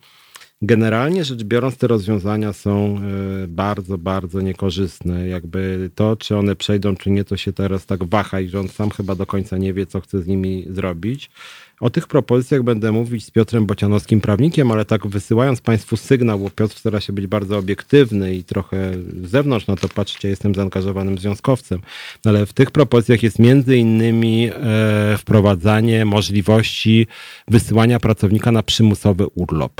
Generalnie 0.62 1.24
rzecz 1.24 1.42
biorąc, 1.42 1.76
te 1.76 1.87
rozwiązania 1.87 2.52
są 2.52 3.00
e, 3.44 3.48
bardzo, 3.48 3.98
bardzo 3.98 4.40
niekorzystne. 4.40 5.28
Jakby 5.28 5.90
to, 5.94 6.16
czy 6.16 6.37
one 6.37 6.56
przejdą, 6.56 6.96
czy 6.96 7.11
nie, 7.11 7.24
to 7.24 7.37
się 7.37 7.52
teraz 7.52 7.87
tak 7.87 8.04
waha 8.04 8.40
i 8.40 8.48
rząd 8.48 8.72
sam 8.72 8.90
chyba 8.90 9.14
do 9.14 9.26
końca 9.26 9.59
nie 9.59 9.72
wie, 9.72 9.87
co 9.87 10.00
chce 10.00 10.22
z 10.22 10.26
nimi 10.26 10.66
zrobić. 10.70 11.30
O 11.81 11.91
tych 11.91 12.07
propozycjach 12.07 12.62
będę 12.62 12.93
mówić 12.93 13.25
z 13.25 13.31
Piotrem 13.31 13.67
Bocianowskim, 13.67 14.21
prawnikiem, 14.21 14.71
ale 14.71 14.85
tak 14.85 15.07
wysyłając 15.07 15.61
Państwu 15.61 15.97
sygnał, 15.97 16.39
bo 16.39 16.51
Piotr 16.51 16.77
stara 16.79 17.01
się 17.01 17.12
być 17.12 17.27
bardzo 17.27 17.59
obiektywny 17.59 18.35
i 18.35 18.45
trochę 18.45 18.93
z 19.23 19.31
zewnątrz 19.31 19.67
na 19.67 19.77
to 19.77 19.89
patrzcie, 19.89 20.29
jestem 20.29 20.55
zaangażowanym 20.55 21.19
związkowcem. 21.19 21.81
Ale 22.25 22.47
w 22.47 22.53
tych 22.53 22.71
propozycjach 22.71 23.23
jest 23.23 23.39
między 23.39 23.77
innymi 23.77 24.51
e, 24.51 25.19
wprowadzanie 25.19 26.05
możliwości 26.05 27.07
wysyłania 27.49 28.01
pracownika 28.01 28.53
na 28.53 28.62
przymusowy 28.62 29.27
urlop. 29.35 29.73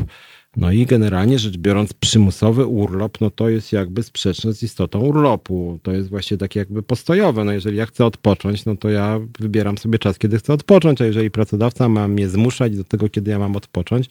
No 0.57 0.73
i 0.73 0.87
generalnie 0.87 1.39
rzecz 1.39 1.57
biorąc, 1.57 1.93
przymusowy 1.93 2.67
urlop, 2.67 3.21
no 3.21 3.31
to 3.31 3.49
jest 3.49 3.73
jakby 3.73 4.03
sprzeczne 4.03 4.53
z 4.53 4.63
istotą 4.63 5.01
urlopu. 5.01 5.79
To 5.83 5.93
jest 5.93 6.09
właśnie 6.09 6.37
takie 6.37 6.61
jakby 6.61 6.83
postojowe. 6.83 7.45
No 7.45 7.53
jeżeli 7.53 7.77
ja 7.77 7.87
chcę 7.87 8.05
odpocząć, 8.07 8.65
no 8.65 8.77
to 8.77 8.89
ja 8.89 9.21
wybieram 9.39 9.79
sobie 9.79 9.99
czas, 9.99 10.19
kiedy 10.19 10.39
chcę 10.39 10.53
odpocząć, 10.53 11.01
a 11.01 11.07
jeżeli 11.07 11.31
pracodawca 11.31 11.89
ma 11.89 12.09
mnie 12.09 12.29
zmuszać 12.29 12.77
do 12.77 12.85
tego, 12.85 13.09
kiedy 13.09 13.31
ja 13.31 13.39
mam 13.39 13.57
odpocząć, 13.57 14.09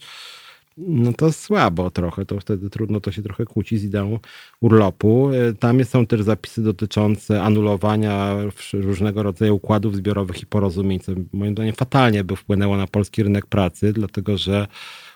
no 0.78 1.12
to 1.12 1.32
słabo 1.32 1.90
trochę, 1.90 2.26
to 2.26 2.40
wtedy 2.40 2.70
trudno 2.70 3.00
to 3.00 3.12
się 3.12 3.22
trochę 3.22 3.44
kłóci 3.44 3.78
z 3.78 3.84
ideą 3.84 4.18
urlopu. 4.60 5.30
Tam 5.58 5.84
są 5.84 6.06
też 6.06 6.22
zapisy 6.22 6.62
dotyczące 6.62 7.42
anulowania 7.42 8.36
różnego 8.72 9.22
rodzaju 9.22 9.54
układów 9.54 9.96
zbiorowych 9.96 10.42
i 10.42 10.46
porozumień, 10.46 11.00
co 11.00 11.12
moim 11.32 11.52
zdaniem 11.52 11.74
fatalnie 11.74 12.24
by 12.24 12.36
wpłynęło 12.36 12.76
na 12.76 12.86
polski 12.86 13.22
rynek 13.22 13.46
pracy, 13.46 13.92
dlatego 13.92 14.38
że 14.38 14.66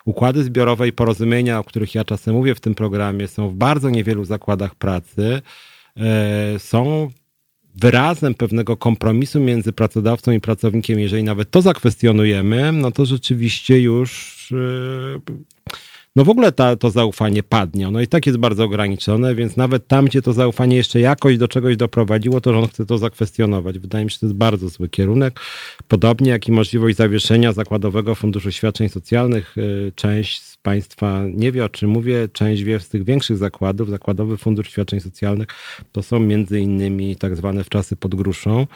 układy 0.05 0.45
zbiorowe 0.45 0.89
i 0.89 0.93
porozumienia, 0.93 1.59
o 1.59 1.65
których 1.65 1.95
ja 1.95 2.05
czasem 2.05 2.35
mówię 2.35 2.55
w 2.55 2.61
tym 2.61 2.75
programie, 2.75 3.29
są 3.29 3.49
w 3.49 3.55
bardzo 3.55 3.91
niewielu 3.91 4.25
zakładach 4.25 4.75
pracy, 4.75 5.43
e, 5.97 6.59
są 6.59 7.11
wyrazem 7.75 8.35
pewnego 8.35 8.77
kompromisu 8.77 9.41
między 9.41 9.73
pracodawcą 9.73 10.33
i 10.33 10.41
pracownikiem, 10.41 10.99
jeżeli 10.99 11.23
nawet 11.23 11.51
to 11.51 11.63
zakwestionujemy, 11.63 12.73
no 12.73 12.91
to 12.91 13.07
rzeczywiście 13.07 13.81
już 13.81 14.49
yy, 14.51 15.21
no 16.17 16.25
w 16.25 16.29
ogóle 16.29 16.53
ta, 16.53 16.77
to 16.77 16.91
zaufanie 16.91 17.43
padnie. 17.43 17.89
Ono 17.89 18.01
i 18.01 18.07
tak 18.07 18.27
jest 18.27 18.39
bardzo 18.39 18.65
ograniczone, 18.65 19.35
więc 19.35 19.57
nawet 19.57 19.87
tam, 19.87 20.05
gdzie 20.05 20.23
to 20.23 20.33
zaufanie 20.33 20.77
jeszcze 20.77 21.01
jakoś 21.01 21.39
do 21.39 21.49
czegoś 21.49 21.77
doprowadziło, 21.77 22.41
to 22.41 22.59
on 22.59 22.69
chce 22.69 22.87
to 22.87 22.99
zakwestionować. 22.99 23.79
Wydaje 23.79 24.05
mi 24.05 24.11
się, 24.11 24.15
że 24.15 24.21
to 24.21 24.27
jest 24.27 24.37
bardzo 24.37 24.69
zły 24.69 24.89
kierunek. 24.89 25.41
Podobnie 25.89 26.31
jak 26.31 26.49
i 26.49 26.53
możliwość 26.53 26.97
zawieszenia 26.97 27.53
Zakładowego 27.53 28.15
Funduszu 28.15 28.53
Świadczeń 28.53 28.89
Socjalnych. 28.89 29.55
Yy, 29.57 29.93
część 29.95 30.43
z 30.43 30.57
Państwa 30.57 31.25
nie 31.35 31.53
wie, 31.53 31.65
o 31.65 31.69
czym 31.69 31.91
mówię. 31.91 32.29
Część 32.33 32.63
wie 32.63 32.81
z 32.81 32.89
tych 32.89 33.05
większych 33.05 33.37
zakładów. 33.37 33.91
Zakładowy 33.91 34.37
Fundusz 34.37 34.71
Świadczeń 34.71 35.01
Socjalnych 35.01 35.49
to 35.93 36.03
są 36.03 36.21
między 36.21 36.61
innymi 36.61 37.17
tak 37.17 37.37
zwane 37.37 37.65
wczasy 37.65 37.97
pod 37.97 38.15
gruszą. 38.15 38.67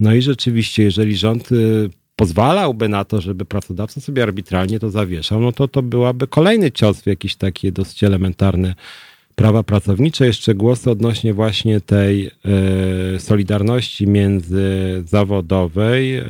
No 0.00 0.14
i 0.14 0.22
rzeczywiście, 0.22 0.82
jeżeli 0.82 1.16
rząd 1.16 1.50
yy, 1.50 1.90
pozwalałby 2.22 2.88
na 2.88 3.04
to, 3.04 3.20
żeby 3.20 3.44
pracodawca 3.44 4.00
sobie 4.00 4.22
arbitralnie 4.22 4.80
to 4.80 4.90
zawieszał, 4.90 5.40
no 5.40 5.52
to 5.52 5.68
to 5.68 5.82
byłaby 5.82 6.26
kolejny 6.26 6.72
cios 6.72 7.00
w 7.00 7.06
jakiś 7.06 7.36
taki 7.36 7.72
dosyć 7.72 8.04
elementarny 8.04 8.74
prawa 9.34 9.62
pracownicze. 9.62 10.26
Jeszcze 10.26 10.54
głosy 10.54 10.90
odnośnie 10.90 11.34
właśnie 11.34 11.80
tej 11.80 12.26
e, 12.26 12.30
solidarności 13.20 14.06
międzyzawodowej. 14.06 16.16
E, 16.16 16.24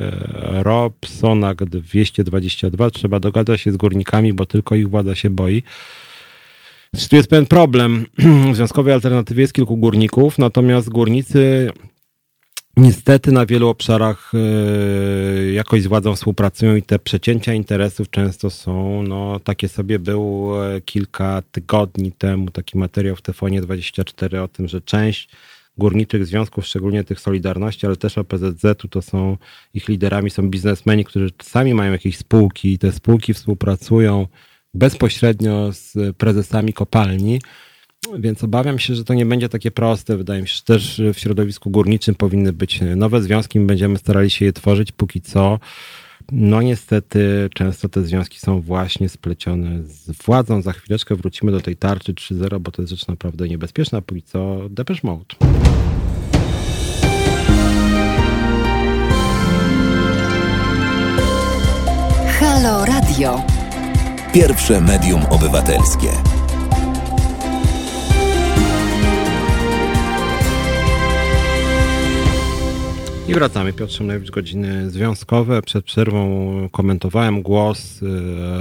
ROP, 0.63 1.05
SONAK 1.05 1.63
222. 1.63 2.89
Trzeba 2.89 3.19
dogadać 3.19 3.61
się 3.61 3.71
z 3.71 3.77
górnikami, 3.77 4.33
bo 4.33 4.45
tylko 4.45 4.75
ich 4.75 4.89
władza 4.89 5.15
się 5.15 5.29
boi. 5.29 5.63
Tu 7.09 7.15
jest 7.15 7.29
pewien 7.29 7.45
problem. 7.45 8.05
W 8.51 8.55
związkowej 8.55 8.93
alternatywie 8.93 9.41
jest 9.41 9.53
kilku 9.53 9.77
górników, 9.77 10.37
natomiast 10.37 10.89
górnicy 10.89 11.71
Niestety 12.77 13.31
na 13.31 13.45
wielu 13.45 13.67
obszarach 13.69 14.31
e, 14.33 15.51
jakoś 15.51 15.81
z 15.81 15.87
władzą 15.87 16.15
współpracują 16.15 16.75
i 16.75 16.81
te 16.81 16.99
przecięcia 16.99 17.53
interesów 17.53 18.09
często 18.09 18.49
są, 18.49 19.03
no 19.03 19.39
takie 19.39 19.67
sobie 19.67 19.99
był 19.99 20.51
e, 20.63 20.81
kilka 20.81 21.41
tygodni 21.51 22.11
temu 22.11 22.51
taki 22.51 22.77
materiał 22.77 23.15
w 23.15 23.21
Tefonie 23.21 23.61
24 23.61 24.41
o 24.41 24.47
tym, 24.47 24.67
że 24.67 24.81
część 24.81 25.29
górniczych 25.77 26.25
związków, 26.25 26.65
szczególnie 26.65 27.03
tych 27.03 27.19
Solidarności, 27.19 27.85
ale 27.85 27.95
też 27.95 28.17
OPZZ-u, 28.17 28.87
to 28.87 29.01
są 29.01 29.37
ich 29.73 29.87
liderami, 29.87 30.29
są 30.29 30.49
biznesmeni, 30.49 31.05
którzy 31.05 31.29
sami 31.41 31.73
mają 31.73 31.91
jakieś 31.91 32.17
spółki 32.17 32.73
i 32.73 32.79
te 32.79 32.91
spółki 32.91 33.33
współpracują 33.33 34.27
bezpośrednio 34.73 35.73
z 35.73 36.17
prezesami 36.17 36.73
kopalni 36.73 37.39
więc 38.19 38.43
obawiam 38.43 38.79
się, 38.79 38.95
że 38.95 39.03
to 39.03 39.13
nie 39.13 39.25
będzie 39.25 39.49
takie 39.49 39.71
proste. 39.71 40.17
Wydaje 40.17 40.41
mi 40.41 40.47
się, 40.47 40.55
że 40.55 40.61
też 40.61 41.01
w 41.13 41.19
środowisku 41.19 41.69
górniczym 41.69 42.15
powinny 42.15 42.53
być 42.53 42.79
nowe 42.95 43.21
związki. 43.21 43.59
My 43.59 43.65
będziemy 43.65 43.97
starali 43.97 44.29
się 44.29 44.45
je 44.45 44.53
tworzyć 44.53 44.91
póki 44.91 45.21
co. 45.21 45.59
No 46.31 46.61
niestety 46.61 47.49
często 47.53 47.89
te 47.89 48.03
związki 48.03 48.39
są 48.39 48.61
właśnie 48.61 49.09
splecione 49.09 49.83
z 49.83 50.11
władzą. 50.25 50.61
Za 50.61 50.73
chwileczkę 50.73 51.15
wrócimy 51.15 51.51
do 51.51 51.61
tej 51.61 51.75
tarczy 51.75 52.13
3.0, 52.13 52.59
bo 52.59 52.71
to 52.71 52.81
jest 52.81 52.91
rzecz 52.91 53.07
naprawdę 53.07 53.47
niebezpieczna. 53.47 54.01
Póki 54.01 54.21
co 54.21 54.59
Depeche 54.69 55.01
Mode. 55.03 55.35
Halo 62.39 62.85
Radio. 62.85 63.41
Pierwsze 64.33 64.81
medium 64.81 65.25
obywatelskie. 65.25 66.32
Wracamy. 73.33 73.73
Piotr 73.73 73.93
Szymlewicz, 73.93 74.31
godziny 74.31 74.91
związkowe. 74.91 75.61
Przed 75.61 75.85
przerwą 75.85 76.69
komentowałem 76.71 77.41
głos 77.41 78.01
y, 78.01 78.07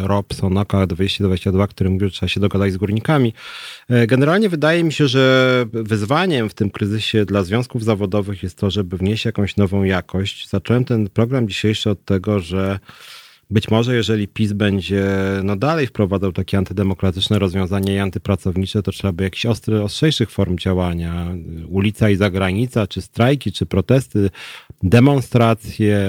Rob 0.02 0.34
Sonaka 0.34 0.86
222, 0.86 1.66
który 1.66 1.90
mówił, 1.90 2.08
że 2.08 2.14
trzeba 2.14 2.28
się 2.28 2.40
dogadać 2.40 2.72
z 2.72 2.76
górnikami. 2.76 3.34
E, 3.88 4.06
generalnie 4.06 4.48
wydaje 4.48 4.84
mi 4.84 4.92
się, 4.92 5.08
że 5.08 5.64
wyzwaniem 5.72 6.48
w 6.48 6.54
tym 6.54 6.70
kryzysie 6.70 7.24
dla 7.24 7.42
związków 7.42 7.84
zawodowych 7.84 8.42
jest 8.42 8.58
to, 8.58 8.70
żeby 8.70 8.96
wnieść 8.96 9.24
jakąś 9.24 9.56
nową 9.56 9.84
jakość. 9.84 10.48
Zacząłem 10.48 10.84
ten 10.84 11.08
program 11.08 11.48
dzisiejszy 11.48 11.90
od 11.90 12.04
tego, 12.04 12.40
że 12.40 12.78
być 13.52 13.70
może 13.70 13.94
jeżeli 13.94 14.28
PiS 14.28 14.52
będzie 14.52 15.04
no 15.44 15.56
dalej 15.56 15.86
wprowadzał 15.86 16.32
takie 16.32 16.58
antydemokratyczne 16.58 17.38
rozwiązania 17.38 17.94
i 17.94 17.98
antypracownicze, 17.98 18.82
to 18.82 18.92
trzeba 18.92 19.12
by 19.12 19.24
jakichś 19.24 19.46
ostry, 19.46 19.82
ostrzejszych 19.82 20.30
form 20.30 20.58
działania. 20.58 21.34
Ulica 21.68 22.10
i 22.10 22.16
zagranica, 22.16 22.86
czy 22.86 23.02
strajki, 23.02 23.52
czy 23.52 23.66
protesty, 23.66 24.30
demonstracje, 24.82 26.08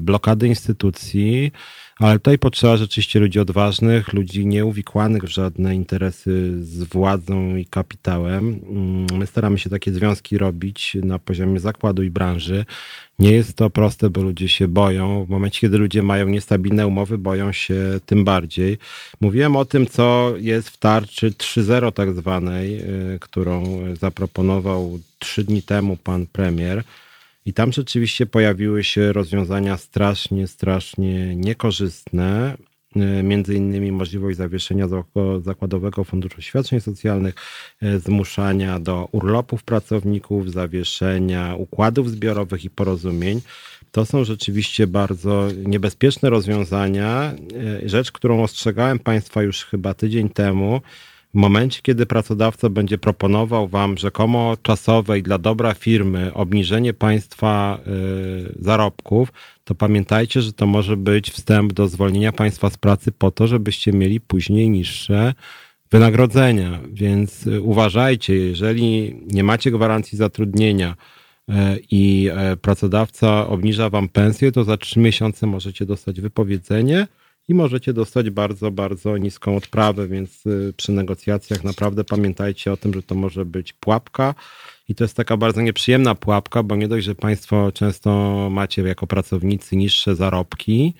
blokady 0.00 0.48
instytucji. 0.48 1.52
Ale 1.98 2.18
tutaj 2.18 2.38
potrzeba 2.38 2.76
rzeczywiście 2.76 3.20
ludzi 3.20 3.40
odważnych, 3.40 4.12
ludzi 4.12 4.46
nieuwikłanych 4.46 5.22
w 5.22 5.28
żadne 5.28 5.74
interesy 5.74 6.64
z 6.64 6.84
władzą 6.84 7.56
i 7.56 7.66
kapitałem. 7.66 8.60
My 9.18 9.26
staramy 9.26 9.58
się 9.58 9.70
takie 9.70 9.92
związki 9.92 10.38
robić 10.38 10.96
na 11.02 11.18
poziomie 11.18 11.60
zakładu 11.60 12.02
i 12.02 12.10
branży. 12.10 12.64
Nie 13.18 13.32
jest 13.32 13.56
to 13.56 13.70
proste, 13.70 14.10
bo 14.10 14.22
ludzie 14.22 14.48
się 14.48 14.68
boją. 14.68 15.24
W 15.24 15.28
momencie, 15.28 15.60
kiedy 15.60 15.78
ludzie 15.78 16.02
mają 16.02 16.28
niestabilne 16.28 16.86
umowy, 16.86 17.18
boją 17.18 17.52
się 17.52 17.76
tym 18.06 18.24
bardziej. 18.24 18.78
Mówiłem 19.20 19.56
o 19.56 19.64
tym, 19.64 19.86
co 19.86 20.34
jest 20.38 20.68
w 20.68 20.76
tarczy 20.76 21.30
3.0 21.30 21.92
tak 21.92 22.14
zwanej, 22.14 22.80
y, 23.14 23.18
którą 23.20 23.80
zaproponował 24.00 24.98
trzy 25.18 25.44
dni 25.44 25.62
temu 25.62 25.96
pan 25.96 26.26
premier. 26.26 26.84
I 27.46 27.52
tam 27.52 27.72
rzeczywiście 27.72 28.26
pojawiły 28.26 28.84
się 28.84 29.12
rozwiązania 29.12 29.76
strasznie, 29.76 30.46
strasznie 30.46 31.36
niekorzystne. 31.36 32.56
E, 32.96 33.22
między 33.22 33.54
innymi 33.54 33.92
możliwość 33.92 34.36
zawieszenia 34.36 34.86
zakładowego 35.42 36.04
funduszu 36.04 36.42
świadczeń 36.42 36.80
socjalnych, 36.80 37.34
e, 37.82 37.98
zmuszania 37.98 38.80
do 38.80 39.08
urlopów 39.12 39.62
pracowników, 39.62 40.50
zawieszenia 40.52 41.54
układów 41.54 42.10
zbiorowych 42.10 42.64
i 42.64 42.70
porozumień. 42.70 43.40
To 43.92 44.06
są 44.06 44.24
rzeczywiście 44.24 44.86
bardzo 44.86 45.48
niebezpieczne 45.66 46.30
rozwiązania. 46.30 47.34
E, 47.84 47.88
rzecz, 47.88 48.12
którą 48.12 48.42
ostrzegałem 48.42 48.98
Państwa 48.98 49.42
już 49.42 49.64
chyba 49.64 49.94
tydzień 49.94 50.28
temu, 50.28 50.80
w 51.34 51.36
momencie, 51.36 51.80
kiedy 51.82 52.06
pracodawca 52.06 52.68
będzie 52.68 52.98
proponował 52.98 53.68
wam 53.68 53.98
rzekomo 53.98 54.56
czasowe 54.62 55.18
i 55.18 55.22
dla 55.22 55.38
dobra 55.38 55.74
firmy 55.74 56.34
obniżenie 56.34 56.92
państwa 56.94 57.78
y, 57.86 58.54
zarobków, 58.60 59.32
to 59.64 59.74
pamiętajcie, 59.74 60.42
że 60.42 60.52
to 60.52 60.66
może 60.66 60.96
być 60.96 61.30
wstęp 61.30 61.72
do 61.72 61.88
zwolnienia 61.88 62.32
państwa 62.32 62.70
z 62.70 62.76
pracy 62.76 63.12
po 63.12 63.30
to, 63.30 63.46
żebyście 63.46 63.92
mieli 63.92 64.20
później 64.20 64.70
niższe 64.70 65.34
wynagrodzenia. 65.90 66.80
Więc 66.92 67.46
y, 67.46 67.60
uważajcie, 67.60 68.34
jeżeli 68.34 69.16
nie 69.26 69.44
macie 69.44 69.70
gwarancji 69.70 70.18
zatrudnienia, 70.18 70.96
y, 71.48 71.52
i 71.90 72.30
pracodawca 72.62 73.46
obniża 73.46 73.90
wam 73.90 74.08
pensję, 74.08 74.52
to 74.52 74.64
za 74.64 74.76
trzy 74.76 75.00
miesiące 75.00 75.46
możecie 75.46 75.86
dostać 75.86 76.20
wypowiedzenie 76.20 77.06
i 77.48 77.54
możecie 77.54 77.92
dostać 77.92 78.30
bardzo, 78.30 78.70
bardzo 78.70 79.18
niską 79.18 79.56
odprawę, 79.56 80.08
więc 80.08 80.46
y, 80.46 80.72
przy 80.76 80.92
negocjacjach 80.92 81.64
naprawdę 81.64 82.04
pamiętajcie 82.04 82.72
o 82.72 82.76
tym, 82.76 82.94
że 82.94 83.02
to 83.02 83.14
może 83.14 83.44
być 83.44 83.72
pułapka. 83.72 84.34
I 84.88 84.94
to 84.94 85.04
jest 85.04 85.16
taka 85.16 85.36
bardzo 85.36 85.60
nieprzyjemna 85.60 86.14
pułapka, 86.14 86.62
bo 86.62 86.76
nie 86.76 86.88
dość, 86.88 87.06
że 87.06 87.14
Państwo 87.14 87.72
często 87.72 88.10
macie 88.50 88.82
jako 88.82 89.06
pracownicy 89.06 89.76
niższe 89.76 90.14
zarobki, 90.14 90.94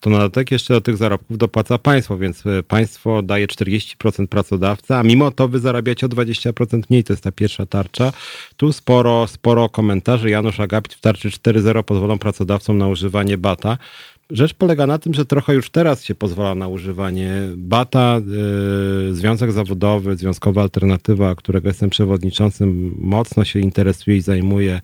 to 0.00 0.10
na 0.10 0.18
dodatek 0.18 0.50
jeszcze 0.50 0.74
do 0.74 0.80
tych 0.80 0.96
zarobków 0.96 1.38
dopłaca 1.38 1.78
państwo, 1.78 2.18
więc 2.18 2.46
y, 2.46 2.62
państwo 2.62 3.22
daje 3.22 3.46
40% 3.46 4.26
pracodawca, 4.26 4.98
a 4.98 5.02
mimo 5.02 5.30
to 5.30 5.48
wy 5.48 5.58
zarabiacie 5.58 6.06
o 6.06 6.08
20% 6.08 6.82
mniej. 6.90 7.04
To 7.04 7.12
jest 7.12 7.22
ta 7.22 7.32
pierwsza 7.32 7.66
tarcza. 7.66 8.12
Tu 8.56 8.72
sporo, 8.72 9.26
sporo 9.26 9.68
komentarzy. 9.68 10.30
Janusz 10.30 10.60
Agapit 10.60 10.94
w 10.94 11.00
tarczy 11.00 11.28
4.0 11.28 11.82
pozwolą 11.82 12.18
pracodawcom 12.18 12.78
na 12.78 12.88
używanie 12.88 13.38
bata. 13.38 13.78
Rzecz 14.30 14.54
polega 14.54 14.86
na 14.86 14.98
tym, 14.98 15.14
że 15.14 15.24
trochę 15.24 15.54
już 15.54 15.70
teraz 15.70 16.04
się 16.04 16.14
pozwala 16.14 16.54
na 16.54 16.68
używanie 16.68 17.32
bata. 17.56 18.20
Yy, 19.06 19.14
Związek 19.14 19.52
Zawodowy, 19.52 20.16
Związkowa 20.16 20.62
Alternatywa, 20.62 21.34
którego 21.34 21.68
jestem 21.68 21.90
przewodniczącym, 21.90 22.94
mocno 22.98 23.44
się 23.44 23.58
interesuje 23.58 24.16
i 24.16 24.20
zajmuje 24.20 24.74
e, 24.74 24.80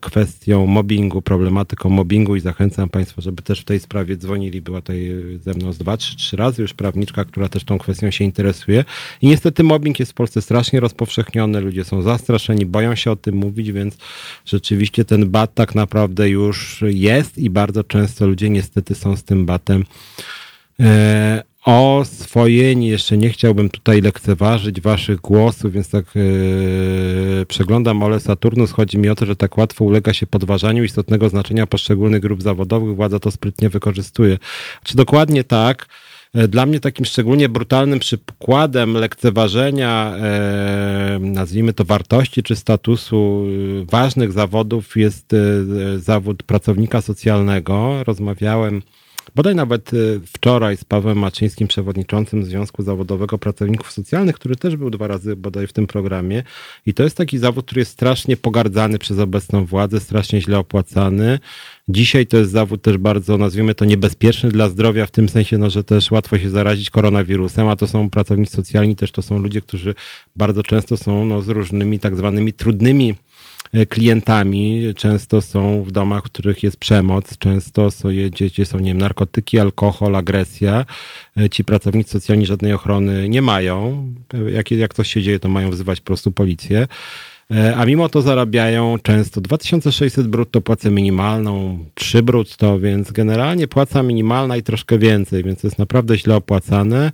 kwestią 0.00 0.66
mobbingu, 0.66 1.22
problematyką 1.22 1.90
mobbingu 1.90 2.36
i 2.36 2.40
zachęcam 2.40 2.88
Państwa, 2.88 3.22
żeby 3.22 3.42
też 3.42 3.60
w 3.60 3.64
tej 3.64 3.80
sprawie 3.80 4.16
dzwonili. 4.16 4.60
Była 4.60 4.80
tutaj 4.80 5.10
ze 5.40 5.54
mną 5.54 5.72
z 5.72 5.78
dwa, 5.78 5.96
trzy, 5.96 6.16
trzy 6.16 6.36
razy 6.36 6.62
już 6.62 6.74
prawniczka, 6.74 7.24
która 7.24 7.48
też 7.48 7.64
tą 7.64 7.78
kwestią 7.78 8.10
się 8.10 8.24
interesuje. 8.24 8.84
I 9.22 9.26
niestety 9.26 9.62
mobbing 9.62 10.00
jest 10.00 10.12
w 10.12 10.14
Polsce 10.14 10.42
strasznie 10.42 10.80
rozpowszechniony, 10.80 11.60
ludzie 11.60 11.84
są 11.84 12.02
zastraszeni, 12.02 12.66
boją 12.66 12.94
się 12.94 13.10
o 13.10 13.16
tym 13.16 13.34
mówić, 13.34 13.72
więc 13.72 13.96
rzeczywiście 14.44 15.04
ten 15.04 15.30
bat 15.30 15.54
tak 15.54 15.74
naprawdę 15.74 16.28
już 16.28 16.84
jest 16.86 17.38
i 17.38 17.50
bardzo 17.50 17.84
często 17.84 18.26
ludzie 18.26 18.50
niestety 18.50 18.94
są 18.94 19.16
z 19.16 19.24
tym 19.24 19.46
batem 19.46 19.84
e, 20.80 21.42
oswojeni. 21.68 22.88
Jeszcze 22.88 23.16
nie 23.16 23.30
chciałbym 23.30 23.70
tutaj 23.70 24.00
lekceważyć 24.00 24.80
waszych 24.80 25.20
głosów, 25.20 25.72
więc 25.72 25.90
tak 25.90 26.04
yy, 26.14 27.46
przeglądam 27.48 28.02
Ole 28.02 28.20
Saturnus. 28.20 28.72
Chodzi 28.72 28.98
mi 28.98 29.08
o 29.08 29.14
to, 29.14 29.26
że 29.26 29.36
tak 29.36 29.58
łatwo 29.58 29.84
ulega 29.84 30.12
się 30.12 30.26
podważaniu 30.26 30.84
istotnego 30.84 31.28
znaczenia 31.28 31.66
poszczególnych 31.66 32.20
grup 32.20 32.42
zawodowych. 32.42 32.96
Władza 32.96 33.18
to 33.18 33.30
sprytnie 33.30 33.68
wykorzystuje. 33.68 34.38
Czy 34.84 34.96
dokładnie 34.96 35.44
tak? 35.44 35.88
E, 36.34 36.48
dla 36.48 36.66
mnie 36.66 36.80
takim 36.80 37.04
szczególnie 37.04 37.48
brutalnym 37.48 37.98
przykładem 37.98 38.94
lekceważenia, 38.94 40.16
e, 40.16 41.18
nazwijmy 41.20 41.72
to 41.72 41.84
wartości 41.84 42.42
czy 42.42 42.56
statusu 42.56 43.46
ważnych 43.90 44.32
zawodów 44.32 44.96
jest 44.96 45.36
zawód 45.96 46.42
pracownika 46.42 47.00
socjalnego. 47.00 48.04
Rozmawiałem 48.04 48.82
Bodaj 49.34 49.54
nawet 49.54 49.94
y, 49.94 50.20
wczoraj 50.26 50.76
z 50.76 50.84
Pawłem 50.84 51.18
Maczyńskim, 51.18 51.68
przewodniczącym 51.68 52.44
Związku 52.44 52.82
Zawodowego 52.82 53.38
Pracowników 53.38 53.92
Socjalnych, 53.92 54.34
który 54.34 54.56
też 54.56 54.76
był 54.76 54.90
dwa 54.90 55.06
razy 55.06 55.36
bodaj 55.36 55.66
w 55.66 55.72
tym 55.72 55.86
programie. 55.86 56.42
I 56.86 56.94
to 56.94 57.02
jest 57.02 57.16
taki 57.16 57.38
zawód, 57.38 57.66
który 57.66 57.80
jest 57.80 57.90
strasznie 57.90 58.36
pogardzany 58.36 58.98
przez 58.98 59.18
obecną 59.18 59.64
władzę, 59.64 60.00
strasznie 60.00 60.40
źle 60.40 60.58
opłacany. 60.58 61.38
Dzisiaj 61.88 62.26
to 62.26 62.36
jest 62.36 62.50
zawód 62.50 62.82
też 62.82 62.98
bardzo, 62.98 63.38
nazwijmy 63.38 63.74
to, 63.74 63.84
niebezpieczny 63.84 64.50
dla 64.50 64.68
zdrowia, 64.68 65.06
w 65.06 65.10
tym 65.10 65.28
sensie, 65.28 65.58
no, 65.58 65.70
że 65.70 65.84
też 65.84 66.10
łatwo 66.10 66.38
się 66.38 66.50
zarazić 66.50 66.90
koronawirusem, 66.90 67.68
a 67.68 67.76
to 67.76 67.86
są 67.86 68.10
pracownicy 68.10 68.56
socjalni, 68.56 68.96
też 68.96 69.12
to 69.12 69.22
są 69.22 69.38
ludzie, 69.38 69.60
którzy 69.60 69.94
bardzo 70.36 70.62
często 70.62 70.96
są 70.96 71.24
no, 71.24 71.42
z 71.42 71.48
różnymi 71.48 71.98
tak 71.98 72.16
zwanymi 72.16 72.52
trudnymi 72.52 73.14
klientami. 73.88 74.82
Często 74.96 75.42
są 75.42 75.82
w 75.82 75.92
domach, 75.92 76.22
w 76.22 76.26
których 76.26 76.62
jest 76.62 76.76
przemoc, 76.76 77.38
często 77.38 77.90
są, 77.90 78.08
dzieci 78.30 78.66
są 78.66 78.78
nie 78.78 78.90
wiem, 78.90 78.98
narkotyki, 78.98 79.58
alkohol, 79.58 80.16
agresja. 80.16 80.84
E, 81.36 81.50
ci 81.50 81.64
pracownicy 81.64 82.10
socjalni 82.10 82.46
żadnej 82.46 82.72
ochrony 82.72 83.28
nie 83.28 83.42
mają. 83.42 84.06
E, 84.34 84.50
jak, 84.50 84.70
jak 84.70 84.94
coś 84.94 85.12
się 85.12 85.22
dzieje, 85.22 85.38
to 85.38 85.48
mają 85.48 85.70
wzywać 85.70 86.00
po 86.00 86.06
prostu 86.06 86.32
policję. 86.32 86.86
A 87.76 87.84
mimo 87.84 88.08
to 88.08 88.22
zarabiają 88.22 88.98
często 89.02 89.40
2600 89.40 90.26
brutto 90.26 90.60
płacę 90.60 90.90
minimalną, 90.90 91.78
3 91.94 92.22
brutto, 92.22 92.78
więc 92.78 93.12
generalnie 93.12 93.68
płaca 93.68 94.02
minimalna 94.02 94.56
i 94.56 94.62
troszkę 94.62 94.98
więcej, 94.98 95.44
więc 95.44 95.62
jest 95.62 95.78
naprawdę 95.78 96.18
źle 96.18 96.36
opłacane. 96.36 97.12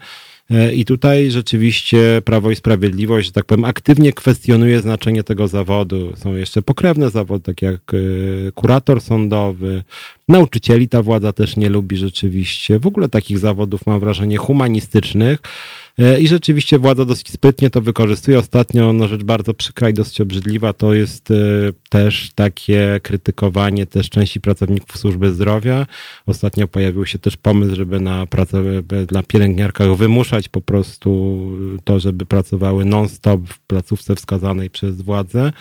E, 0.50 0.74
I 0.74 0.84
tutaj 0.84 1.30
rzeczywiście 1.30 2.22
Prawo 2.24 2.50
i 2.50 2.56
Sprawiedliwość, 2.56 3.26
że 3.26 3.32
tak 3.32 3.44
powiem, 3.44 3.64
aktywnie 3.64 4.12
kwestionuje 4.12 4.80
znaczenie 4.80 5.24
tego 5.24 5.48
zawodu. 5.48 6.12
Są 6.16 6.34
jeszcze 6.34 6.62
pokrewne 6.62 7.10
zawody, 7.10 7.44
takie 7.44 7.66
jak 7.66 7.94
e, 7.94 8.52
kurator 8.52 9.00
sądowy. 9.00 9.84
Nauczycieli 10.28 10.88
ta 10.88 11.02
władza 11.02 11.32
też 11.32 11.56
nie 11.56 11.68
lubi 11.68 11.96
rzeczywiście. 11.96 12.78
W 12.78 12.86
ogóle 12.86 13.08
takich 13.08 13.38
zawodów 13.38 13.86
mam 13.86 14.00
wrażenie 14.00 14.36
humanistycznych. 14.36 15.38
E, 15.98 16.20
I 16.20 16.28
rzeczywiście 16.28 16.78
władza 16.78 17.04
dosyć 17.04 17.30
sprytnie 17.30 17.70
to 17.70 17.80
wykorzystuje. 17.80 18.38
Ostatnio, 18.38 18.92
no 18.92 19.08
rzecz 19.08 19.22
bardzo 19.22 19.54
przykra 19.54 19.88
i 19.88 19.94
dosyć 19.94 20.20
obrzydliwa, 20.20 20.72
to 20.72 20.94
jest 20.94 21.30
e, 21.30 21.34
też 21.88 22.30
takie 22.34 23.00
krytykowanie 23.02 23.86
też 23.86 24.10
części 24.10 24.40
pracowników 24.40 24.98
służby 24.98 25.32
zdrowia. 25.32 25.86
Ostatnio 26.26 26.68
pojawił 26.68 27.06
się 27.06 27.18
też 27.18 27.36
pomysł, 27.36 27.74
żeby 27.74 28.00
na 28.00 28.26
pracę, 28.26 28.62
dla 29.06 29.22
pielęgniarkach 29.22 29.96
wymuszać 29.96 30.48
po 30.48 30.60
prostu 30.60 31.40
to, 31.84 32.00
żeby 32.00 32.26
pracowały 32.26 32.84
non-stop 32.84 33.40
w 33.48 33.60
placówce 33.60 34.14
wskazanej 34.14 34.70
przez 34.70 35.02
władzę. 35.02 35.52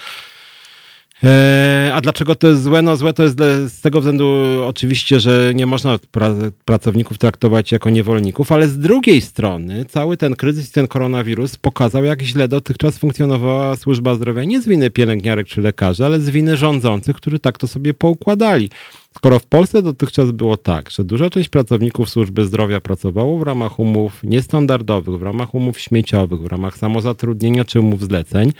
E, 1.23 1.91
a 1.93 2.01
dlaczego 2.01 2.35
to 2.35 2.47
jest 2.47 2.63
złe? 2.63 2.81
No 2.81 2.97
złe 2.97 3.13
to 3.13 3.23
jest 3.23 3.37
z 3.67 3.81
tego 3.81 3.99
względu 3.99 4.35
oczywiście, 4.65 5.19
że 5.19 5.51
nie 5.55 5.65
można 5.65 5.99
pra 6.11 6.29
pracowników 6.65 7.17
traktować 7.17 7.71
jako 7.71 7.89
niewolników, 7.89 8.51
ale 8.51 8.67
z 8.67 8.79
drugiej 8.79 9.21
strony 9.21 9.85
cały 9.85 10.17
ten 10.17 10.35
kryzys 10.35 10.71
ten 10.71 10.87
koronawirus 10.87 11.57
pokazał, 11.57 12.03
jak 12.03 12.21
źle 12.21 12.47
dotychczas 12.47 12.97
funkcjonowała 12.97 13.75
służba 13.75 14.15
zdrowia. 14.15 14.43
Nie 14.43 14.61
z 14.61 14.67
winy 14.67 14.89
pielęgniarek 14.89 15.47
czy 15.47 15.61
lekarzy, 15.61 16.05
ale 16.05 16.19
z 16.19 16.29
winy 16.29 16.57
rządzących, 16.57 17.15
którzy 17.15 17.39
tak 17.39 17.57
to 17.57 17.67
sobie 17.67 17.93
poukładali. 17.93 18.69
Skoro 19.15 19.39
w 19.39 19.45
Polsce 19.45 19.81
dotychczas 19.81 20.31
było 20.31 20.57
tak, 20.57 20.89
że 20.89 21.03
duża 21.03 21.29
część 21.29 21.49
pracowników 21.49 22.09
służby 22.09 22.45
zdrowia 22.45 22.81
pracowało 22.81 23.37
w 23.37 23.41
ramach 23.41 23.79
umów 23.79 24.23
niestandardowych, 24.23 25.19
w 25.19 25.23
ramach 25.23 25.55
umów 25.55 25.79
śmieciowych, 25.79 26.41
w 26.41 26.45
ramach 26.45 26.77
samozatrudnienia 26.77 27.65
czy 27.65 27.79
umów 27.79 28.01
zleceń, 28.01 28.51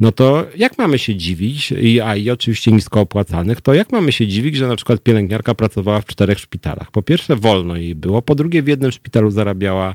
no 0.00 0.12
to 0.12 0.46
jak 0.56 0.78
mamy 0.78 0.98
się 0.98 1.16
dziwić, 1.16 1.72
a 2.04 2.16
i 2.16 2.30
oczywiście 2.30 2.72
nisko 2.72 3.00
opłacanych, 3.00 3.60
to 3.60 3.74
jak 3.74 3.92
mamy 3.92 4.12
się 4.12 4.26
dziwić, 4.26 4.56
że 4.56 4.68
na 4.68 4.76
przykład 4.76 5.02
pielęgniarka 5.02 5.54
pracowała 5.54 6.00
w 6.00 6.06
czterech 6.06 6.38
szpitalach? 6.38 6.90
Po 6.90 7.02
pierwsze 7.02 7.36
wolno 7.36 7.76
jej 7.76 7.94
było, 7.94 8.22
po 8.22 8.34
drugie 8.34 8.62
w 8.62 8.68
jednym 8.68 8.92
szpitalu 8.92 9.30
zarabiała 9.30 9.94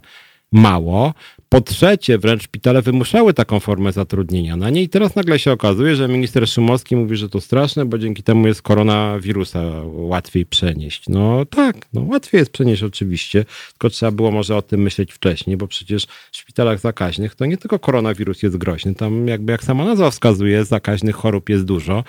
mało, 0.52 1.14
po 1.50 1.62
trzecie, 1.62 2.18
wręcz 2.18 2.44
szpitale 2.44 2.82
wymuszały 2.82 3.34
taką 3.34 3.60
formę 3.60 3.92
zatrudnienia 3.92 4.56
na 4.56 4.70
niej. 4.70 4.90
Teraz 4.90 5.16
nagle 5.16 5.40
się 5.40 5.52
okazuje, 5.52 5.96
że 5.96 6.08
minister 6.08 6.50
Szymowski 6.50 6.96
mówi, 6.96 7.18
że 7.18 7.30
to 7.30 7.42
straszne, 7.42 7.86
bo 7.86 7.98
dzięki 7.98 8.24
temu 8.24 8.48
jest 8.48 8.62
koronawirusa 8.62 9.62
łatwiej 9.84 10.46
przenieść. 10.46 11.04
No 11.10 11.46
tak, 11.46 11.76
no 11.94 12.02
łatwiej 12.02 12.40
jest 12.40 12.52
przenieść 12.52 12.84
oczywiście, 12.84 13.46
tylko 13.72 13.90
trzeba 13.90 14.12
było 14.12 14.32
może 14.32 14.56
o 14.56 14.62
tym 14.62 14.82
myśleć 14.82 15.14
wcześniej, 15.14 15.58
bo 15.58 15.68
przecież 15.68 16.06
w 16.32 16.38
szpitalach 16.38 16.80
zakaźnych 16.80 17.36
to 17.36 17.46
nie 17.46 17.58
tylko 17.58 17.80
koronawirus 17.80 18.44
jest 18.44 18.58
groźny, 18.58 18.96
tam 18.96 19.28
jakby 19.28 19.52
jak 19.52 19.64
sama 19.64 19.86
nazwa 19.86 20.12
wskazuje, 20.12 20.66
zakaźnych 20.66 21.16
chorób 21.16 21.50
jest 21.50 21.66
dużo. 21.66 22.04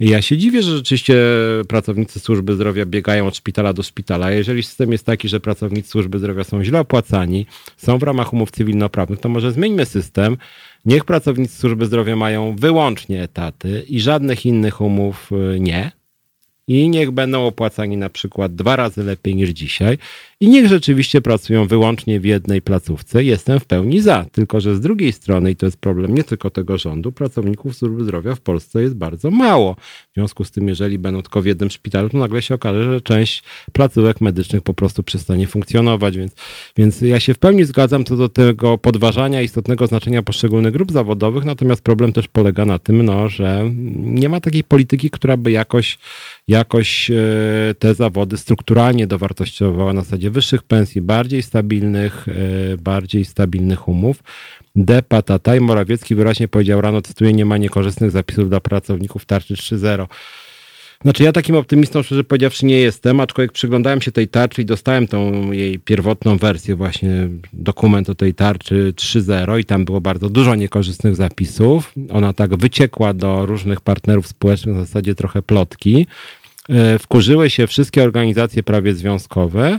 Ja 0.00 0.22
się 0.22 0.36
dziwię, 0.36 0.62
że 0.62 0.76
rzeczywiście 0.76 1.14
pracownicy 1.68 2.20
służby 2.20 2.54
zdrowia 2.54 2.86
biegają 2.86 3.26
od 3.26 3.36
szpitala 3.36 3.72
do 3.72 3.82
szpitala. 3.82 4.30
Jeżeli 4.30 4.62
system 4.62 4.92
jest 4.92 5.06
taki, 5.06 5.28
że 5.28 5.40
pracownicy 5.40 5.90
służby 5.90 6.18
zdrowia 6.18 6.44
są 6.44 6.64
źle 6.64 6.80
opłacani, 6.80 7.46
są 7.76 7.98
w 7.98 8.02
ramach 8.02 8.32
umów 8.32 8.50
cywilnoprawnych, 8.50 9.20
to 9.20 9.28
może 9.28 9.52
zmieńmy 9.52 9.86
system. 9.86 10.36
Niech 10.84 11.04
pracownicy 11.04 11.58
służby 11.58 11.86
zdrowia 11.86 12.16
mają 12.16 12.56
wyłącznie 12.56 13.22
etaty 13.22 13.84
i 13.88 14.00
żadnych 14.00 14.46
innych 14.46 14.80
umów 14.80 15.30
y, 15.32 15.60
nie 15.60 15.92
i 16.68 16.88
niech 16.88 17.10
będą 17.10 17.46
opłacani 17.46 17.96
na 17.96 18.10
przykład 18.10 18.54
dwa 18.54 18.76
razy 18.76 19.04
lepiej 19.04 19.36
niż 19.36 19.50
dzisiaj 19.50 19.98
i 20.40 20.48
niech 20.48 20.68
rzeczywiście 20.68 21.20
pracują 21.20 21.66
wyłącznie 21.66 22.20
w 22.20 22.24
jednej 22.24 22.62
placówce. 22.62 23.24
Jestem 23.24 23.60
w 23.60 23.64
pełni 23.64 24.00
za. 24.00 24.26
Tylko, 24.32 24.60
że 24.60 24.76
z 24.76 24.80
drugiej 24.80 25.12
strony, 25.12 25.50
i 25.50 25.56
to 25.56 25.66
jest 25.66 25.76
problem 25.76 26.14
nie 26.14 26.24
tylko 26.24 26.50
tego 26.50 26.78
rządu, 26.78 27.12
pracowników 27.12 27.76
służby 27.76 28.04
zdrowia 28.04 28.34
w 28.34 28.40
Polsce 28.40 28.82
jest 28.82 28.94
bardzo 28.94 29.30
mało. 29.30 29.76
W 30.10 30.14
związku 30.14 30.44
z 30.44 30.50
tym, 30.50 30.68
jeżeli 30.68 30.98
będą 30.98 31.22
tylko 31.22 31.42
w 31.42 31.46
jednym 31.46 31.70
szpitalu, 31.70 32.08
to 32.08 32.18
nagle 32.18 32.42
się 32.42 32.54
okaże, 32.54 32.84
że 32.84 33.00
część 33.00 33.42
placówek 33.72 34.20
medycznych 34.20 34.62
po 34.62 34.74
prostu 34.74 35.02
przestanie 35.02 35.46
funkcjonować. 35.46 36.16
Więc, 36.16 36.32
więc 36.76 37.00
ja 37.00 37.20
się 37.20 37.34
w 37.34 37.38
pełni 37.38 37.64
zgadzam 37.64 38.04
co 38.04 38.16
do 38.16 38.28
tego 38.28 38.78
podważania 38.78 39.42
istotnego 39.42 39.86
znaczenia 39.86 40.22
poszczególnych 40.22 40.72
grup 40.72 40.92
zawodowych, 40.92 41.44
natomiast 41.44 41.82
problem 41.82 42.12
też 42.12 42.28
polega 42.28 42.64
na 42.64 42.78
tym, 42.78 43.02
no, 43.02 43.28
że 43.28 43.70
nie 43.96 44.28
ma 44.28 44.40
takiej 44.40 44.64
polityki, 44.64 45.10
która 45.10 45.36
by 45.36 45.50
jakoś, 45.50 45.98
jakoś 46.48 47.10
e, 47.10 47.14
te 47.78 47.94
zawody 47.94 48.36
strukturalnie 48.36 49.06
dowartościowała 49.06 49.92
na 49.92 50.02
zasadzie 50.02 50.25
wyższych 50.30 50.62
pensji, 50.62 51.00
bardziej 51.00 51.42
stabilnych, 51.42 52.26
e, 52.28 52.76
bardziej 52.76 53.24
stabilnych 53.24 53.88
umów. 53.88 54.22
Depa, 54.76 55.22
Tata 55.22 55.56
i 55.56 55.60
Morawiecki 55.60 56.14
wyraźnie 56.14 56.48
powiedział 56.48 56.80
rano, 56.80 57.02
cytuję, 57.02 57.32
nie 57.32 57.44
ma 57.44 57.56
niekorzystnych 57.56 58.10
zapisów 58.10 58.48
dla 58.48 58.60
pracowników 58.60 59.24
tarczy 59.24 59.54
3.0. 59.54 60.06
Znaczy 61.02 61.22
ja 61.22 61.32
takim 61.32 61.56
optymistą, 61.56 62.02
szczerze 62.02 62.24
powiedziawszy, 62.24 62.66
nie 62.66 62.78
jestem, 62.78 63.20
aczkolwiek 63.20 63.52
przyglądałem 63.52 64.00
się 64.00 64.12
tej 64.12 64.28
tarczy 64.28 64.62
i 64.62 64.64
dostałem 64.64 65.08
tą 65.08 65.52
jej 65.52 65.78
pierwotną 65.78 66.36
wersję, 66.36 66.76
właśnie 66.76 67.28
dokument 67.52 68.10
o 68.10 68.14
tej 68.14 68.34
tarczy 68.34 68.92
3.0 68.96 69.60
i 69.60 69.64
tam 69.64 69.84
było 69.84 70.00
bardzo 70.00 70.28
dużo 70.28 70.54
niekorzystnych 70.54 71.16
zapisów. 71.16 71.92
Ona 72.10 72.32
tak 72.32 72.56
wyciekła 72.56 73.14
do 73.14 73.46
różnych 73.46 73.80
partnerów 73.80 74.26
społecznych, 74.26 74.76
w 74.76 74.78
zasadzie 74.78 75.14
trochę 75.14 75.42
plotki. 75.42 76.06
E, 76.68 76.98
wkurzyły 76.98 77.50
się 77.50 77.66
wszystkie 77.66 78.02
organizacje 78.02 78.62
prawie 78.62 78.94
związkowe. 78.94 79.78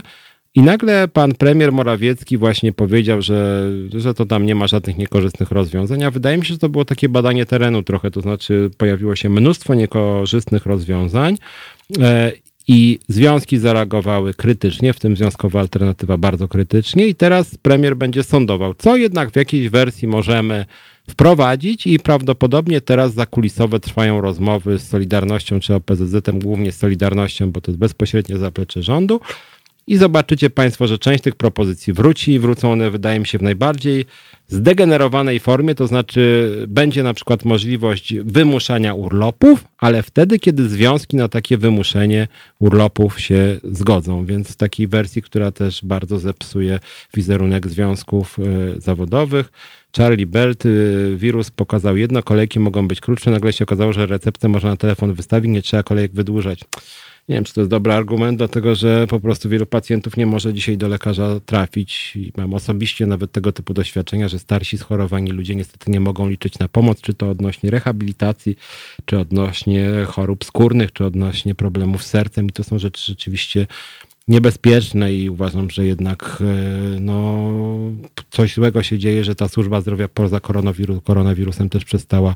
I 0.54 0.62
nagle 0.62 1.08
pan 1.08 1.34
premier 1.34 1.72
Morawiecki 1.72 2.38
właśnie 2.38 2.72
powiedział, 2.72 3.22
że, 3.22 3.70
że 3.94 4.14
to 4.14 4.26
tam 4.26 4.46
nie 4.46 4.54
ma 4.54 4.66
żadnych 4.66 4.98
niekorzystnych 4.98 5.50
rozwiązań, 5.50 6.04
a 6.04 6.10
wydaje 6.10 6.38
mi 6.38 6.46
się, 6.46 6.54
że 6.54 6.58
to 6.58 6.68
było 6.68 6.84
takie 6.84 7.08
badanie 7.08 7.46
terenu 7.46 7.82
trochę, 7.82 8.10
to 8.10 8.20
znaczy 8.20 8.70
pojawiło 8.76 9.16
się 9.16 9.28
mnóstwo 9.28 9.74
niekorzystnych 9.74 10.66
rozwiązań. 10.66 11.38
E, 12.00 12.32
i 12.68 12.98
związki 13.08 13.58
zareagowały 13.58 14.34
krytycznie, 14.34 14.92
w 14.92 15.00
tym 15.00 15.16
Związkowa 15.16 15.60
Alternatywa 15.60 16.18
bardzo 16.18 16.48
krytycznie 16.48 17.06
i 17.06 17.14
teraz 17.14 17.56
premier 17.62 17.96
będzie 17.96 18.22
sądował, 18.22 18.74
co 18.74 18.96
jednak 18.96 19.30
w 19.30 19.36
jakiejś 19.36 19.68
wersji 19.68 20.08
możemy 20.08 20.64
wprowadzić 21.10 21.86
i 21.86 21.98
prawdopodobnie 21.98 22.80
teraz 22.80 23.14
zakulisowe 23.14 23.80
trwają 23.80 24.20
rozmowy 24.20 24.78
z 24.78 24.88
Solidarnością 24.88 25.60
czy 25.60 25.74
OPZZ-em, 25.74 26.38
głównie 26.38 26.72
z 26.72 26.76
Solidarnością, 26.76 27.52
bo 27.52 27.60
to 27.60 27.70
jest 27.70 27.78
bezpośrednie 27.78 28.38
zaplecze 28.38 28.82
rządu. 28.82 29.20
I 29.88 29.96
zobaczycie 29.96 30.50
Państwo, 30.50 30.86
że 30.86 30.98
część 30.98 31.22
tych 31.22 31.34
propozycji 31.34 31.92
wróci 31.92 32.32
i 32.32 32.38
wrócą 32.38 32.72
one, 32.72 32.90
wydaje 32.90 33.20
mi 33.20 33.26
się, 33.26 33.38
w 33.38 33.42
najbardziej 33.42 34.04
zdegenerowanej 34.48 35.40
formie, 35.40 35.74
to 35.74 35.86
znaczy 35.86 36.52
będzie 36.68 37.02
na 37.02 37.14
przykład 37.14 37.44
możliwość 37.44 38.14
wymuszania 38.14 38.94
urlopów, 38.94 39.64
ale 39.78 40.02
wtedy, 40.02 40.38
kiedy 40.38 40.68
związki 40.68 41.16
na 41.16 41.28
takie 41.28 41.58
wymuszenie 41.58 42.28
urlopów 42.58 43.20
się 43.20 43.60
zgodzą. 43.64 44.24
Więc 44.24 44.48
w 44.48 44.56
takiej 44.56 44.88
wersji, 44.88 45.22
która 45.22 45.52
też 45.52 45.84
bardzo 45.84 46.18
zepsuje 46.18 46.80
wizerunek 47.14 47.68
związków 47.68 48.38
e, 48.38 48.80
zawodowych. 48.80 49.52
Charlie 49.96 50.26
Belt, 50.26 50.66
y, 50.66 51.16
wirus 51.16 51.50
pokazał 51.50 51.96
jedno, 51.96 52.22
kolejki 52.22 52.60
mogą 52.60 52.88
być 52.88 53.00
krótsze, 53.00 53.30
nagle 53.30 53.52
się 53.52 53.64
okazało, 53.64 53.92
że 53.92 54.06
receptę 54.06 54.48
można 54.48 54.70
na 54.70 54.76
telefon 54.76 55.12
wystawić, 55.12 55.50
nie 55.50 55.62
trzeba 55.62 55.82
kolejek 55.82 56.12
wydłużać. 56.12 56.60
Nie 57.28 57.34
wiem, 57.34 57.44
czy 57.44 57.54
to 57.54 57.60
jest 57.60 57.70
dobry 57.70 57.92
argument, 57.92 58.38
dlatego 58.38 58.74
że 58.74 59.06
po 59.06 59.20
prostu 59.20 59.48
wielu 59.48 59.66
pacjentów 59.66 60.16
nie 60.16 60.26
może 60.26 60.54
dzisiaj 60.54 60.78
do 60.78 60.88
lekarza 60.88 61.40
trafić. 61.46 62.16
I 62.16 62.32
mam 62.36 62.54
osobiście 62.54 63.06
nawet 63.06 63.32
tego 63.32 63.52
typu 63.52 63.74
doświadczenia, 63.74 64.28
że 64.28 64.38
starsi 64.38 64.78
schorowani 64.78 65.30
ludzie 65.30 65.54
niestety 65.54 65.90
nie 65.90 66.00
mogą 66.00 66.28
liczyć 66.28 66.58
na 66.58 66.68
pomoc, 66.68 67.00
czy 67.00 67.14
to 67.14 67.30
odnośnie 67.30 67.70
rehabilitacji, 67.70 68.56
czy 69.04 69.18
odnośnie 69.18 69.90
chorób 70.06 70.44
skórnych, 70.44 70.92
czy 70.92 71.04
odnośnie 71.04 71.54
problemów 71.54 72.04
z 72.04 72.06
sercem. 72.06 72.46
I 72.46 72.50
to 72.50 72.64
są 72.64 72.78
rzeczy 72.78 73.02
rzeczywiście 73.02 73.66
niebezpieczne 74.28 75.14
i 75.14 75.30
uważam, 75.30 75.70
że 75.70 75.86
jednak 75.86 76.38
e, 76.40 77.00
no, 77.00 77.50
coś 78.30 78.54
złego 78.54 78.82
się 78.82 78.98
dzieje, 78.98 79.24
że 79.24 79.34
ta 79.34 79.48
służba 79.48 79.80
zdrowia 79.80 80.08
poza 80.08 80.40
koronawirus, 80.40 80.98
koronawirusem 81.04 81.68
też 81.68 81.84
przestała 81.84 82.34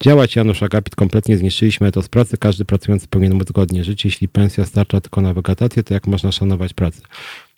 działać. 0.00 0.36
Janusz 0.36 0.62
Agapit, 0.62 0.96
kompletnie 0.96 1.36
zniszczyliśmy 1.36 1.92
to 1.92 2.02
z 2.02 2.08
pracy. 2.08 2.36
Każdy 2.36 2.64
pracujący 2.64 3.08
powinien 3.08 3.34
móc 3.38 3.52
godnie 3.52 3.84
żyć. 3.84 4.04
Jeśli 4.04 4.28
pensja 4.28 4.64
starcza 4.64 5.00
tylko 5.00 5.20
na 5.20 5.34
wegetację, 5.34 5.82
to 5.82 5.94
jak 5.94 6.06
można 6.06 6.32
szanować 6.32 6.72
pracę? 6.72 7.00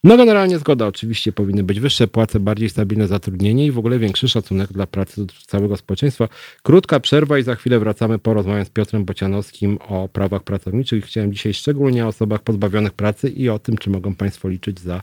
No 0.07 0.17
generalnie 0.17 0.59
zgoda, 0.59 0.87
oczywiście 0.87 1.33
powinny 1.33 1.63
być 1.63 1.81
wyższe 1.81 2.07
płace, 2.09 2.41
bardziej 2.41 2.71
stabilne 2.71 3.07
zatrudnienie 3.07 3.67
i 3.67 3.71
w 3.71 3.79
ogóle 3.79 3.99
większy 3.99 4.29
szacunek 4.29 4.73
dla 4.73 4.87
pracy 4.87 5.27
całego 5.47 5.77
społeczeństwa. 5.77 6.29
Krótka 6.63 7.01
przerwa 7.01 7.39
i 7.39 7.43
za 7.43 7.55
chwilę 7.55 7.79
wracamy 7.79 8.19
porozmawiać 8.19 8.67
z 8.67 8.71
Piotrem 8.71 9.05
Bocianowskim 9.05 9.79
o 9.89 10.09
prawach 10.09 10.43
pracowniczych. 10.43 11.05
Chciałem 11.05 11.33
dzisiaj 11.33 11.55
szczególnie 11.55 12.05
o 12.05 12.09
osobach 12.09 12.43
pozbawionych 12.43 12.93
pracy 12.93 13.29
i 13.29 13.49
o 13.49 13.59
tym, 13.59 13.79
czy 13.79 13.91
mogą 13.91 14.15
Państwo 14.15 14.49
liczyć 14.49 14.81
za 14.81 15.03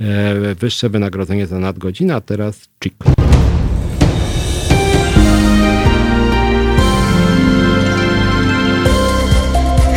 e, 0.00 0.54
wyższe 0.54 0.88
wynagrodzenie 0.88 1.46
za 1.46 1.58
nadgodziny, 1.58 2.14
a 2.14 2.20
teraz 2.20 2.68
Chick. 2.82 3.04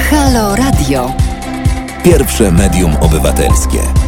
Halo 0.10 0.55
Radio. 0.55 1.12
Pierwsze 2.03 2.51
medium 2.51 2.95
obywatelskie. 2.95 4.07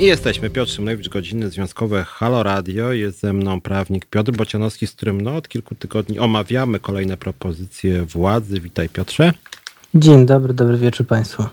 I 0.00 0.04
jesteśmy. 0.04 0.50
Piotr 0.50 0.72
Szymlewicz, 0.72 1.08
godziny 1.08 1.50
związkowe 1.50 2.04
Halo 2.04 2.42
Radio. 2.42 2.92
Jest 2.92 3.20
ze 3.20 3.32
mną 3.32 3.60
prawnik 3.60 4.06
Piotr 4.06 4.32
Bocianowski, 4.32 4.86
z 4.86 4.92
którym 4.92 5.20
no, 5.20 5.36
od 5.36 5.48
kilku 5.48 5.74
tygodni 5.74 6.18
omawiamy 6.18 6.80
kolejne 6.80 7.16
propozycje 7.16 8.02
władzy. 8.02 8.60
Witaj 8.60 8.88
Piotrze. 8.88 9.32
Dzień 9.94 10.26
dobry, 10.26 10.54
dobry 10.54 10.76
wieczór 10.76 11.06
Państwu. 11.06 11.44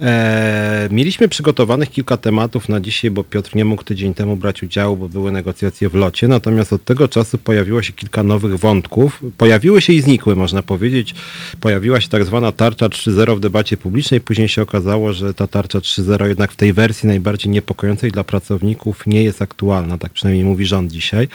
E, 0.00 0.88
mieliśmy 0.90 1.28
przygotowanych 1.28 1.90
kilka 1.90 2.16
tematów 2.16 2.68
na 2.68 2.80
dzisiaj, 2.80 3.10
bo 3.10 3.24
Piotr 3.24 3.56
nie 3.56 3.64
mógł 3.64 3.84
tydzień 3.84 4.14
temu 4.14 4.36
brać 4.36 4.62
udziału, 4.62 4.96
bo 4.96 5.08
były 5.08 5.32
negocjacje 5.32 5.88
w 5.88 5.94
locie. 5.94 6.28
Natomiast 6.28 6.72
od 6.72 6.84
tego 6.84 7.08
czasu 7.08 7.38
pojawiło 7.38 7.82
się 7.82 7.92
kilka 7.92 8.22
nowych 8.22 8.58
wątków. 8.58 9.22
Pojawiły 9.38 9.80
się 9.80 9.92
i 9.92 10.00
znikły, 10.00 10.36
można 10.36 10.62
powiedzieć. 10.62 11.14
Pojawiła 11.60 12.00
się 12.00 12.08
tak 12.08 12.24
zwana 12.24 12.52
tarcza 12.52 12.86
3.0 12.86 13.36
w 13.36 13.40
debacie 13.40 13.76
publicznej. 13.76 14.20
Później 14.20 14.48
się 14.48 14.62
okazało, 14.62 15.12
że 15.12 15.34
ta 15.34 15.46
tarcza 15.46 15.78
3.0 15.78 16.28
jednak 16.28 16.52
w 16.52 16.56
tej 16.56 16.72
wersji 16.72 17.06
najbardziej 17.06 17.52
niepokojącej 17.52 18.10
dla 18.12 18.24
pracowników 18.24 19.06
nie 19.06 19.24
jest 19.24 19.42
aktualna. 19.42 19.98
Tak 19.98 20.12
przynajmniej 20.12 20.44
mówi 20.44 20.66
rząd 20.66 20.92
dzisiaj. 20.92 21.28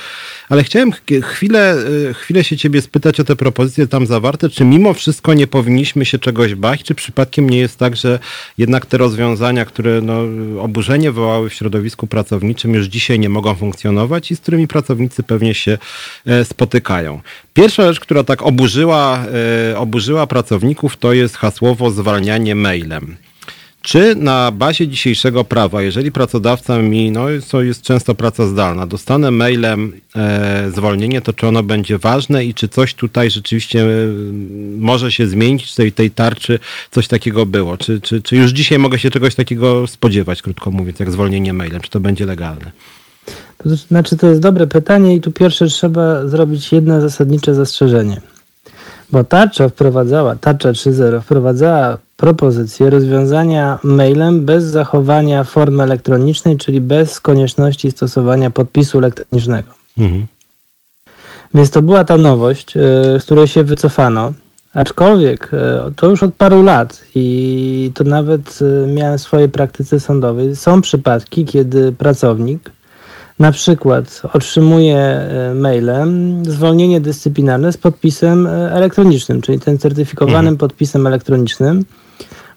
Ale 0.49 0.63
chciałem 0.63 0.91
chwilę, 1.21 1.75
e, 2.09 2.13
chwilę 2.13 2.43
się 2.43 2.57
ciebie 2.57 2.81
spytać 2.81 3.19
o 3.19 3.23
te 3.23 3.35
propozycje 3.35 3.87
tam 3.87 4.05
zawarte. 4.05 4.49
Czy 4.49 4.65
mimo 4.65 4.93
wszystko 4.93 5.33
nie 5.33 5.47
powinniśmy 5.47 6.05
się 6.05 6.19
czegoś 6.19 6.55
bać? 6.55 6.83
Czy 6.83 6.95
przypadkiem 6.95 7.49
nie 7.49 7.57
jest 7.57 7.77
tak, 7.77 7.95
że 7.95 8.19
jednak 8.57 8.85
te 8.85 8.97
rozwiązania, 8.97 9.65
które 9.65 10.01
no, 10.01 10.21
oburzenie 10.61 11.11
wywołały 11.11 11.49
w 11.49 11.53
środowisku 11.53 12.07
pracowniczym, 12.07 12.73
już 12.73 12.85
dzisiaj 12.85 13.19
nie 13.19 13.29
mogą 13.29 13.55
funkcjonować 13.55 14.31
i 14.31 14.35
z 14.35 14.39
którymi 14.39 14.67
pracownicy 14.67 15.23
pewnie 15.23 15.53
się 15.53 15.77
e, 16.25 16.45
spotykają. 16.45 17.21
Pierwsza 17.53 17.87
rzecz, 17.87 17.99
która 17.99 18.23
tak 18.23 18.41
oburzyła, 18.41 19.25
e, 19.71 19.77
oburzyła 19.77 20.27
pracowników, 20.27 20.97
to 20.97 21.13
jest 21.13 21.35
hasłowo 21.35 21.91
zwalnianie 21.91 22.55
mailem. 22.55 23.17
Czy 23.81 24.15
na 24.15 24.51
bazie 24.51 24.87
dzisiejszego 24.87 25.43
prawa, 25.43 25.81
jeżeli 25.81 26.11
pracodawca 26.11 26.77
mi, 26.77 27.11
no 27.11 27.25
to 27.51 27.61
jest 27.61 27.81
często 27.81 28.15
praca 28.15 28.47
zdalna, 28.47 28.87
dostanę 28.87 29.31
mailem 29.31 29.93
e, 30.15 30.71
zwolnienie, 30.75 31.21
to 31.21 31.33
czy 31.33 31.47
ono 31.47 31.63
będzie 31.63 31.97
ważne 31.97 32.45
i 32.45 32.53
czy 32.53 32.67
coś 32.67 32.93
tutaj 32.93 33.31
rzeczywiście 33.31 33.81
e, 33.81 33.87
może 34.77 35.11
się 35.11 35.27
zmienić, 35.27 35.65
czy 35.65 35.75
tej, 35.75 35.91
tej 35.91 36.11
tarczy 36.11 36.59
coś 36.91 37.07
takiego 37.07 37.45
było? 37.45 37.77
Czy, 37.77 38.01
czy, 38.01 38.21
czy 38.21 38.35
już 38.35 38.51
dzisiaj 38.51 38.79
mogę 38.79 38.99
się 38.99 39.09
czegoś 39.09 39.35
takiego 39.35 39.87
spodziewać, 39.87 40.41
krótko 40.41 40.71
mówiąc, 40.71 40.99
jak 40.99 41.11
zwolnienie 41.11 41.53
mailem? 41.53 41.81
Czy 41.81 41.89
to 41.89 41.99
będzie 41.99 42.25
legalne? 42.25 42.71
To 43.57 43.69
znaczy, 43.75 44.17
to 44.17 44.27
jest 44.27 44.41
dobre 44.41 44.67
pytanie 44.67 45.15
i 45.15 45.21
tu 45.21 45.31
pierwsze 45.31 45.67
trzeba 45.67 46.27
zrobić 46.27 46.71
jedno 46.71 47.01
zasadnicze 47.01 47.55
zastrzeżenie. 47.55 48.21
Bo 49.11 49.23
tarcza 49.23 49.69
wprowadzała, 49.69 50.35
tarcza 50.35 50.71
3.0 50.71 51.21
wprowadzała 51.21 51.97
propozycję 52.17 52.89
rozwiązania 52.89 53.79
mailem 53.83 54.45
bez 54.45 54.63
zachowania 54.63 55.43
formy 55.43 55.83
elektronicznej, 55.83 56.57
czyli 56.57 56.81
bez 56.81 57.19
konieczności 57.19 57.91
stosowania 57.91 58.51
podpisu 58.51 58.97
elektronicznego. 58.97 59.69
Mhm. 59.97 60.27
Więc 61.53 61.69
to 61.71 61.81
była 61.81 62.03
ta 62.03 62.17
nowość, 62.17 62.77
e, 62.77 62.79
z 63.19 63.25
której 63.25 63.47
się 63.47 63.63
wycofano. 63.63 64.33
Aczkolwiek 64.73 65.49
e, 65.53 65.91
to 65.95 66.09
już 66.09 66.23
od 66.23 66.33
paru 66.33 66.63
lat 66.63 67.03
i 67.15 67.91
to 67.93 68.03
nawet 68.03 68.59
e, 68.61 68.87
miałem 68.87 69.17
w 69.17 69.21
swojej 69.21 69.49
praktyce 69.49 69.99
sądowej. 69.99 70.55
Są 70.55 70.81
przypadki, 70.81 71.45
kiedy 71.45 71.91
pracownik 71.91 72.71
na 73.41 73.51
przykład 73.51 74.21
otrzymuje 74.33 75.21
mailem 75.55 76.43
zwolnienie 76.45 77.01
dyscyplinarne 77.01 77.71
z 77.71 77.77
podpisem 77.77 78.47
e, 78.47 78.71
elektronicznym, 78.71 79.41
czyli 79.41 79.59
tym 79.59 79.77
certyfikowanym 79.77 80.39
mhm. 80.39 80.57
podpisem 80.57 81.07
elektronicznym, 81.07 81.85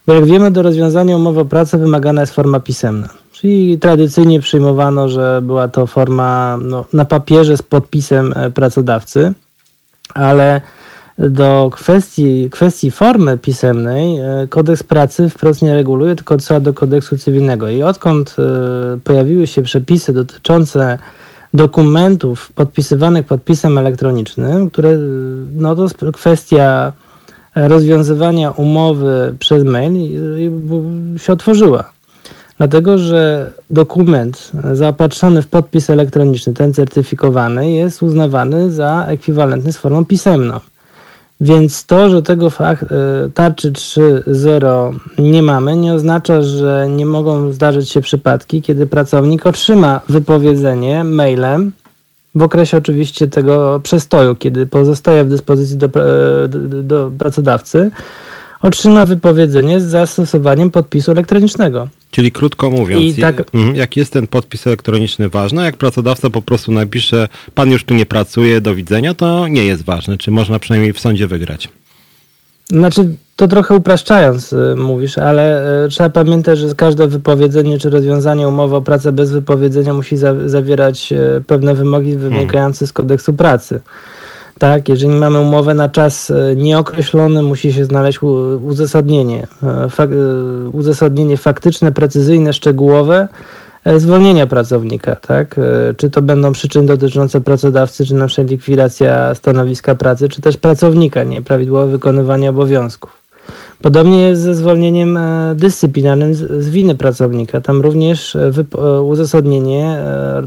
bo 0.07 0.13
jak 0.13 0.25
wiemy, 0.25 0.51
do 0.51 0.61
rozwiązania 0.61 1.15
umowy 1.15 1.39
o 1.39 1.45
pracę 1.45 1.77
wymagana 1.77 2.21
jest 2.21 2.33
forma 2.33 2.59
pisemna. 2.59 3.09
Czyli 3.31 3.79
tradycyjnie 3.79 4.39
przyjmowano, 4.39 5.09
że 5.09 5.41
była 5.41 5.67
to 5.67 5.87
forma 5.87 6.57
no, 6.61 6.85
na 6.93 7.05
papierze 7.05 7.57
z 7.57 7.61
podpisem 7.61 8.33
e, 8.35 8.51
pracodawcy, 8.51 9.33
ale 10.13 10.61
do 11.17 11.69
kwestii, 11.73 12.49
kwestii 12.49 12.91
formy 12.91 13.37
pisemnej 13.37 14.19
e, 14.19 14.47
kodeks 14.49 14.83
pracy 14.83 15.29
wprost 15.29 15.61
nie 15.61 15.73
reguluje, 15.73 16.15
tylko 16.15 16.35
odsyła 16.35 16.59
do 16.59 16.73
kodeksu 16.73 17.17
cywilnego. 17.17 17.69
I 17.69 17.83
odkąd 17.83 18.35
e, 18.39 18.97
pojawiły 19.03 19.47
się 19.47 19.61
przepisy 19.61 20.13
dotyczące 20.13 20.97
dokumentów 21.53 22.51
podpisywanych 22.51 23.25
podpisem 23.25 23.77
elektronicznym, 23.77 24.69
które 24.69 24.97
no 25.55 25.75
to 25.75 26.11
kwestia 26.13 26.93
rozwiązywania 27.55 28.51
umowy 28.51 29.35
przez 29.39 29.63
mail 29.63 29.93
się 31.17 31.33
otworzyła. 31.33 31.91
Dlatego, 32.57 32.97
że 32.97 33.51
dokument 33.69 34.51
zaopatrzony 34.73 35.41
w 35.41 35.47
podpis 35.47 35.89
elektroniczny, 35.89 36.53
ten 36.53 36.73
certyfikowany, 36.73 37.71
jest 37.71 38.03
uznawany 38.03 38.71
za 38.71 39.05
ekwiwalentny 39.07 39.73
z 39.73 39.77
formą 39.77 40.05
pisemną. 40.05 40.59
Więc 41.41 41.85
to, 41.85 42.09
że 42.09 42.21
tego 42.21 42.49
fakt, 42.49 42.83
e, 42.83 43.29
tarczy 43.33 43.71
3.0 43.71 44.93
nie 45.17 45.43
mamy, 45.43 45.77
nie 45.77 45.93
oznacza, 45.93 46.41
że 46.41 46.87
nie 46.89 47.05
mogą 47.05 47.51
zdarzyć 47.51 47.89
się 47.89 48.01
przypadki, 48.01 48.61
kiedy 48.61 48.87
pracownik 48.87 49.45
otrzyma 49.45 50.01
wypowiedzenie 50.09 51.03
mailem 51.03 51.71
w 52.35 52.41
okresie 52.41 52.77
oczywiście 52.77 53.27
tego 53.27 53.79
przestoju, 53.83 54.35
kiedy 54.35 54.65
pozostaje 54.65 55.23
w 55.23 55.29
dyspozycji 55.29 55.77
do, 55.77 55.85
e, 55.85 56.47
do, 56.47 56.83
do 56.83 57.11
pracodawcy, 57.17 57.91
otrzyma 58.61 59.05
wypowiedzenie 59.05 59.79
z 59.79 59.83
zastosowaniem 59.83 60.71
podpisu 60.71 61.11
elektronicznego. 61.11 61.87
Czyli 62.15 62.31
krótko 62.31 62.69
mówiąc, 62.69 63.19
tak... 63.21 63.43
Mhm, 63.53 63.75
jak 63.75 63.97
jest 63.97 64.13
ten 64.13 64.27
podpis 64.27 64.67
elektroniczny 64.67 65.29
ważny, 65.29 65.63
jak 65.63 65.77
pracodawca 65.77 66.29
po 66.29 66.41
prostu 66.41 66.71
napisze, 66.71 67.27
pan 67.55 67.71
już 67.71 67.83
tu 67.83 67.93
nie 67.93 68.05
pracuje, 68.05 68.61
do 68.61 68.75
widzenia, 68.75 69.13
to 69.13 69.47
nie 69.47 69.65
jest 69.65 69.83
ważne. 69.83 70.17
Czy 70.17 70.31
można 70.31 70.59
przynajmniej 70.59 70.93
w 70.93 70.99
sądzie 70.99 71.27
wygrać? 71.27 71.69
Znaczy, 72.69 73.15
to 73.35 73.47
trochę 73.47 73.75
upraszczając 73.75 74.53
y, 74.53 74.75
mówisz, 74.77 75.17
ale 75.17 75.63
y, 75.85 75.89
trzeba 75.89 76.09
pamiętać, 76.09 76.59
że 76.59 76.75
każde 76.75 77.07
wypowiedzenie 77.07 77.79
czy 77.79 77.89
rozwiązanie 77.89 78.47
umowy 78.47 78.75
o 78.75 78.81
pracę 78.81 79.11
bez 79.11 79.31
wypowiedzenia 79.31 79.93
musi 79.93 80.17
za 80.17 80.49
zawierać 80.49 81.13
y, 81.13 81.43
pewne 81.47 81.75
wymogi 81.75 82.15
wynikające 82.15 82.87
z 82.87 82.93
kodeksu 82.93 83.33
pracy. 83.33 83.81
Tak, 84.59 84.89
jeżeli 84.89 85.13
mamy 85.13 85.39
umowę 85.39 85.73
na 85.73 85.89
czas 85.89 86.31
nieokreślony, 86.55 87.43
musi 87.43 87.73
się 87.73 87.85
znaleźć 87.85 88.19
uzasadnienie, 88.61 89.47
fak 89.89 90.09
uzasadnienie 90.71 91.37
faktyczne, 91.37 91.91
precyzyjne, 91.91 92.53
szczegółowe 92.53 93.27
E, 93.85 93.99
zwolnienia 93.99 94.47
pracownika, 94.47 95.15
tak? 95.15 95.55
E, 95.57 95.93
czy 95.93 96.09
to 96.09 96.21
będą 96.21 96.51
przyczyny 96.51 96.87
dotyczące 96.87 97.41
pracodawcy, 97.41 98.05
czy 98.05 98.15
na 98.15 98.27
przykład 98.27 98.49
likwidacja 98.49 99.35
stanowiska 99.35 99.95
pracy, 99.95 100.29
czy 100.29 100.41
też 100.41 100.57
pracownika, 100.57 101.23
nieprawidłowe 101.23 101.91
wykonywanie 101.91 102.49
obowiązków. 102.49 103.24
Podobnie 103.85 104.21
jest 104.21 104.41
ze 104.41 104.55
zwolnieniem 104.55 105.17
e, 105.17 105.55
dyscyplinarnym 105.55 106.33
z 106.35 106.69
winy 106.69 106.95
pracownika. 106.95 107.61
Tam 107.61 107.81
również 107.81 108.37
uzasadnienie 109.03 109.99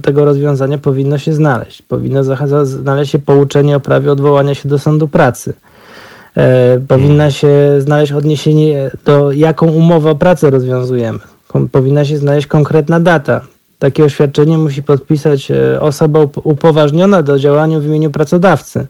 tego 0.02 0.24
rozwiązania 0.24 0.78
powinno 0.78 1.18
się 1.18 1.32
znaleźć. 1.32 1.82
Powinno 1.82 2.20
znaleźć 2.64 3.12
się 3.12 3.18
pouczenie 3.18 3.76
o 3.76 3.80
prawie 3.80 4.12
odwołania 4.12 4.54
się 4.54 4.68
do 4.68 4.78
sądu 4.78 5.08
pracy. 5.08 5.54
Powinna 6.88 7.30
się 7.30 7.48
znaleźć 7.78 8.12
odniesienie 8.12 8.90
do 9.04 9.32
jaką 9.32 9.66
umowę 9.66 10.10
o 10.10 10.14
pracę 10.14 10.50
rozwiązujemy 10.50 11.18
powinna 11.72 12.04
się 12.04 12.16
znaleźć 12.18 12.46
konkretna 12.46 13.00
data. 13.00 13.40
Takie 13.78 14.04
oświadczenie 14.04 14.58
musi 14.58 14.82
podpisać 14.82 15.50
e, 15.50 15.80
osoba 15.80 16.20
upoważniona 16.44 17.22
do 17.22 17.38
działania 17.38 17.80
w 17.80 17.84
imieniu 17.84 18.10
pracodawcy. 18.10 18.86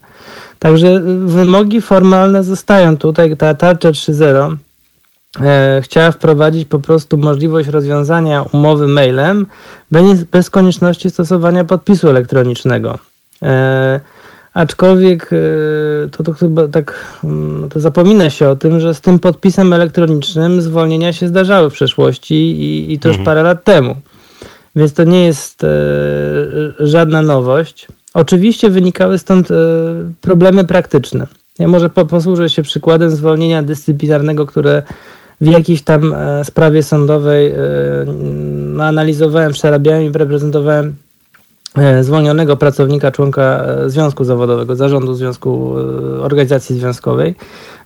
Także 0.59 0.89
e, 0.89 1.01
wymogi 1.27 1.81
formalne 1.81 2.45
zostają 2.45 2.97
tutaj. 2.97 3.37
Ta 3.37 3.55
tarcza 3.55 3.91
3.0 3.91 4.57
e, 5.41 5.81
chciała 5.83 6.11
wprowadzić 6.11 6.69
po 6.69 6.79
prostu 6.79 7.19
możliwość 7.19 7.69
rozwiązania 7.69 8.45
umowy 8.53 8.89
mailem 8.89 9.47
bez, 10.31 10.51
konieczności 10.51 11.11
stosowania 11.11 11.65
podpisu 11.65 12.09
elektronicznego. 12.09 12.99
Aczkolwiek 14.55 15.31
to, 16.11 16.23
to 16.23 16.33
chyba 16.33 16.69
tak 16.69 16.95
mm, 17.25 17.69
to 17.69 17.81
zapomina 17.81 18.31
się 18.31 18.49
o 18.49 18.57
tym, 18.57 18.81
że 18.81 18.95
z 18.95 19.01
tym 19.01 19.19
podpisem 19.19 19.73
elektronicznym 19.73 20.63
zwolnienia 20.63 21.13
się 21.13 21.29
zdarzały 21.29 21.71
w 21.71 21.73
przeszłości 21.73 22.35
i, 22.35 22.93
i 22.93 22.99
to 22.99 23.09
już 23.09 23.19
mhm. 23.19 23.25
parę 23.25 23.43
lat 23.43 23.65
temu. 23.65 23.97
Więc 24.79 24.93
to 24.93 25.05
nie 25.05 25.25
jest 25.25 25.65
e, 25.65 25.69
żadna 26.79 27.23
nowość. 27.23 27.89
Oczywiście 28.15 28.71
wynikały 28.71 29.19
stąd 29.19 29.51
e, 29.51 29.55
problemy 30.21 30.65
praktyczne. 30.65 31.27
Ja 31.59 31.69
może 31.69 31.91
po, 31.91 32.07
posłużę 32.07 32.51
się 32.51 32.63
przykładem 32.63 33.11
zwolnienia 33.11 33.63
dyscyplinarnego, 33.63 34.47
które 34.47 34.83
w 35.41 35.47
jakiejś 35.47 35.83
tam 35.83 36.15
e, 36.15 36.45
sprawie 36.45 36.83
sądowej 36.83 37.55
analizowałem, 38.81 39.53
przerabiałem 39.53 40.03
i 40.05 40.13
reprezentowałem 40.13 40.95
zwolnionego 42.01 42.57
pracownika, 42.57 43.11
członka 43.11 43.43
e, 43.43 43.91
związku 43.91 44.25
zawodowego, 44.25 44.77
zarządu 44.77 45.15
związku, 45.15 45.75
e, 45.79 46.23
organizacji 46.23 46.79
związkowej, 46.79 47.35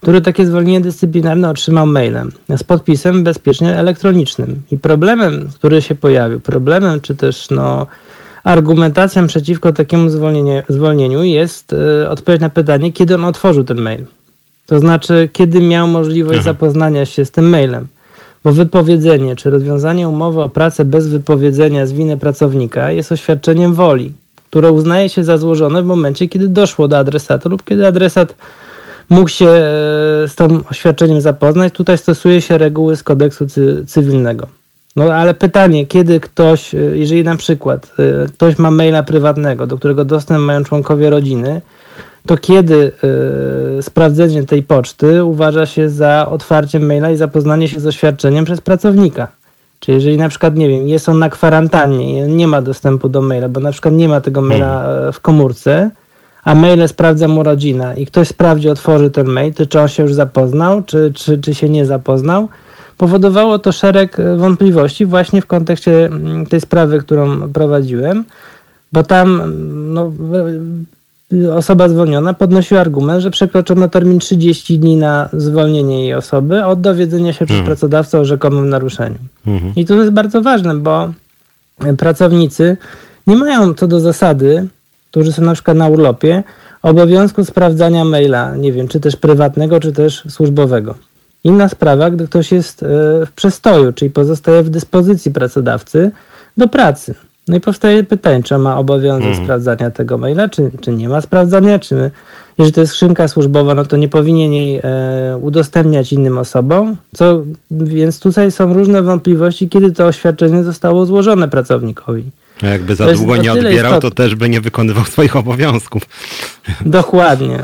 który 0.00 0.20
takie 0.20 0.46
zwolnienie 0.46 0.80
dyscyplinarne 0.80 1.50
otrzymał 1.50 1.86
mailem 1.86 2.32
z 2.56 2.62
podpisem 2.62 3.24
bezpiecznie 3.24 3.76
elektronicznym. 3.76 4.62
I 4.70 4.78
problemem, 4.78 5.48
który 5.54 5.82
się 5.82 5.94
pojawił, 5.94 6.40
problemem 6.40 7.00
czy 7.00 7.14
też 7.14 7.50
no, 7.50 7.86
argumentacją 8.44 9.26
przeciwko 9.26 9.72
takiemu 9.72 10.10
zwolnieniu 10.68 11.22
jest 11.22 11.74
odpowiedź 12.08 12.40
na 12.40 12.50
pytanie, 12.50 12.92
kiedy 12.92 13.14
on 13.14 13.24
otworzył 13.24 13.64
ten 13.64 13.80
mail. 13.80 14.04
To 14.66 14.78
znaczy, 14.78 15.28
kiedy 15.32 15.60
miał 15.60 15.88
możliwość 15.88 16.38
Aha. 16.38 16.44
zapoznania 16.44 17.06
się 17.06 17.24
z 17.24 17.30
tym 17.30 17.48
mailem. 17.48 17.86
Bo 18.44 18.52
wypowiedzenie 18.52 19.36
czy 19.36 19.50
rozwiązanie 19.50 20.08
umowy 20.08 20.42
o 20.42 20.48
pracę 20.48 20.84
bez 20.84 21.08
wypowiedzenia 21.08 21.86
z 21.86 21.92
winy 21.92 22.16
pracownika 22.16 22.90
jest 22.90 23.12
oświadczeniem 23.12 23.74
woli, 23.74 24.12
które 24.50 24.72
uznaje 24.72 25.08
się 25.08 25.24
za 25.24 25.38
złożone 25.38 25.82
w 25.82 25.86
momencie, 25.86 26.28
kiedy 26.28 26.48
doszło 26.48 26.88
do 26.88 26.98
adresata 26.98 27.48
lub 27.48 27.64
kiedy 27.64 27.86
adresat 27.86 28.34
mógł 29.08 29.28
się 29.28 29.46
e, 29.46 29.60
z 30.28 30.34
tym 30.34 30.64
oświadczeniem 30.70 31.20
zapoznać. 31.20 31.72
Tutaj 31.72 31.98
stosuje 31.98 32.40
się 32.40 32.58
reguły 32.58 32.96
z 32.96 33.02
kodeksu 33.02 33.46
cy 33.46 33.84
cywilnego. 33.86 34.46
No 34.96 35.04
ale 35.04 35.34
pytanie, 35.34 35.86
kiedy 35.86 36.20
ktoś, 36.20 36.74
e, 36.74 36.78
jeżeli 36.78 37.24
na 37.24 37.36
przykład 37.36 37.92
e, 37.98 38.26
ktoś 38.26 38.58
ma 38.58 38.70
maila 38.70 39.02
prywatnego, 39.02 39.66
do 39.66 39.78
którego 39.78 40.04
dostęp 40.04 40.40
mają 40.40 40.64
członkowie 40.64 41.10
rodziny, 41.10 41.60
to 42.26 42.36
kiedy 42.36 42.92
y, 43.78 43.82
sprawdzenie 43.82 44.44
tej 44.44 44.62
poczty 44.62 45.24
uważa 45.24 45.66
się 45.66 45.90
za 45.90 46.28
otwarcie 46.30 46.80
maila 46.80 47.10
i 47.10 47.16
zapoznanie 47.16 47.68
się 47.68 47.80
z 47.80 47.86
oświadczeniem 47.86 48.44
przez 48.44 48.60
pracownika. 48.60 49.28
Czyli 49.80 49.94
jeżeli 49.94 50.16
na 50.16 50.28
przykład, 50.28 50.56
nie 50.56 50.68
wiem, 50.68 50.88
jest 50.88 51.08
on 51.08 51.18
na 51.18 51.30
kwarantannie 51.30 52.26
i 52.26 52.28
nie 52.28 52.46
ma 52.46 52.62
dostępu 52.62 53.08
do 53.08 53.22
maila, 53.22 53.48
bo 53.48 53.60
na 53.60 53.72
przykład 53.72 53.94
nie 53.94 54.08
ma 54.08 54.20
tego 54.20 54.42
maila 54.42 54.80
mhm. 54.80 55.08
e, 55.08 55.12
w 55.12 55.20
komórce, 55.20 55.90
a 56.44 56.54
maile 56.54 56.88
sprawdza 56.88 57.28
mu 57.28 57.42
rodzina 57.42 57.94
i 57.94 58.06
ktoś 58.06 58.28
sprawdzi, 58.28 58.68
otworzy 58.68 59.10
ten 59.10 59.26
mail, 59.26 59.54
to 59.54 59.66
czy 59.66 59.80
on 59.80 59.88
się 59.88 60.02
już 60.02 60.14
zapoznał, 60.14 60.82
czy, 60.82 61.12
czy, 61.14 61.38
czy 61.38 61.54
się 61.54 61.68
nie 61.68 61.86
zapoznał, 61.86 62.48
powodowało 62.98 63.58
to 63.58 63.72
szereg 63.72 64.20
e, 64.20 64.36
wątpliwości 64.36 65.06
właśnie 65.06 65.42
w 65.42 65.46
kontekście 65.46 66.06
mm, 66.06 66.46
tej 66.46 66.60
sprawy, 66.60 66.98
którą 66.98 67.52
prowadziłem, 67.52 68.24
bo 68.92 69.02
tam 69.02 69.42
no, 69.94 70.12
osoba 71.54 71.88
zwolniona 71.88 72.34
podnosiła 72.34 72.80
argument, 72.80 73.22
że 73.22 73.30
przekroczono 73.30 73.88
termin 73.88 74.18
30 74.18 74.78
dni 74.78 74.96
na 74.96 75.28
zwolnienie 75.32 76.02
jej 76.02 76.14
osoby 76.14 76.64
od 76.64 76.80
dowiedzenia 76.80 77.32
się 77.32 77.44
przez 77.44 77.58
mhm. 77.58 77.66
pracodawcę 77.66 78.20
o 78.20 78.24
rzekomym 78.24 78.68
naruszeniu. 78.68 79.18
Mhm. 79.46 79.72
I 79.76 79.84
to 79.84 79.94
jest 79.94 80.10
bardzo 80.10 80.42
ważne, 80.42 80.74
bo 80.74 81.12
pracownicy 81.98 82.76
nie 83.26 83.36
mają 83.36 83.74
co 83.74 83.88
do 83.88 84.00
zasady, 84.00 84.68
którzy 85.10 85.32
są 85.32 85.42
na 85.42 85.54
przykład 85.54 85.76
na 85.76 85.88
urlopie, 85.88 86.42
obowiązku 86.82 87.44
sprawdzania 87.44 88.04
maila, 88.04 88.56
nie 88.56 88.72
wiem, 88.72 88.88
czy 88.88 89.00
też 89.00 89.16
prywatnego, 89.16 89.80
czy 89.80 89.92
też 89.92 90.22
służbowego. 90.28 90.94
Inna 91.44 91.68
sprawa, 91.68 92.10
gdy 92.10 92.26
ktoś 92.26 92.52
jest 92.52 92.82
e, 92.82 92.86
w 93.26 93.32
przestoju, 93.32 93.92
czyli 93.92 94.10
pozostaje 94.10 94.62
w 94.62 94.70
dyspozycji 94.70 95.30
pracodawcy 95.30 96.10
do 96.56 96.68
pracy. 96.68 97.14
No 97.48 97.56
i 97.56 97.60
powstaje 97.60 98.04
pytanie, 98.04 98.42
czy 98.42 98.58
ma 98.58 98.78
obowiązek 98.78 99.32
mm. 99.32 99.44
sprawdzania 99.44 99.90
tego 99.90 100.18
maila, 100.18 100.48
czy, 100.48 100.70
czy 100.80 100.92
nie 100.92 101.08
ma 101.08 101.20
sprawdzania, 101.20 101.78
czy 101.78 102.10
jeżeli 102.58 102.74
to 102.74 102.80
jest 102.80 102.92
skrzynka 102.92 103.28
służbowa, 103.28 103.74
no 103.74 103.84
to 103.84 103.96
nie 103.96 104.08
powinien 104.08 104.52
jej 104.52 104.80
e, 104.82 105.38
udostępniać 105.40 106.12
innym 106.12 106.38
osobom, 106.38 106.96
co, 107.14 107.42
więc 107.70 108.20
tutaj 108.20 108.50
są 108.50 108.74
różne 108.74 109.02
wątpliwości, 109.02 109.68
kiedy 109.68 109.92
to 109.92 110.06
oświadczenie 110.06 110.64
zostało 110.64 111.06
złożone 111.06 111.48
pracownikowi. 111.48 112.24
A 112.62 112.66
jakby 112.66 112.94
za 112.94 113.12
długo 113.12 113.36
nie 113.36 113.52
odbierał, 113.52 114.00
to 114.00 114.10
też 114.10 114.34
by 114.34 114.48
nie 114.48 114.60
wykonywał 114.60 115.04
swoich 115.04 115.36
obowiązków. 115.36 116.02
Dokładnie. 116.86 117.58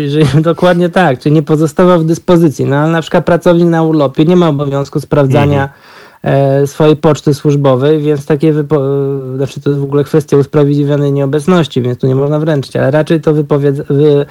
Dokładnie 0.40 0.88
tak, 0.88 1.18
czyli 1.18 1.34
nie 1.34 1.42
pozostawał 1.42 2.00
w 2.00 2.04
dyspozycji. 2.04 2.64
No 2.64 2.76
ale 2.76 2.92
na 2.92 3.00
przykład 3.00 3.24
pracownik 3.24 3.68
na 3.68 3.82
urlopie 3.82 4.24
nie 4.24 4.36
ma 4.36 4.48
obowiązku 4.48 5.00
sprawdzania 5.00 5.64
E, 5.64 5.91
swojej 6.66 6.96
poczty 6.96 7.34
służbowej, 7.34 8.02
więc 8.02 8.26
takie 8.26 8.52
wypo- 8.52 9.36
znaczy 9.36 9.60
to 9.60 9.70
jest 9.70 9.80
w 9.80 9.84
ogóle 9.84 10.04
kwestia 10.04 10.36
usprawiedliwionej 10.36 11.12
nieobecności, 11.12 11.82
więc 11.82 11.98
tu 11.98 12.06
nie 12.06 12.14
można 12.14 12.38
wręczyć, 12.38 12.76
ale 12.76 12.90
raczej 12.90 13.20
to 13.20 13.34
wypowied- 13.34 13.84
wy- 13.90 14.26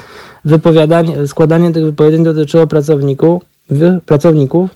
wypowiadanie, 0.46 1.28
składanie 1.28 1.72
tych 1.72 1.84
wypowiedzeń 1.84 2.24
dotyczyło 2.24 2.68
pracowników, 2.68 3.44
wy- 3.70 4.00
pracowników 4.06 4.70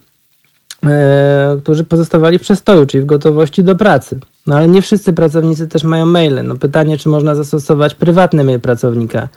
e, 0.85 1.57
którzy 1.63 1.83
pozostawali 1.83 2.39
w 2.39 2.41
przestoju, 2.41 2.85
czyli 2.85 3.01
w 3.03 3.05
gotowości 3.05 3.63
do 3.63 3.75
pracy. 3.75 4.19
No 4.47 4.55
ale 4.55 4.67
nie 4.67 4.81
wszyscy 4.81 5.13
pracownicy 5.13 5.67
też 5.67 5.83
mają 5.83 6.05
maile. 6.05 6.43
No 6.43 6.55
pytanie, 6.55 6.97
czy 6.97 7.09
można 7.09 7.35
zastosować 7.35 7.95
prywatny 7.95 8.43
mail 8.43 8.59
pracownika, 8.59 9.29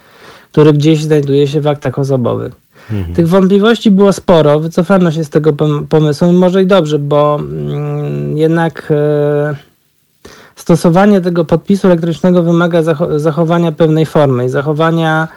który 0.52 0.72
gdzieś 0.72 1.02
znajduje 1.02 1.46
się 1.46 1.60
w 1.60 1.66
aktach 1.66 1.98
osobowych. 1.98 2.52
Mhm. 2.92 3.14
Tych 3.14 3.28
wątpliwości 3.28 3.90
było 3.90 4.12
sporo, 4.12 4.60
wycofano 4.60 5.10
się 5.10 5.24
z 5.24 5.30
tego 5.30 5.52
pomysłu, 5.88 6.32
może 6.32 6.62
i 6.62 6.66
dobrze, 6.66 6.98
bo 6.98 7.38
mm, 7.40 8.38
jednak 8.38 8.88
e, 8.90 9.54
stosowanie 10.56 11.20
tego 11.20 11.44
podpisu 11.44 11.86
elektronicznego 11.86 12.42
wymaga 12.42 12.82
zachowania 13.16 13.72
pewnej 13.72 14.06
formy 14.06 14.44
i 14.44 14.48
zachowania 14.48 15.28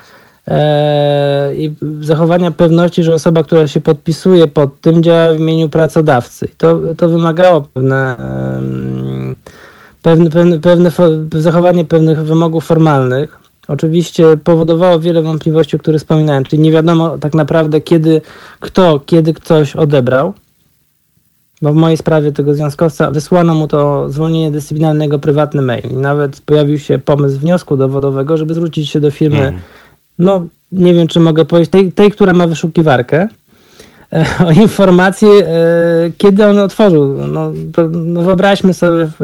e, 0.47 1.55
i 1.55 1.73
zachowania 2.01 2.51
pewności, 2.51 3.03
że 3.03 3.13
osoba, 3.13 3.43
która 3.43 3.67
się 3.67 3.81
podpisuje 3.81 4.47
pod 4.47 4.81
tym, 4.81 5.03
działa 5.03 5.33
w 5.33 5.39
imieniu 5.39 5.69
pracodawcy. 5.69 6.47
to, 6.57 6.79
to 6.97 7.09
wymagało 7.09 7.61
pewne, 7.61 8.15
pewne, 10.01 10.29
pewne, 10.29 10.59
pewne 10.59 10.91
zachowanie 11.33 11.85
pewnych 11.85 12.19
wymogów 12.23 12.65
formalnych 12.65 13.41
oczywiście 13.71 14.37
powodowało 14.43 14.99
wiele 14.99 15.21
wątpliwości, 15.21 15.75
o 15.75 15.79
których 15.79 16.01
wspominałem, 16.01 16.43
czyli 16.43 16.61
nie 16.61 16.71
wiadomo 16.71 17.17
tak 17.17 17.33
naprawdę 17.33 17.81
kiedy, 17.81 18.21
kto, 18.59 18.99
kiedy 19.05 19.33
ktoś 19.33 19.75
odebrał. 19.75 20.33
bo 21.61 21.73
w 21.73 21.75
mojej 21.75 21.97
sprawie 21.97 22.31
tego 22.31 22.53
związkowca 22.53 23.11
wysłano 23.11 23.55
mu 23.55 23.67
to 23.67 24.09
zwolnienie 24.09 24.51
dyscyplinarnego 24.51 25.19
prywatny 25.19 25.61
mail. 25.61 25.83
I 25.91 25.93
nawet 25.93 26.41
pojawił 26.41 26.79
się 26.79 26.99
pomysł 26.99 27.39
wniosku 27.39 27.77
dowodowego, 27.77 28.37
żeby 28.37 28.53
zwrócić 28.53 28.89
się 28.89 28.99
do 28.99 29.11
firmy, 29.11 29.37
Mhm. 29.37 29.59
no 30.19 30.45
nie 30.71 30.93
wiem 30.93 31.07
czy 31.07 31.19
mogę 31.19 31.45
powiedzieć, 31.45 31.71
tej, 31.71 31.91
tej 31.91 32.11
która 32.11 32.33
ma 32.33 32.47
wyszukiwarkę, 32.47 33.27
o 34.47 34.51
informację, 34.51 35.29
e, 35.29 36.11
kiedy 36.17 36.45
on 36.45 36.59
otworzył. 36.59 37.27
No, 37.27 37.51
no 37.91 38.21
wyobraźmy 38.21 38.73
sobie 38.73 39.05
w, 39.05 39.15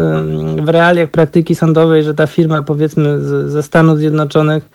w 0.66 0.70
realiach 0.70 1.10
praktyki 1.10 1.56
sądowej, 1.56 2.04
że 2.04 2.14
ta 2.14 2.28
firma 2.28 2.64
powiedzmy 2.64 3.22
z, 3.22 3.52
ze 3.52 3.64
Stanów 3.64 3.98
Zjednoczonych 3.98 4.70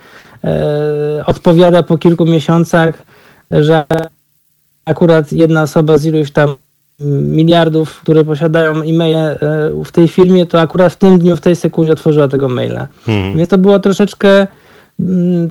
e, 0.44 1.24
odpowiada 1.26 1.82
po 1.82 1.98
kilku 1.98 2.26
miesiącach, 2.26 3.02
że 3.50 3.84
akurat 4.84 5.32
jedna 5.32 5.62
osoba 5.62 5.98
z 5.98 6.04
iluś 6.04 6.30
tam 6.30 6.54
miliardów, 7.20 8.00
które 8.00 8.24
posiadają 8.24 8.82
e-maile 8.82 9.16
e, 9.16 9.38
w 9.84 9.92
tej 9.92 10.08
firmie, 10.08 10.46
to 10.46 10.60
akurat 10.60 10.92
w 10.92 10.96
tym 10.96 11.18
dniu, 11.18 11.36
w 11.36 11.40
tej 11.40 11.56
sekundzie 11.56 11.92
otworzyła 11.92 12.28
tego 12.28 12.48
maila. 12.48 12.88
Mhm. 13.08 13.36
Więc 13.36 13.48
to 13.48 13.58
było 13.58 13.78
troszeczkę, 13.78 14.46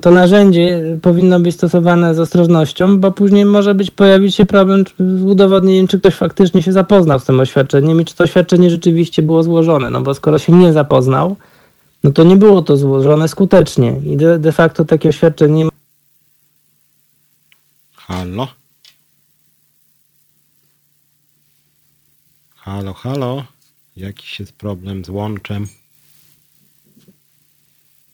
to 0.02 0.10
narzędzie 0.10 0.82
powinno 1.02 1.40
być 1.40 1.54
stosowane 1.54 2.14
z 2.14 2.18
ostrożnością, 2.18 3.00
bo 3.00 3.12
później 3.12 3.44
może 3.44 3.74
być 3.74 3.90
pojawić 3.90 4.34
się 4.34 4.46
problem 4.46 4.84
z 4.98 5.22
udowodnieniem, 5.22 5.86
czy 5.86 6.00
ktoś 6.00 6.14
faktycznie 6.14 6.62
się 6.62 6.72
zapoznał 6.72 7.18
z 7.18 7.24
tym 7.24 7.40
oświadczeniem 7.40 8.00
i 8.00 8.04
czy 8.04 8.16
to 8.16 8.24
oświadczenie 8.24 8.70
rzeczywiście 8.70 9.22
było 9.22 9.42
złożone. 9.42 9.90
No 9.90 10.00
bo 10.00 10.14
skoro 10.14 10.38
się 10.38 10.52
nie 10.52 10.72
zapoznał, 10.72 11.36
no 12.04 12.10
to 12.10 12.24
nie 12.24 12.36
było 12.36 12.62
to 12.62 12.76
złożone 12.76 13.28
skutecznie 13.28 14.00
i 14.06 14.16
de, 14.16 14.38
de 14.38 14.52
facto 14.52 14.84
takie 14.84 15.08
oświadczenie 15.08 15.68
Halo? 17.96 18.48
Halo, 22.56 22.94
halo? 22.94 23.44
Jakiś 23.96 24.40
jest 24.40 24.52
problem 24.52 25.04
z 25.04 25.08
łączem? 25.08 25.66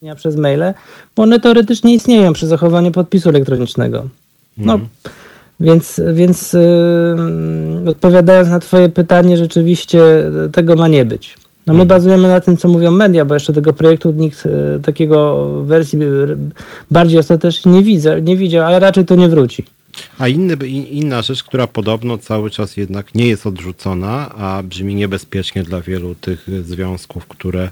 Dnia 0.02 0.14
przez 0.14 0.36
maile, 0.36 0.74
bo 1.16 1.22
one 1.22 1.40
teoretycznie 1.40 1.94
istnieją 1.94 2.32
przy 2.32 2.46
zachowaniu 2.46 2.90
podpisu 2.92 3.28
elektronicznego. 3.28 4.08
No, 4.56 4.72
Mhm. 4.72 4.90
więc, 5.60 6.00
więc 6.14 6.52
yy, 6.52 7.90
odpowiadając 7.90 8.48
na 8.48 8.60
Twoje 8.60 8.88
pytanie, 8.88 9.36
rzeczywiście 9.36 10.00
tego 10.52 10.76
ma 10.76 10.88
nie 10.88 11.04
być. 11.04 11.34
No 11.66 11.74
my 11.74 11.86
bazujemy 11.86 12.28
na 12.28 12.40
tym, 12.40 12.56
co 12.56 12.68
mówią 12.68 12.90
media, 12.90 13.24
bo 13.24 13.34
jeszcze 13.34 13.52
tego 13.52 13.72
projektu 13.72 14.10
nikt 14.10 14.46
e, 14.46 14.78
takiego 14.80 15.48
wersji 15.64 15.98
e, 16.02 16.06
bardziej 16.90 17.18
ostatecznie 17.18 17.72
nie, 17.72 17.82
widzę, 17.82 18.22
nie 18.22 18.36
widział, 18.36 18.66
ale 18.66 18.78
raczej 18.80 19.04
to 19.04 19.14
nie 19.14 19.28
wróci. 19.28 19.64
A 20.18 20.28
inny, 20.28 20.54
inna 20.68 21.22
rzecz, 21.22 21.42
która 21.44 21.66
podobno 21.66 22.18
cały 22.18 22.50
czas 22.50 22.76
jednak 22.76 23.14
nie 23.14 23.26
jest 23.26 23.46
odrzucona, 23.46 24.34
a 24.34 24.62
brzmi 24.62 24.94
niebezpiecznie 24.94 25.62
dla 25.62 25.80
wielu 25.80 26.14
tych 26.14 26.46
związków, 26.62 27.26
które 27.26 27.70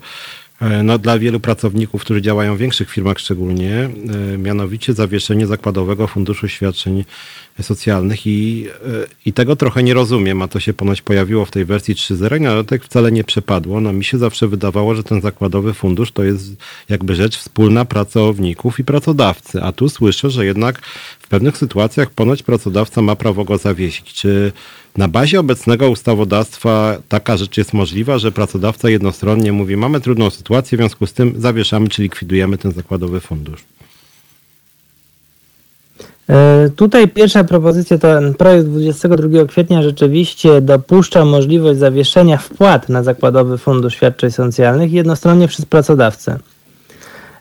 no, 0.85 0.99
dla 0.99 1.19
wielu 1.19 1.41
pracowników, 1.41 2.01
którzy 2.01 2.23
działają 2.23 2.57
w 2.57 2.59
większych 2.59 2.91
firmach 2.91 3.19
szczególnie, 3.19 3.91
e, 4.35 4.39
mianowicie 4.39 4.93
zawieszenie 4.93 5.47
zakładowego 5.47 6.07
funduszu 6.07 6.49
świadczeń 6.49 7.05
socjalnych 7.63 8.27
i, 8.27 8.67
e, 8.69 9.07
i 9.27 9.33
tego 9.33 9.57
trochę 9.57 9.83
nie 9.83 9.95
rozumiem, 9.95 10.43
a 10.43 10.49
to 10.49 10.61
się 10.61 10.73
ponoć 10.73 11.03
pojawiło 11.03 11.45
w 11.45 11.51
tej 11.51 11.65
wersji 11.65 11.95
3.0 11.95 12.37
i 12.37 12.41
na 12.41 12.51
dodatek 12.51 12.85
wcale 12.85 13.13
nie 13.13 13.25
przepadło. 13.25 13.81
No 13.81 13.93
mi 13.93 14.05
się 14.05 14.19
zawsze 14.19 14.49
wydawało, 14.49 14.95
że 14.95 15.05
ten 15.05 15.21
zakładowy 15.21 15.75
fundusz 15.75 16.13
to 16.13 16.25
jest 16.25 16.57
jakby 16.89 17.15
rzecz 17.15 17.39
wspólna 17.39 17.85
pracowników 17.85 18.81
i 18.81 18.85
pracodawcy, 18.85 19.63
a 19.63 19.73
tu 19.73 19.89
słyszę, 19.89 20.31
że 20.31 20.47
jednak 20.47 20.87
w 21.21 21.29
pewnych 21.29 21.59
sytuacjach 21.59 22.11
ponoć 22.11 22.43
pracodawca 22.43 23.03
ma 23.03 23.17
prawo 23.17 23.45
go 23.45 23.59
zawiesić. 23.59 24.13
Czy 24.13 24.53
na 24.97 25.09
bazie 25.09 25.41
obecnego 25.41 25.91
ustawodawstwa 25.91 26.97
taka 27.09 27.37
rzecz 27.37 27.57
jest 27.57 27.73
możliwa, 27.73 28.19
że 28.19 28.33
pracodawca 28.33 28.91
jednostronnie 28.91 29.53
mówi, 29.53 29.77
mamy 29.77 30.01
trudną 30.01 30.31
sytuację, 30.31 30.79
w 30.79 30.81
związku 30.81 31.07
z 31.07 31.13
tym 31.13 31.35
zawieszamy 31.37 31.89
czy 31.89 32.03
likwidujemy 32.03 32.59
ten 32.59 32.73
zakładowy 32.73 33.21
fundusz? 33.21 33.65
E, 36.29 36.71
Tutaj 36.77 37.09
pierwsza 37.09 37.45
propozycja, 37.45 37.99
ten 37.99 38.35
projekt 38.35 38.67
22 38.67 39.45
kwietnia 39.45 39.83
rzeczywiście 39.83 40.61
dopuszcza 40.61 41.25
możliwość 41.25 41.79
zawieszenia 41.79 42.39
wpłat 42.39 42.89
na 42.89 43.03
Zakładowy 43.03 43.59
Fundusz 43.59 43.95
Świadczeń 43.95 44.31
Socjalnych 44.31 44.93
jednostronnie 44.93 45.49
przez 45.49 45.65
pracodawcę. 45.65 46.39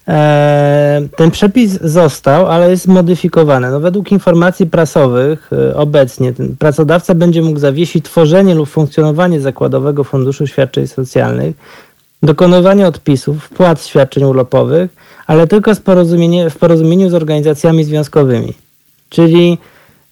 E, 0.07 1.01
Ten 1.17 1.31
przepis 1.31 1.81
został, 1.81 2.47
ale 2.47 2.69
jest 2.69 2.87
modyfikowany. 2.87 3.71
No, 3.71 3.79
według 3.79 4.11
informacji 4.11 4.65
prasowych 4.65 5.49
e, 5.53 5.75
obecnie 5.75 6.33
pracodawca 6.59 7.15
będzie 7.15 7.41
mógł 7.41 7.59
zawiesić 7.59 8.05
tworzenie 8.05 8.55
lub 8.55 8.69
funkcjonowanie 8.69 9.41
Zakładowego 9.41 10.03
Funduszu 10.03 10.47
Świadczeń 10.47 10.87
Socjalnych, 10.87 11.55
dokonywanie 12.23 12.87
odpisów, 12.87 13.43
wpłat 13.43 13.85
świadczeń 13.85 14.23
urlopowych, 14.23 14.91
ale 15.27 15.47
tylko 15.47 15.75
z 15.75 15.79
porozumienie, 15.79 16.49
w 16.49 16.57
porozumieniu 16.57 17.09
z 17.09 17.13
organizacjami 17.13 17.83
związkowymi. 17.83 18.53
Czyli 19.09 19.57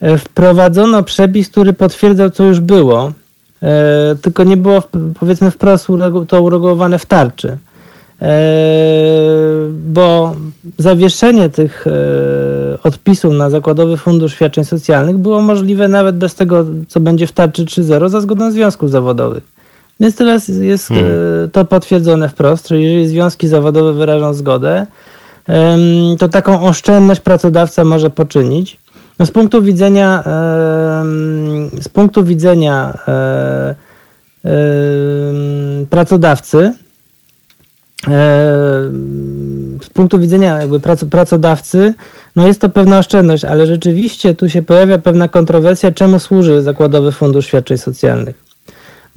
e, 0.01 0.17
wprowadzono 0.17 1.03
przepis, 1.03 1.49
który 1.49 1.73
potwierdzał, 1.73 2.29
co 2.29 2.43
już 2.43 2.59
było, 2.59 3.11
tylko 4.21 4.43
nie 4.43 4.57
było 4.57 4.83
powiedzmy 5.19 5.51
wprost 5.51 5.87
to 6.27 6.41
uregulowane 6.41 6.99
w 6.99 7.05
tarczy. 7.05 7.57
E, 8.23 9.69
Bo 9.85 10.35
zawieszenie 10.77 11.49
tych 11.49 11.87
e, 11.87 11.91
odpisów 12.83 13.33
na 13.33 13.49
Zakładowy 13.49 13.97
Fundusz 13.97 14.33
Świadczeń 14.33 14.63
Socjalnych 14.63 15.17
było 15.17 15.41
możliwe 15.41 15.87
nawet 15.87 16.17
bez 16.17 16.35
tego, 16.35 16.65
co 16.87 16.99
będzie 16.99 17.27
w 17.27 17.31
tarczy 17.31 17.65
3.0 17.65 18.09
za 18.09 18.21
zgodą 18.21 18.51
związków 18.51 18.91
zawodowych. 18.91 19.43
Więc 19.99 20.15
teraz 20.15 20.47
jest 20.47 20.91
e, 20.91 20.95
to 21.51 21.65
potwierdzone 21.65 22.29
wprost, 22.29 22.67
że 22.67 22.81
jeżeli 22.81 23.07
związki 23.07 23.47
zawodowe 23.47 23.93
wyrażą 23.93 24.33
zgodę, 24.33 24.87
to 26.19 26.29
taką 26.29 26.61
oszczędność 26.61 27.21
pracodawca 27.21 27.83
może 27.83 28.09
poczynić. 28.09 28.77
No 29.19 29.25
z 29.25 29.31
punktu 29.31 29.61
widzenia 29.61 30.23
z 31.81 31.89
punktu 31.89 32.23
widzenia 32.23 32.97
pracodawcy 35.89 36.73
z 39.81 39.89
punktu 39.93 40.19
widzenia 40.19 40.57
jakby 40.57 40.79
prac, 40.79 41.05
pracodawcy, 41.05 41.93
no 42.35 42.47
jest 42.47 42.61
to 42.61 42.69
pewna 42.69 42.99
oszczędność, 42.99 43.45
ale 43.45 43.67
rzeczywiście 43.67 44.35
tu 44.35 44.49
się 44.49 44.61
pojawia 44.61 44.97
pewna 44.97 45.27
kontrowersja, 45.27 45.91
czemu 45.91 46.19
służy 46.19 46.61
Zakładowy 46.61 47.11
Fundusz 47.11 47.45
Świadczeń 47.45 47.77
Socjalnych. 47.77 48.43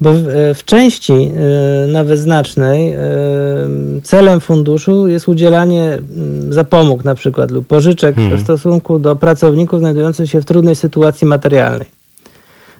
Bo 0.01 0.13
w, 0.13 0.27
e, 0.27 0.53
w 0.53 0.65
części 0.65 1.13
e, 1.13 1.87
nawet 1.87 2.19
znacznej 2.19 2.93
e, 2.93 2.99
celem 4.03 4.39
funduszu 4.39 5.07
jest 5.07 5.27
udzielanie 5.27 5.83
mm, 5.83 6.53
zapomóg 6.53 7.03
na 7.03 7.15
przykład 7.15 7.51
lub 7.51 7.67
pożyczek 7.67 8.15
w 8.15 8.41
stosunku 8.41 8.99
do 8.99 9.15
pracowników 9.15 9.79
znajdujących 9.79 10.29
się 10.29 10.41
w 10.41 10.45
trudnej 10.45 10.75
sytuacji 10.75 11.27
materialnej. 11.27 11.96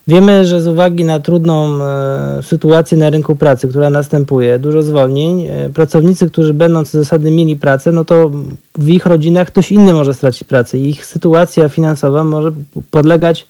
Wiemy, 0.08 0.45
że 0.45 0.62
z 0.62 0.68
uwagi 0.68 1.03
na 1.05 1.20
trudną 1.20 1.84
e, 1.84 2.43
sytuację 2.43 2.97
na 2.97 3.10
rynku 3.10 3.36
pracy, 3.36 3.68
która 3.68 3.89
następuje, 3.89 4.60
dużo 4.60 4.82
zwolnień, 4.82 5.47
e, 5.47 5.70
pracownicy, 5.70 6.30
którzy 6.30 6.53
będą 6.53 6.86
co 6.86 6.97
zasady 6.97 7.32
mieli 7.32 7.55
pracę, 7.55 7.91
no 7.91 8.05
to 8.05 8.32
w 8.78 8.89
ich 8.89 9.05
rodzinach 9.05 9.47
ktoś 9.47 9.72
inny 9.72 9.93
może 9.93 10.14
stracić 10.14 10.43
pracę 10.43 10.78
ich 10.78 11.05
sytuacja 11.05 11.70
finansowa 11.70 12.24
może 12.24 12.51
podlegać 12.91 13.47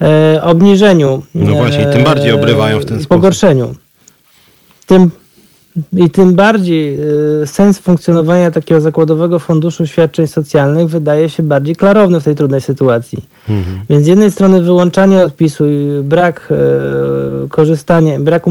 e, 0.00 0.40
obniżeniu. 0.42 1.22
No 1.34 1.54
właśnie, 1.54 1.86
tym 1.86 2.04
bardziej 2.04 2.32
obrywają 2.32 2.80
w 2.80 2.84
ten 2.84 2.96
i 2.98 3.00
sposób. 3.00 3.08
Pogorszeniu. 3.08 3.74
Tym, 4.86 5.10
I 5.92 6.10
tym 6.10 6.34
bardziej 6.34 6.98
e, 7.42 7.46
sens 7.46 7.78
funkcjonowania 7.78 8.50
takiego 8.50 8.80
zakładowego 8.80 9.38
funduszu 9.38 9.86
świadczeń 9.86 10.26
socjalnych 10.26 10.88
wydaje 10.88 11.28
się 11.28 11.42
bardziej 11.42 11.76
klarowny 11.76 12.20
w 12.20 12.24
tej 12.24 12.34
trudnej 12.34 12.60
sytuacji. 12.60 13.18
Mhm. 13.48 13.80
Więc 13.90 14.04
z 14.04 14.06
jednej 14.06 14.30
strony 14.30 14.62
wyłączanie 14.62 15.24
odpisu 15.24 15.66
i 15.66 16.02
brak 16.02 16.48
e, 16.50 17.48
korzystania, 17.48 18.20
braku 18.20 18.50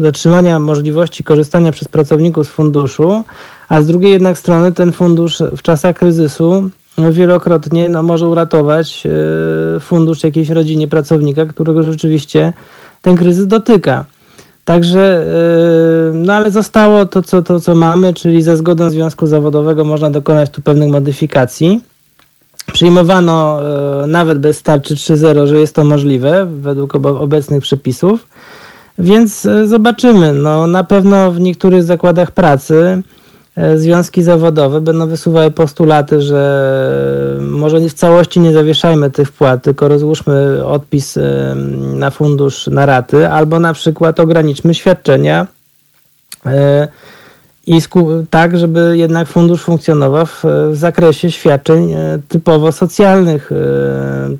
zatrzymania 0.00 0.58
możliwości 0.58 1.24
korzystania 1.24 1.72
przez 1.72 1.88
pracowników 1.88 2.46
z 2.46 2.50
funduszu, 2.50 3.24
a 3.68 3.82
z 3.82 3.86
drugiej 3.86 4.12
jednak 4.12 4.38
strony 4.38 4.72
ten 4.72 4.92
fundusz 4.92 5.42
w 5.56 5.62
czasach 5.62 5.96
kryzysu 5.96 6.70
wielokrotnie 6.98 7.88
no, 7.88 8.02
może 8.02 8.28
uratować 8.28 9.06
e, 9.76 9.80
fundusz 9.80 10.24
jakiejś 10.24 10.48
rodzinie 10.48 10.88
pracownika, 10.88 11.46
którego 11.46 11.82
rzeczywiście 11.82 12.52
ten 13.02 13.16
kryzys 13.16 13.46
dotyka. 13.46 14.04
Także, 14.64 15.26
e, 16.10 16.12
no 16.14 16.32
ale 16.32 16.50
zostało 16.50 17.06
to 17.06 17.22
co, 17.22 17.42
to, 17.42 17.60
co 17.60 17.74
mamy, 17.74 18.14
czyli 18.14 18.42
za 18.42 18.56
zgodą 18.56 18.90
związku 18.90 19.26
zawodowego 19.26 19.84
można 19.84 20.10
dokonać 20.10 20.50
tu 20.50 20.62
pewnych 20.62 20.90
modyfikacji. 20.90 21.80
Przyjmowano 22.72 23.60
e, 24.02 24.06
nawet 24.06 24.38
bez 24.38 24.62
tarczy 24.62 24.94
3.0, 24.94 25.46
że 25.46 25.56
jest 25.56 25.74
to 25.74 25.84
możliwe 25.84 26.46
według 26.46 26.94
obecnych 26.94 27.62
przepisów. 27.62 28.26
Więc 28.98 29.46
e, 29.46 29.66
zobaczymy. 29.66 30.32
No, 30.32 30.66
na 30.66 30.84
pewno 30.84 31.32
w 31.32 31.40
niektórych 31.40 31.82
zakładach 31.82 32.30
pracy 32.30 33.02
związki 33.76 34.22
zawodowe 34.22 34.80
będą 34.80 35.06
wysuwały 35.06 35.50
postulaty, 35.50 36.22
że 36.22 37.36
może 37.40 37.80
w 37.80 37.94
całości 37.94 38.40
nie 38.40 38.52
zawieszajmy 38.52 39.10
tych 39.10 39.28
wpłat, 39.28 39.62
tylko 39.62 39.88
rozłóżmy 39.88 40.66
odpis 40.66 41.16
e, 41.16 41.54
na 41.94 42.10
fundusz 42.10 42.66
na 42.66 42.86
raty, 42.86 43.28
albo 43.28 43.60
na 43.60 43.72
przykład 43.74 44.20
ograniczmy 44.20 44.74
świadczenia 44.74 45.46
e, 46.46 46.88
i 47.66 47.80
tak, 48.30 48.58
żeby 48.58 48.98
jednak 48.98 49.28
fundusz 49.28 49.62
funkcjonował 49.62 50.26
w 50.26 50.70
zakresie 50.72 51.30
świadczeń 51.30 51.94
typowo 52.28 52.72
socjalnych, 52.72 53.50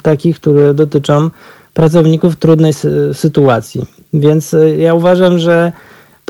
takich, 0.03 0.37
które 0.37 0.75
dotyczą 0.75 1.31
pracowników 1.75 2.35
w 2.35 2.37
trudnej 2.37 2.73
sytuacji. 3.13 3.87
Więc 4.13 4.57
ja 4.79 4.95
uważam, 4.95 5.39
że 5.39 5.73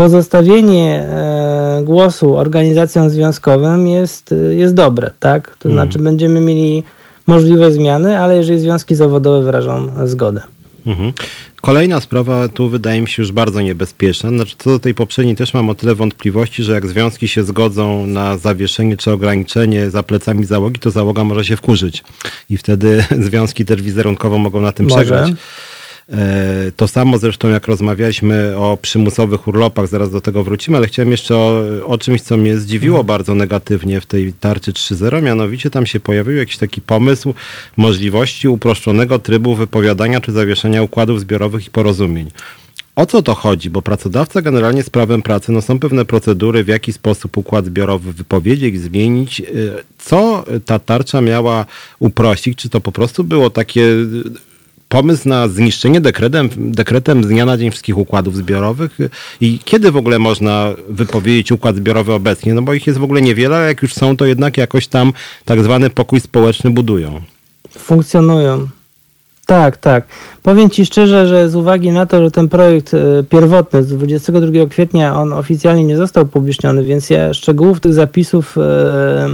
pozostawienie 0.03 1.01
e, 1.01 1.83
głosu 1.85 2.37
organizacjom 2.37 3.11
związkowym 3.11 3.87
jest, 3.87 4.35
jest 4.51 4.75
dobre, 4.75 5.11
tak? 5.21 5.57
To 5.59 5.69
mhm. 5.69 5.73
znaczy 5.73 6.05
będziemy 6.05 6.41
mieli 6.41 6.83
możliwość 7.27 7.75
zmiany, 7.75 8.19
ale 8.19 8.37
jeżeli 8.37 8.59
związki 8.59 8.95
zawodowe 8.95 9.45
wyrażą 9.45 9.89
zgodę. 10.05 10.43
Mhm. 10.87 11.13
Kolejna 11.61 12.01
sprawa 12.01 12.49
tu 12.49 12.69
wydaje 12.69 13.01
mi 13.01 13.09
się 13.09 13.23
już 13.23 13.33
bardzo 13.33 13.61
niebezpieczna. 13.61 14.31
Znaczy, 14.31 14.57
co 14.59 14.71
do 14.71 14.79
tej 14.79 14.95
poprzedniej 14.95 15.37
też 15.37 15.55
mam 15.55 15.71
o 15.71 15.75
tyle 15.75 15.95
wątpliwości, 15.95 16.63
że 16.63 16.73
jak 16.73 16.87
związki 16.87 17.29
się 17.29 17.45
zgodzą 17.45 18.07
na 18.07 18.39
zawieszenie 18.39 18.97
czy 18.97 19.11
ograniczenie 19.11 19.91
za 19.91 20.03
plecami 20.03 20.45
załogi, 20.45 20.81
to 20.81 20.91
załoga 20.91 21.25
może 21.25 21.45
się 21.45 21.57
wkurzyć. 21.57 22.05
I 22.51 22.57
wtedy 22.57 23.05
związki 23.29 23.65
też 23.65 23.83
wizerunkowo 23.83 24.39
mogą 24.39 24.61
na 24.61 24.73
tym 24.73 24.87
może. 24.87 24.97
przegrać. 24.97 25.31
E, 26.09 26.73
to 26.77 26.89
samo 26.89 27.19
zresztą 27.19 27.49
jak 27.49 27.67
rozmawialiśmy 27.67 28.57
o 28.57 28.79
przymusowych 28.83 29.49
urlopach, 29.49 29.89
zaraz 29.89 30.11
do 30.11 30.21
tego 30.21 30.45
wrócimy, 30.45 30.77
ale 30.77 30.87
chciałem 30.87 31.11
jeszcze 31.11 31.37
o, 31.37 31.63
o 31.87 31.99
czymś, 31.99 32.23
co 32.23 32.37
mnie 32.37 32.59
zdziwiło 32.59 32.97
mhm. 32.97 33.07
bardzo 33.07 33.35
negatywnie 33.35 34.01
w 34.01 34.07
tej 34.07 34.33
tarczy 34.33 34.73
3.0, 34.73 35.23
mianowicie 35.23 35.71
tam 35.71 35.87
się 35.87 36.01
pojawił 36.01 36.37
jakiś 36.37 36.57
taki 36.57 36.81
pomysł 36.81 37.35
możliwości 37.77 38.49
uproszczonego 38.49 39.19
trybu 39.19 39.55
wypowiadania 39.55 40.21
czy 40.21 40.33
zawieszenia 40.33 40.83
układów 40.83 41.21
zbiorowych 41.21 41.67
i 41.67 41.71
porozumień. 41.71 42.31
O 42.97 43.07
co 43.07 43.23
to 43.23 43.35
chodzi? 43.35 43.71
Bo 43.71 43.83
pracodawca 43.83 44.43
generalnie 44.43 44.83
z 44.83 44.91
prawem 44.91 45.23
pracy, 45.23 45.53
no 45.53 45.63
są 45.63 45.79
pewne 45.79 46.05
procedury, 46.05 46.65
w 46.65 46.69
jaki 46.69 46.93
sposób 46.93 47.37
układ 47.37 47.67
zbiorowy 47.67 48.13
wypowiedzieć, 48.13 48.81
zmienić. 48.81 49.41
E, 49.41 49.45
co 49.99 50.45
ta 50.65 50.79
tarcza 50.79 51.21
miała 51.21 51.67
uprościć? 51.99 52.59
Czy 52.59 52.69
to 52.69 52.81
po 52.81 52.93
prostu 52.93 53.25
było 53.25 53.51
takie 53.51 53.87
pomysł 54.93 55.29
na 55.29 55.49
zniszczenie 55.49 56.01
dekretem, 56.01 56.49
dekretem 56.57 57.25
z 57.25 57.29
dnia 57.29 57.47
na 57.47 57.57
dzień 57.59 57.71
wszystkich 57.71 57.99
układów 57.99 58.37
zbiorowych 58.37 58.99
i 59.41 59.59
kiedy 59.65 59.93
w 59.93 59.97
ogóle 59.97 60.19
można 60.19 60.75
wypowiedzieć 60.89 61.53
układ 61.53 61.77
zbiorowy 61.77 62.13
obecnie? 62.13 62.55
No 62.55 62.63
bo 62.63 62.75
ich 62.75 62.87
jest 62.87 62.99
w 62.99 63.03
ogóle 63.03 63.23
niewiele, 63.23 63.57
a 63.57 63.61
jak 63.61 63.83
już 63.83 63.95
są, 63.95 64.17
to 64.17 64.27
jednak 64.27 64.57
jakoś 64.57 64.87
tam 64.87 65.13
tak 65.45 65.63
zwany 65.63 65.91
pokój 65.91 66.21
społeczny 66.21 66.71
budują. 66.71 67.21
Funkcjonują. 67.79 68.69
Tak, 69.47 69.77
tak. 69.77 70.05
Powiem 70.43 70.71
Ci 70.71 70.87
szczerze, 70.87 71.27
że 71.29 71.51
z 71.51 71.57
uwagi 71.57 71.91
na 71.91 72.07
to, 72.07 72.25
że 72.25 72.31
ten 72.31 72.49
projekt 72.49 72.95
e, 72.95 72.99
pierwotny 73.29 73.83
z 73.83 73.89
22 73.89 74.67
kwietnia, 74.71 75.21
on 75.21 75.33
oficjalnie 75.33 75.85
nie 75.85 75.97
został 75.97 76.25
upubliczniony, 76.25 76.85
więc 76.85 77.11
ja 77.11 77.35
szczegółów 77.35 77.81
tych 77.81 77.95
zapisów 77.95 78.59
e, 78.59 79.29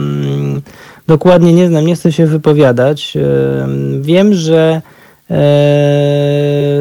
dokładnie 1.06 1.52
nie 1.52 1.68
znam, 1.68 1.86
nie 1.86 1.94
chcę 1.94 2.12
się 2.12 2.26
wypowiadać. 2.26 3.16
E, 3.16 3.68
wiem, 4.00 4.34
że 4.34 4.82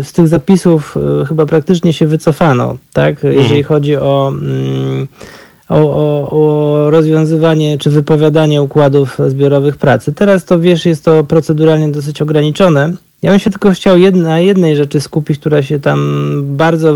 z 0.04 0.12
tych 0.12 0.28
zapisów 0.28 0.98
e, 1.22 1.26
chyba 1.26 1.46
praktycznie 1.46 1.94
się 1.94 2.08
wycofano, 2.08 2.78
tak? 2.94 3.24
Jeżeli 3.24 3.44
mhm. 3.44 3.64
chodzi 3.64 3.96
o, 3.96 4.32
mm, 4.34 5.08
o, 5.70 5.76
o, 5.78 6.30
o, 6.30 6.90
rozwiązywanie 6.90 7.78
czy 7.78 7.90
wypowiadanie 7.90 8.62
układów 8.62 9.18
zbiorowych 9.28 9.78
pracy. 9.78 10.14
Teraz 10.14 10.46
to 10.46 10.60
wiesz, 10.60 10.86
jest 10.86 11.06
to 11.06 11.24
proceduralnie 11.24 11.90
dosyć 11.90 12.22
ograniczone. 12.22 12.94
Ja 13.22 13.32
bym 13.32 13.40
się 13.40 13.50
tylko 13.50 13.72
chciał 13.72 13.98
na 14.14 14.40
jednej 14.40 14.76
rzeczy 14.76 15.02
skupić, 15.02 15.40
która 15.40 15.64
się 15.64 15.80
tam 15.80 16.30
bardzo 16.44 16.90
e, 16.90 16.96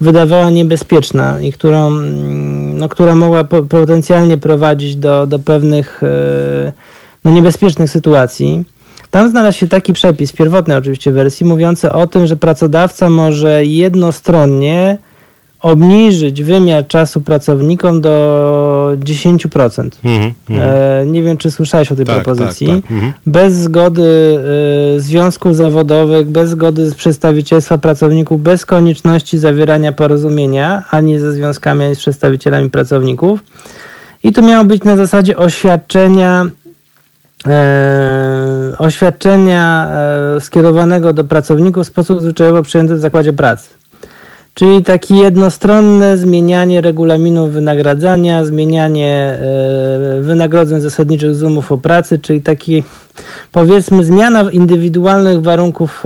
wydawała 0.00 0.50
niebezpieczna 0.50 1.40
i 1.40 1.52
którą, 1.52 1.88
mm, 1.88 2.78
no, 2.78 2.88
która 2.88 3.14
mogła 3.14 3.44
potencjalnie 3.44 4.38
prowadzić 4.38 4.96
do, 4.96 5.26
do 5.26 5.38
pewnych 5.38 6.00
no, 7.24 7.30
niebezpiecznych 7.30 7.90
sytuacji. 7.90 8.64
Tam 9.12 9.30
znalazł 9.30 9.58
się 9.58 9.68
taki 9.68 9.92
przepis, 9.92 10.32
pierwotnej 10.32 10.76
oczywiście 10.76 11.12
wersji, 11.12 11.46
mówiący 11.46 11.92
o 11.92 12.06
tym, 12.06 12.26
że 12.26 12.36
pracodawca 12.36 13.10
może 13.10 13.64
jednostronnie 13.64 14.98
obniżyć 15.60 16.42
wymiar 16.42 16.86
czasu 16.86 17.20
pracownikom 17.20 18.00
do 18.00 18.92
10%. 18.98 19.90
Mm, 20.04 20.32
mm. 20.50 20.62
E, 20.62 21.06
nie 21.06 21.22
wiem, 21.22 21.36
czy 21.36 21.50
słyszałeś 21.50 21.92
o 21.92 21.96
tej 21.96 22.06
tak, 22.06 22.14
propozycji. 22.14 22.66
Tak, 22.66 22.82
tak. 22.82 22.90
Mm. 22.90 23.12
Bez 23.26 23.54
zgody 23.54 24.38
e, 24.96 25.00
związków 25.00 25.56
zawodowych, 25.56 26.26
bez 26.26 26.50
zgody 26.50 26.92
przedstawicielstwa 26.96 27.78
pracowników, 27.78 28.42
bez 28.42 28.66
konieczności 28.66 29.38
zawierania 29.38 29.92
porozumienia 29.92 30.82
ani 30.90 31.18
ze 31.18 31.32
związkami, 31.32 31.84
ani 31.84 31.94
z 31.94 31.98
przedstawicielami 31.98 32.70
pracowników. 32.70 33.40
I 34.24 34.32
to 34.32 34.42
miało 34.42 34.64
być 34.64 34.84
na 34.84 34.96
zasadzie 34.96 35.36
oświadczenia 35.36 36.46
e, 37.46 38.74
oświadczenia 38.78 39.90
e, 40.36 40.40
skierowanego 40.40 41.12
do 41.12 41.24
pracowników 41.24 41.84
w 41.84 41.86
sposób 41.86 42.20
zwyczajowo 42.20 42.62
przyjęty 42.62 42.94
w 42.94 43.00
zakładzie 43.00 43.32
pracy. 43.32 43.68
Czyli 44.54 44.84
takie 44.84 45.14
jednostronne 45.14 46.16
zmienianie 46.16 46.80
regulaminu 46.80 47.48
wynagradzania, 47.48 48.44
zmienianie 48.44 49.38
e, 50.18 50.20
wynagrodzeń 50.20 50.80
zasadniczych 50.80 51.34
z 51.34 51.42
umów 51.42 51.72
o 51.72 51.78
pracy, 51.78 52.18
czyli 52.18 52.42
taki 52.42 52.84
powiedzmy 53.52 54.04
zmiana 54.04 54.50
indywidualnych 54.50 55.42
warunków 55.42 56.04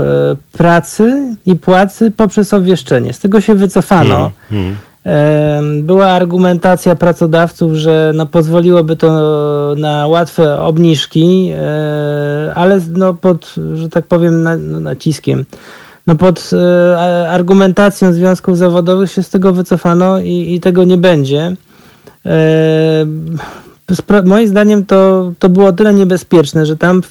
pracy 0.53 1.37
i 1.47 1.57
płacy 1.57 2.11
poprzez 2.11 2.55
obwieszczenie. 2.55 3.13
Z 3.13 3.19
tego 3.19 3.41
się 3.41 3.55
wycofano. 3.55 4.15
Hmm, 4.15 4.33
hmm. 4.51 4.77
Była 5.83 6.07
argumentacja 6.07 6.97
pracodawców, 6.97 7.73
że 7.73 8.13
no 8.15 8.27
pozwoliłoby 8.27 8.97
to 8.97 9.75
na 9.79 10.07
łatwe 10.07 10.61
obniżki, 10.61 11.51
e, 11.55 12.53
ale 12.55 12.81
no 12.93 13.15
pod, 13.15 13.55
że 13.75 13.89
tak 13.89 14.07
powiem, 14.07 14.43
no 14.43 14.81
naciskiem. 14.81 15.45
No 16.07 16.15
pod 16.15 16.51
e, 16.53 17.31
argumentacją 17.31 18.13
związków 18.13 18.59
zawodowych 18.59 19.13
się 19.13 19.23
z 19.23 19.31
tego 19.31 19.53
wycofano 19.53 20.19
i, 20.19 20.55
i 20.55 20.61
tego 20.61 20.85
nie 20.85 20.97
będzie. 20.97 21.57
Moim 24.25 24.49
zdaniem 24.49 24.87
to, 24.87 25.33
to 25.39 25.49
było 25.49 25.73
tyle 25.73 25.95
niebezpieczne, 25.95 26.67
że 26.67 26.77
tam 26.77 27.03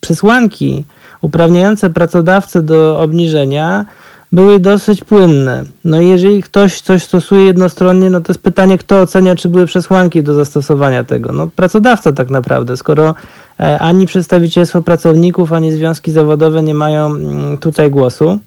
przesłanki 0.00 0.84
uprawniające 1.20 1.90
pracodawcę 1.90 2.62
do 2.62 3.00
obniżenia 3.00 3.86
były 4.34 4.60
dosyć 4.60 5.04
płynne. 5.04 5.64
No 5.84 6.00
i 6.00 6.08
jeżeli 6.08 6.42
ktoś 6.42 6.80
coś 6.80 7.02
stosuje 7.02 7.44
jednostronnie, 7.44 8.10
no 8.10 8.20
to 8.20 8.32
jest 8.32 8.42
pytanie, 8.42 8.78
kto 8.78 9.00
ocenia, 9.00 9.36
czy 9.36 9.48
były 9.48 9.66
przesłanki 9.66 10.22
do 10.22 10.34
zastosowania 10.34 11.04
tego. 11.04 11.32
No 11.32 11.48
pracodawca 11.56 12.12
tak 12.12 12.30
naprawdę, 12.30 12.76
skoro 12.76 13.14
e, 13.60 13.78
ani 13.78 14.06
przedstawicielstwo 14.06 14.82
pracowników, 14.82 15.52
ani 15.52 15.72
związki 15.72 16.12
zawodowe 16.12 16.62
nie 16.62 16.74
mają 16.74 17.06
mm, 17.06 17.58
tutaj 17.58 17.90
głosu, 17.90 18.38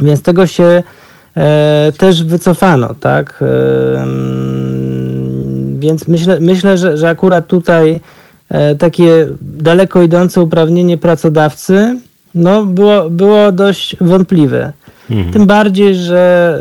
więc 0.00 0.22
tego 0.22 0.46
się 0.46 0.82
e, 1.36 1.92
też 1.98 2.24
wycofano, 2.24 2.94
tak? 3.00 3.40
E, 3.42 4.02
mm, 4.02 5.80
więc 5.80 6.08
myślę, 6.08 6.40
myślę 6.40 6.78
że, 6.78 6.96
że 6.96 7.08
akurat 7.08 7.46
tutaj 7.46 8.00
takie 8.78 9.28
daleko 9.42 10.02
idące 10.02 10.40
uprawnienie 10.40 10.98
pracodawcy 10.98 11.98
no, 12.34 12.66
było, 12.66 13.10
było 13.10 13.52
dość 13.52 13.96
wątpliwe. 14.00 14.72
Mhm. 15.10 15.32
Tym 15.32 15.46
bardziej, 15.46 15.94
że 15.94 16.58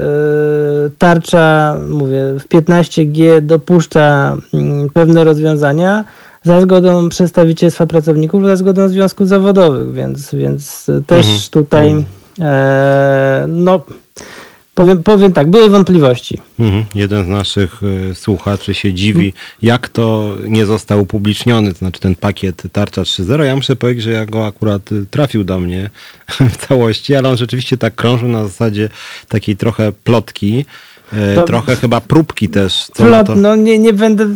y, 0.87 0.91
tarcza, 0.97 1.77
mówię, 1.89 2.21
w 2.39 2.47
15G 2.47 3.41
dopuszcza 3.41 4.37
y, 4.85 4.91
pewne 4.93 5.23
rozwiązania 5.23 6.03
za 6.43 6.61
zgodą 6.61 7.09
przedstawicielstwa 7.09 7.85
pracowników, 7.85 8.45
za 8.45 8.55
zgodą 8.55 8.89
związków 8.89 9.27
zawodowych, 9.27 9.93
więc, 9.93 10.35
więc 10.35 10.85
też 11.07 11.25
mhm. 11.25 11.39
tutaj 11.51 11.89
mhm. 11.89 12.05
e, 12.41 13.45
no 13.47 13.81
Powiem, 14.77 15.03
powiem 15.03 15.33
tak, 15.33 15.49
były 15.49 15.69
wątpliwości. 15.69 16.37
Mhm. 16.59 16.85
Jeden 16.95 17.25
z 17.25 17.27
naszych 17.27 17.83
y, 17.83 18.15
słuchaczy 18.15 18.73
się 18.73 18.93
dziwi, 18.93 19.33
jak 19.61 19.89
to 19.89 20.35
nie 20.47 20.65
został 20.65 21.01
upubliczniony, 21.01 21.73
to 21.73 21.77
znaczy 21.77 21.99
ten 21.99 22.15
pakiet 22.15 22.63
Tarcza 22.71 23.01
3.0. 23.01 23.43
Ja 23.43 23.55
muszę 23.55 23.75
powiedzieć, 23.75 24.03
że 24.03 24.11
ja 24.11 24.25
go 24.25 24.45
akurat 24.45 24.91
y, 24.91 25.05
trafił 25.05 25.43
do 25.43 25.59
mnie 25.59 25.89
w 26.53 26.67
całości, 26.67 27.15
ale 27.15 27.29
on 27.29 27.37
rzeczywiście 27.37 27.77
tak 27.77 27.95
krążył 27.95 28.27
na 28.27 28.43
zasadzie 28.43 28.89
takiej 29.27 29.57
trochę 29.57 29.91
plotki, 29.91 30.65
y, 31.13 31.35
to... 31.35 31.43
trochę 31.43 31.75
chyba 31.75 32.01
próbki 32.01 32.49
też. 32.49 32.87
Co 32.93 33.05
Plot, 33.05 33.27
to... 33.27 33.35
no 33.35 33.55
nie, 33.55 33.79
nie 33.79 33.93
będę 33.93 34.35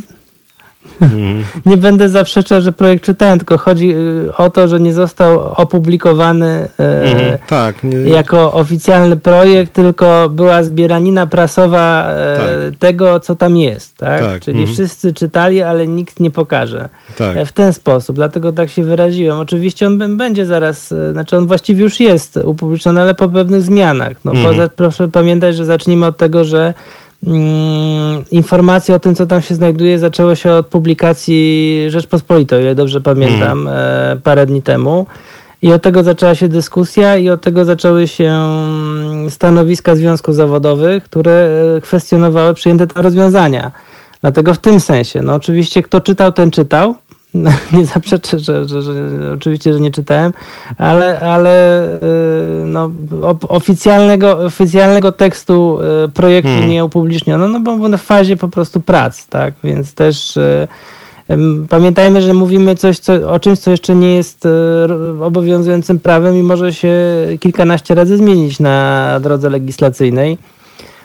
Mm. 1.02 1.44
nie 1.66 1.78
będę 1.78 2.10
zaprzeczał, 2.10 2.62
że 2.62 2.72
projekt 2.72 3.04
czytałem, 3.04 3.40
tylko 3.40 3.58
chodzi 3.58 3.96
y, 3.96 4.36
o 4.38 4.50
to, 4.50 4.68
że 4.68 4.80
nie 4.80 4.94
został 4.94 5.40
opublikowany 5.40 6.68
mm. 6.78 7.38
tak, 7.48 7.84
nie... 7.84 7.98
jako 7.98 8.54
oficjalny 8.54 9.18
projekt, 9.18 9.74
tylko 9.74 10.30
była 10.30 10.64
zbieranina 10.64 11.28
prasowa 11.28 12.06
e, 12.08 12.38
tak. 12.38 12.80
tego, 12.80 13.20
co 13.20 13.36
tam 13.36 13.58
jest. 13.58 13.98
Tak? 13.98 14.22
tak. 14.22 14.42
Czyli 14.42 14.64
mm. 14.64 14.74
wszyscy 14.74 15.14
czytali, 15.14 15.62
ale 15.62 15.88
nikt 15.88 16.20
nie 16.20 16.32
pokaże. 16.32 16.90
Tak. 17.18 17.38
E, 17.38 17.46
w 17.46 17.52
ten 17.52 17.74
sposób, 17.74 18.16
dlatego 18.16 18.52
tak 18.52 18.70
się 18.70 18.84
wyraziłem. 18.84 19.40
Oczywiście 19.40 19.88
on 19.88 20.18
będzie 20.18 20.46
zaraz, 20.46 20.92
e, 20.92 21.12
znaczy 21.12 21.38
on 21.38 21.48
właściwie 21.48 21.84
już 21.84 22.00
jest 22.00 22.38
upubliczniony, 22.38 23.02
ale 23.02 23.14
po 23.14 23.30
pewnych 23.30 23.62
zmianach. 23.62 24.14
No, 24.26 24.32
poza, 24.44 24.70
proszę 24.70 25.08
pamiętać, 25.08 25.56
że 25.56 25.66
zacznijmy 25.66 26.06
od 26.06 26.18
tego, 26.18 26.44
że 26.44 26.74
informacje 28.32 28.96
o 28.96 29.00
tym, 29.00 29.16
co 29.16 29.26
tam 29.26 29.42
się 29.42 29.56
znajduje, 29.56 30.00
zaczęło 30.00 30.36
się 30.36 30.52
od 30.52 30.68
publikacji 30.68 31.86
Rzeczpospolitej, 31.88 32.60
o 32.60 32.62
ile 32.62 32.76
dobrze 32.76 33.02
pamiętam, 33.02 33.68
mm. 33.68 34.22
parę 34.22 34.46
dni 34.46 34.62
temu. 34.62 35.06
I 35.62 35.74
od 35.74 35.82
tego 35.82 36.04
zaczęła 36.04 36.36
się 36.36 36.48
dyskusja, 36.48 37.18
i 37.18 37.30
od 37.30 37.42
tego 37.42 37.66
zaczęły 37.66 38.08
się 38.08 38.30
mm, 38.30 39.30
stanowiska 39.30 39.96
związków 39.96 40.36
zawodowych, 40.36 41.04
które 41.04 41.50
e, 41.78 41.82
kwestionowały 41.82 42.54
przyjęte 42.54 42.88
te 42.88 43.02
rozwiązania. 43.02 43.72
Dlatego 44.22 44.54
w 44.54 44.58
tym 44.58 44.80
sensie, 44.80 45.22
no 45.22 45.36
oczywiście 45.36 45.84
kto 45.84 46.02
czytał, 46.02 46.32
ten 46.32 46.52
czytał, 46.52 46.96
nie 47.74 47.86
zaprzeczę, 47.86 48.40
że, 48.40 48.68
że, 48.68 48.82
że, 48.82 48.94
oczywiście, 49.34 49.74
że 49.74 49.80
nie 49.80 49.92
czytałem, 49.92 50.34
ale, 50.78 51.20
ale 51.20 51.84
y, 51.96 52.00
no, 52.66 52.92
oficjalnego, 53.48 54.38
oficjalnego 54.38 55.12
tekstu 55.12 55.80
y, 56.06 56.10
projektu 56.10 56.52
hmm. 56.52 56.70
nie 56.70 56.86
upubliczniono, 56.86 57.48
no 57.48 57.60
bo 57.60 57.78
w 57.78 58.02
fazie 58.02 58.38
po 58.38 58.48
prostu 58.48 58.80
prac, 58.82 59.28
tak, 59.28 59.54
więc 59.64 59.94
też 59.94 60.38
y, 60.38 60.68
Pamiętajmy, 61.70 62.22
że 62.22 62.34
mówimy 62.34 62.76
coś, 62.76 63.00
co, 63.00 63.32
o 63.32 63.40
czymś, 63.40 63.60
co 63.60 63.72
jeszcze 63.72 63.96
nie 63.96 64.16
jest 64.16 64.48
obowiązującym 65.22 66.00
prawem 66.00 66.38
i 66.38 66.44
może 66.44 66.74
się 66.74 66.94
kilkanaście 67.40 67.96
razy 67.96 68.18
zmienić 68.18 68.60
na 68.60 69.20
drodze 69.20 69.50
legislacyjnej. 69.50 70.38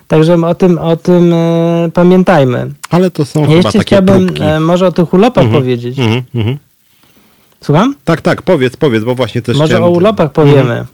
Także 0.09 0.34
o 0.46 0.54
tym, 0.54 0.78
o 0.78 0.96
tym 0.96 1.32
e, 1.32 1.90
pamiętajmy. 1.94 2.70
Ale 2.90 3.11
to 3.11 3.24
są 3.24 3.40
ja 3.40 3.46
chyba 3.46 3.57
jeszcze 3.57 3.72
takie 3.72 3.82
chciałbym 3.82 4.26
próbki. 4.26 4.42
E, 4.42 4.61
może 4.61 4.86
o 4.86 4.92
tych 4.92 5.14
urlopach 5.14 5.44
mhm. 5.44 5.62
powiedzieć. 5.62 5.98
Mhm. 5.98 6.22
Mhm. 6.34 6.59
Słucham? 7.61 7.94
Tak, 8.04 8.20
tak, 8.20 8.42
powiedz, 8.42 8.76
powiedz, 8.76 9.04
bo 9.04 9.14
właśnie 9.14 9.42
też 9.42 9.57
Może 9.57 9.74
chciałem... 9.74 9.84
o 9.84 9.96
urlopach 9.96 10.32
powiemy. 10.32 10.84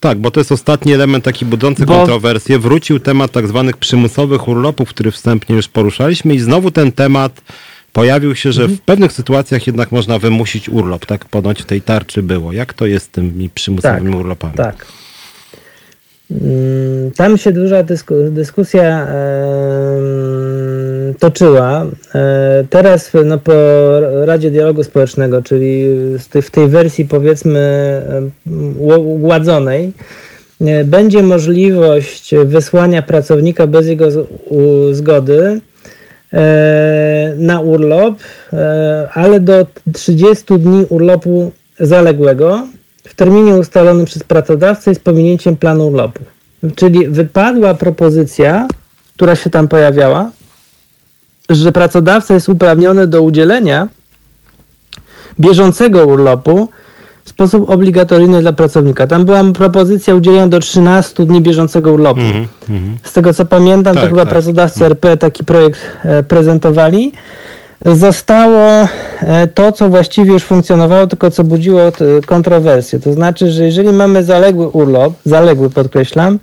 Tak, 0.00 0.18
bo 0.18 0.30
to 0.30 0.40
jest 0.40 0.52
ostatni 0.52 0.92
element 0.92 1.24
taki 1.24 1.44
budzący 1.44 1.86
bo... 1.86 1.96
kontrowersje. 1.96 2.58
Wrócił 2.58 3.00
temat 3.00 3.32
tak 3.32 3.48
zwanych 3.48 3.76
przymusowych 3.76 4.48
urlopów, 4.48 4.88
który 4.88 5.10
wstępnie 5.10 5.56
już 5.56 5.68
poruszaliśmy 5.68 6.34
i 6.34 6.38
znowu 6.38 6.70
ten 6.70 6.92
temat 6.92 7.42
pojawił 7.92 8.34
się, 8.34 8.52
że 8.52 8.68
w 8.68 8.80
pewnych 8.80 9.12
sytuacjach 9.12 9.66
jednak 9.66 9.92
można 9.92 10.18
wymusić 10.18 10.68
urlop. 10.68 11.06
Tak 11.06 11.24
ponoć 11.24 11.62
w 11.62 11.64
tej 11.64 11.82
tarczy 11.82 12.22
było. 12.22 12.52
Jak 12.52 12.74
to 12.74 12.86
jest 12.86 13.06
z 13.06 13.08
tymi 13.08 13.50
przymusowymi 13.50 14.10
tak, 14.10 14.20
urlopami? 14.20 14.54
Tak. 14.54 14.86
Mm, 16.40 17.10
tam 17.10 17.38
się 17.38 17.52
duża 17.52 17.82
dysku, 17.82 18.14
dyskusja 18.30 19.06
toczyła. 21.18 21.86
E, 22.14 22.64
teraz 22.70 23.10
no, 23.24 23.38
po 23.38 23.52
Radzie 24.24 24.50
Dialogu 24.50 24.84
Społecznego, 24.84 25.42
czyli 25.42 25.86
w 26.42 26.50
tej 26.50 26.68
wersji 26.68 27.04
powiedzmy 27.04 28.02
ugładzonej, 28.96 29.92
e, 30.60 30.84
będzie 30.84 31.22
możliwość 31.22 32.34
wysłania 32.44 33.02
pracownika 33.02 33.66
bez 33.66 33.86
jego 33.86 34.08
zgody 34.92 35.60
e, 36.32 37.34
na 37.36 37.60
urlop, 37.60 38.14
ale 39.14 39.40
do 39.40 39.66
30 39.92 40.44
dni 40.58 40.86
urlopu 40.88 41.52
zaległego 41.80 42.66
w 43.04 43.14
terminie 43.14 43.54
ustalonym 43.54 44.04
przez 44.04 44.22
pracodawcę 44.22 44.92
i 44.92 44.94
z 44.94 44.98
pominięciem 44.98 45.56
planu 45.56 45.86
urlopu. 45.86 46.24
Czyli 46.76 47.08
wypadła 47.08 47.74
propozycja, 47.74 48.68
która 49.16 49.36
się 49.36 49.50
tam 49.50 49.68
pojawiała, 49.68 50.30
że 51.50 51.72
pracodawca 51.72 52.34
jest 52.34 52.48
uprawniony 52.48 53.06
do 53.06 53.22
udzielenia 53.22 53.88
bieżącego 55.40 56.06
urlopu 56.06 56.68
w 57.24 57.28
sposób 57.28 57.70
obligatoryjny 57.70 58.40
dla 58.40 58.52
pracownika. 58.52 59.06
Tam 59.06 59.24
była 59.24 59.44
propozycja 59.44 60.14
udzielenia 60.14 60.48
do 60.48 60.60
13 60.60 61.26
dni 61.26 61.40
bieżącego 61.40 61.92
urlopu. 61.92 62.20
Mm 62.20 62.46
-hmm. 62.68 62.94
Z 63.02 63.12
tego 63.12 63.34
co 63.34 63.44
pamiętam, 63.44 63.94
tak, 63.94 64.04
to 64.04 64.10
chyba 64.10 64.22
tak. 64.22 64.30
pracodawcy 64.30 64.84
RP 64.84 65.16
taki 65.16 65.44
projekt 65.44 65.80
e, 66.04 66.22
prezentowali 66.22 67.12
zostało 67.86 68.88
e, 69.20 69.46
to, 69.46 69.72
co 69.72 69.88
właściwie 69.88 70.32
już 70.32 70.42
funkcjonowało, 70.42 71.06
tylko 71.06 71.30
co 71.30 71.44
budziło 71.44 71.80
kontrowersje. 72.26 73.00
To 73.00 73.12
znaczy, 73.12 73.50
że 73.50 73.64
jeżeli 73.64 73.92
mamy 73.92 74.24
zaległy 74.24 74.68
urlop, 74.68 75.12
zaległy 75.24 75.70
podkreślam, 75.70 76.38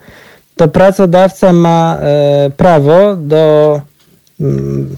to 0.56 0.68
pracodawca 0.68 1.54
ma 1.54 1.98
e, 2.02 2.50
prawo 2.58 3.16
do 3.16 3.82
mm, 4.40 4.96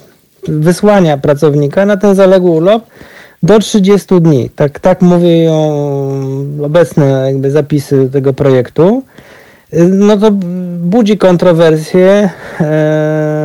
wysłania 0.47 1.17
pracownika 1.17 1.85
na 1.85 1.97
ten 1.97 2.15
zaległy 2.15 2.51
urlop 2.51 2.83
do 3.43 3.59
30 3.59 4.21
dni. 4.21 4.49
Tak, 4.55 4.79
tak 4.79 5.01
mówią 5.01 5.51
obecne 6.63 7.23
jakby 7.25 7.51
zapisy 7.51 8.09
tego 8.11 8.33
projektu 8.33 9.03
no 9.89 10.17
to 10.17 10.31
budzi 10.79 11.17
kontrowersje 11.17 12.29
e, 12.61 13.40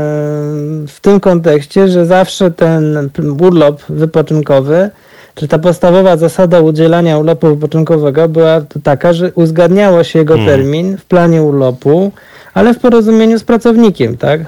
tym 1.07 1.21
kontekście, 1.21 1.89
że 1.89 2.07
zawsze 2.07 2.51
ten 2.51 3.11
urlop 3.41 3.83
wypoczynkowy, 3.89 4.91
czy 5.35 5.49
ta 5.49 5.59
podstawowa 5.59 6.17
zasada 6.17 6.61
udzielania 6.61 7.19
urlopu 7.19 7.47
wypoczynkowego 7.47 8.29
była 8.29 8.61
taka, 8.83 9.13
że 9.13 9.33
uzgadniało 9.33 10.05
się 10.05 10.19
jego 10.19 10.35
hmm. 10.35 10.51
termin 10.51 10.97
w 10.97 11.05
planie 11.05 11.43
urlopu, 11.43 12.13
ale 12.55 12.75
w 12.75 12.79
porozumieniu 12.79 13.39
z 13.39 13.45
pracownikiem, 13.45 14.17
tak? 14.17 14.41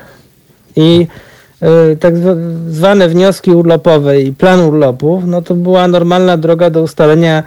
I 0.76 1.06
e, 1.62 1.96
tak 1.96 2.14
zwane 2.68 3.08
wnioski 3.08 3.50
urlopowe 3.50 4.20
i 4.20 4.32
plan 4.32 4.60
urlopów, 4.60 5.26
no 5.26 5.42
to 5.42 5.54
była 5.54 5.88
normalna 5.88 6.36
droga 6.36 6.70
do 6.70 6.82
ustalenia 6.82 7.42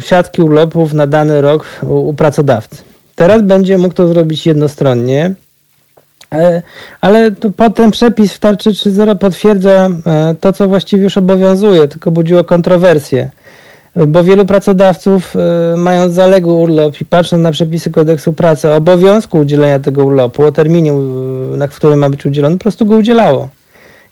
siatki 0.00 0.42
urlopów 0.42 0.92
na 0.92 1.06
dany 1.06 1.40
rok 1.40 1.64
u, 1.82 2.08
u 2.08 2.14
pracodawcy. 2.14 2.76
Teraz 3.14 3.42
będzie 3.42 3.78
mógł 3.78 3.94
to 3.94 4.08
zrobić 4.08 4.46
jednostronnie, 4.46 5.24
e, 5.26 5.34
ale 7.00 7.30
potem 7.56 7.90
przepis 7.90 8.32
w 8.32 8.38
tarczy 8.38 8.70
3.0 8.70 9.18
potwierdza 9.18 9.88
e, 10.06 10.34
to, 10.40 10.52
co 10.52 10.68
właściwie 10.68 11.02
już 11.02 11.16
obowiązuje, 11.16 11.88
tylko 11.88 12.10
budziło 12.10 12.44
kontrowersje. 12.44 13.30
Bo 14.06 14.24
wielu 14.24 14.46
pracodawców, 14.46 15.36
e, 15.36 15.76
mając 15.76 16.14
zaległy 16.14 16.52
urlop 16.52 17.00
i 17.00 17.04
patrząc 17.04 17.42
na 17.42 17.52
przepisy 17.52 17.90
kodeksu 17.90 18.32
pracy 18.32 18.68
o 18.68 18.76
obowiązku 18.76 19.38
udzielenia 19.38 19.78
tego 19.78 20.04
urlopu, 20.04 20.42
o 20.42 20.52
terminie, 20.52 20.92
na 21.56 21.68
którym 21.68 21.98
ma 21.98 22.10
być 22.10 22.26
udzielony, 22.26 22.56
po 22.56 22.62
prostu 22.62 22.86
go 22.86 22.96
udzielało 22.96 23.48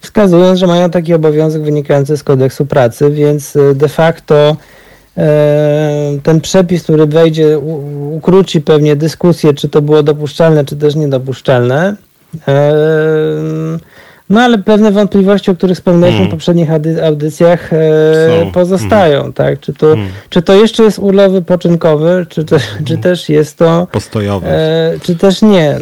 wskazując, 0.00 0.58
że 0.58 0.66
mają 0.66 0.90
taki 0.90 1.14
obowiązek 1.14 1.62
wynikający 1.62 2.16
z 2.16 2.22
kodeksu 2.22 2.66
pracy, 2.66 3.10
więc 3.10 3.58
de 3.74 3.88
facto 3.88 4.56
e, 5.16 6.18
ten 6.22 6.40
przepis, 6.40 6.82
który 6.82 7.06
wejdzie, 7.06 7.58
ukróci 8.10 8.60
pewnie 8.60 8.96
dyskusję, 8.96 9.54
czy 9.54 9.68
to 9.68 9.82
było 9.82 10.02
dopuszczalne, 10.02 10.64
czy 10.64 10.76
też 10.76 10.94
niedopuszczalne. 10.94 11.96
E, 12.48 12.72
no 14.30 14.40
ale 14.40 14.58
pewne 14.58 14.92
wątpliwości, 14.92 15.50
o 15.50 15.54
których 15.54 15.76
wspomnieliśmy 15.76 16.18
hmm. 16.18 16.30
w 16.30 16.34
poprzednich 16.34 16.68
audycjach, 17.04 17.72
e, 17.72 18.50
pozostają. 18.52 19.16
Hmm. 19.16 19.32
Tak? 19.32 19.60
Czy, 19.60 19.74
to, 19.74 19.86
hmm. 19.86 20.08
czy 20.30 20.42
to 20.42 20.54
jeszcze 20.54 20.82
jest 20.82 20.98
urlop 20.98 21.32
wypoczynkowy, 21.32 22.26
czy, 22.28 22.44
też, 22.44 22.62
czy 22.84 22.98
też 22.98 23.28
jest 23.28 23.58
to 23.58 23.86
postojowy, 23.92 24.48
czy 25.02 25.16
też 25.16 25.42
nie. 25.42 25.78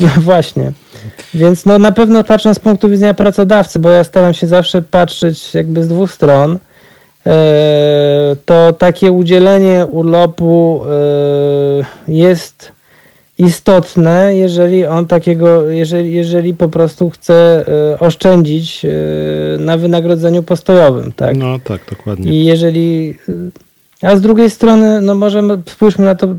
No 0.00 0.08
właśnie. 0.30 0.72
Więc 1.34 1.66
no 1.66 1.78
na 1.78 1.92
pewno 1.92 2.24
patrząc 2.24 2.56
z 2.56 2.60
punktu 2.60 2.88
widzenia 2.88 3.14
pracodawcy, 3.14 3.78
bo 3.78 3.90
ja 3.90 4.04
staram 4.04 4.34
się 4.34 4.46
zawsze 4.46 4.82
patrzeć 4.82 5.54
jakby 5.54 5.84
z 5.84 5.88
dwóch 5.88 6.12
stron, 6.12 6.58
e, 7.26 8.36
to 8.44 8.72
takie 8.72 9.12
udzielenie 9.12 9.86
urlopu 9.86 10.82
e, 12.08 12.12
jest 12.12 12.72
istotne, 13.46 14.36
jeżeli 14.36 14.86
on 14.86 15.06
takiego, 15.06 15.70
jeżeli, 15.70 16.12
jeżeli 16.12 16.54
po 16.54 16.68
prostu 16.68 17.10
chce 17.10 17.64
e, 17.92 17.98
oszczędzić 17.98 18.86
na 19.58 19.76
wynagrodzeniu 19.76 20.42
postojowym, 20.42 21.12
tak? 21.12 21.36
No 21.36 21.58
tak, 21.64 21.80
dokładnie. 21.90 22.32
I 22.32 22.44
jeżeli, 22.44 23.14
a 24.02 24.16
z 24.16 24.20
drugiej 24.20 24.50
strony, 24.50 25.00
no 25.00 25.14
możemy, 25.14 25.58
spójrzmy 25.66 26.04
na 26.04 26.14
to 26.14 26.34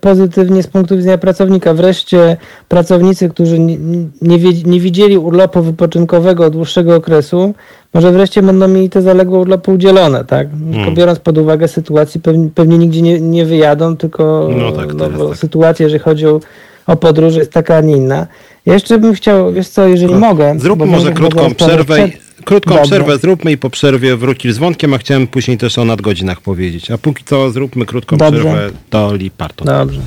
pozytywnie 0.00 0.62
z 0.62 0.66
punktu 0.66 0.96
widzenia 0.96 1.18
pracownika. 1.18 1.74
Wreszcie 1.74 2.36
pracownicy, 2.68 3.28
którzy 3.28 3.58
nie, 3.58 3.76
nie, 4.22 4.38
nie 4.64 4.80
widzieli 4.80 5.18
urlopu 5.18 5.62
wypoczynkowego 5.62 6.44
od 6.46 6.52
dłuższego 6.52 6.96
okresu, 6.96 7.54
może 7.94 8.12
wreszcie 8.12 8.42
będą 8.42 8.68
mieli 8.68 8.90
te 8.90 9.02
zaległe 9.02 9.38
urlopy 9.38 9.70
udzielone, 9.70 10.24
tak? 10.24 10.48
Hmm. 10.74 10.94
biorąc 10.94 11.18
pod 11.18 11.38
uwagę 11.38 11.68
sytuację, 11.68 12.20
pewnie, 12.20 12.48
pewnie 12.54 12.78
nigdzie 12.78 13.02
nie, 13.02 13.20
nie 13.20 13.44
wyjadą, 13.46 13.96
tylko 13.96 14.48
no, 14.56 14.72
tak, 14.72 14.94
no, 14.94 15.10
bo 15.10 15.28
tak. 15.28 15.38
sytuacja, 15.38 15.84
jeżeli 15.84 16.02
chodzi 16.02 16.26
o 16.26 16.40
o 16.86 16.96
podróży 16.96 17.38
jest 17.38 17.52
taka, 17.52 17.76
a 17.76 17.80
nie 17.80 17.96
inna. 17.96 18.26
Ja 18.66 18.74
jeszcze 18.74 18.98
bym 18.98 19.14
chciał, 19.14 19.52
wiesz 19.52 19.68
co, 19.68 19.86
jeżeli 19.86 20.14
mogę... 20.14 20.54
Zróbmy 20.58 20.86
może 20.86 21.12
krótką 21.12 21.54
przerwę. 21.54 21.94
przed- 21.94 22.31
Krótką 22.44 22.74
Dobrze. 22.74 22.90
przerwę 22.90 23.18
zróbmy 23.18 23.52
i 23.52 23.58
po 23.58 23.70
przerwie 23.70 24.16
wrócisz 24.16 24.52
z 24.52 24.58
wątkiem, 24.58 24.94
a 24.94 24.98
chciałem 24.98 25.26
później 25.26 25.58
też 25.58 25.78
o 25.78 25.84
nadgodzinach 25.84 26.40
powiedzieć. 26.40 26.90
A 26.90 26.98
póki 26.98 27.24
co 27.24 27.50
zróbmy 27.50 27.86
krótką 27.86 28.16
Dobrze. 28.16 28.40
przerwę 28.40 28.70
do 28.90 29.14
Lipartu. 29.16 29.64
Dobrze. 29.64 30.00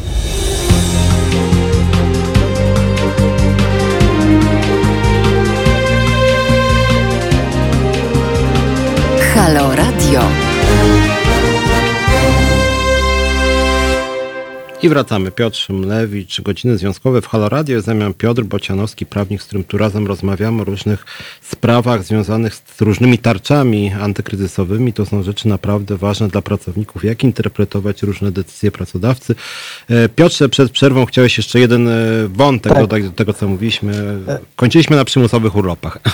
Halo 9.33 9.75
Radio. 9.75 10.44
I 14.86 14.89
wracamy. 14.89 15.31
Piotr 15.31 15.57
Szymlewicz, 15.57 16.41
godziny 16.41 16.77
związkowe 16.77 17.21
w 17.21 17.27
Halo 17.27 17.49
Radio. 17.49 17.79
Mną 17.95 18.13
Piotr 18.13 18.43
Bocianowski, 18.43 19.05
prawnik, 19.05 19.41
z 19.41 19.45
którym 19.45 19.63
tu 19.63 19.77
razem 19.77 20.07
rozmawiamy 20.07 20.61
o 20.61 20.65
różnych 20.65 21.05
sprawach 21.41 22.03
związanych 22.03 22.55
z 22.55 22.81
różnymi 22.81 23.17
tarczami 23.17 23.91
antykryzysowymi. 24.01 24.93
To 24.93 25.05
są 25.05 25.23
rzeczy 25.23 25.47
naprawdę 25.47 25.97
ważne 25.97 26.27
dla 26.27 26.41
pracowników. 26.41 27.03
Jak 27.03 27.23
interpretować 27.23 28.03
różne 28.03 28.31
decyzje 28.31 28.71
pracodawcy. 28.71 29.36
E, 29.89 30.09
Piotrze, 30.09 30.49
przed 30.49 30.71
przerwą 30.71 31.05
chciałeś 31.05 31.38
jeszcze 31.38 31.59
jeden 31.59 31.88
e, 31.88 31.91
wątek 32.27 32.73
Tak. 32.73 32.81
dodać 32.81 33.03
do 33.03 33.11
tego, 33.11 33.33
co 33.33 33.47
mówiliśmy. 33.47 33.93
Kończyliśmy 34.55 34.95
na 34.95 35.05
przymusowych 35.05 35.55
urlopach. 35.55 35.99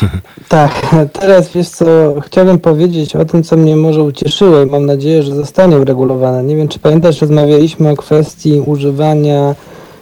Tak, 0.49 0.95
teraz 1.13 1.53
wiesz 1.53 1.69
co, 1.69 2.15
chciałbym 2.25 2.59
powiedzieć 2.59 3.15
o 3.15 3.25
tym, 3.25 3.43
co 3.43 3.57
mnie 3.57 3.75
może 3.75 4.03
ucieszyło 4.03 4.61
i 4.61 4.65
mam 4.65 4.85
nadzieję, 4.85 5.23
że 5.23 5.35
zostanie 5.35 5.77
uregulowane. 5.77 6.43
Nie 6.43 6.55
wiem, 6.55 6.67
czy 6.67 6.79
pamiętasz, 6.79 7.21
rozmawialiśmy 7.21 7.89
o 7.89 7.95
kwestii 7.95 8.60
używania 8.67 9.55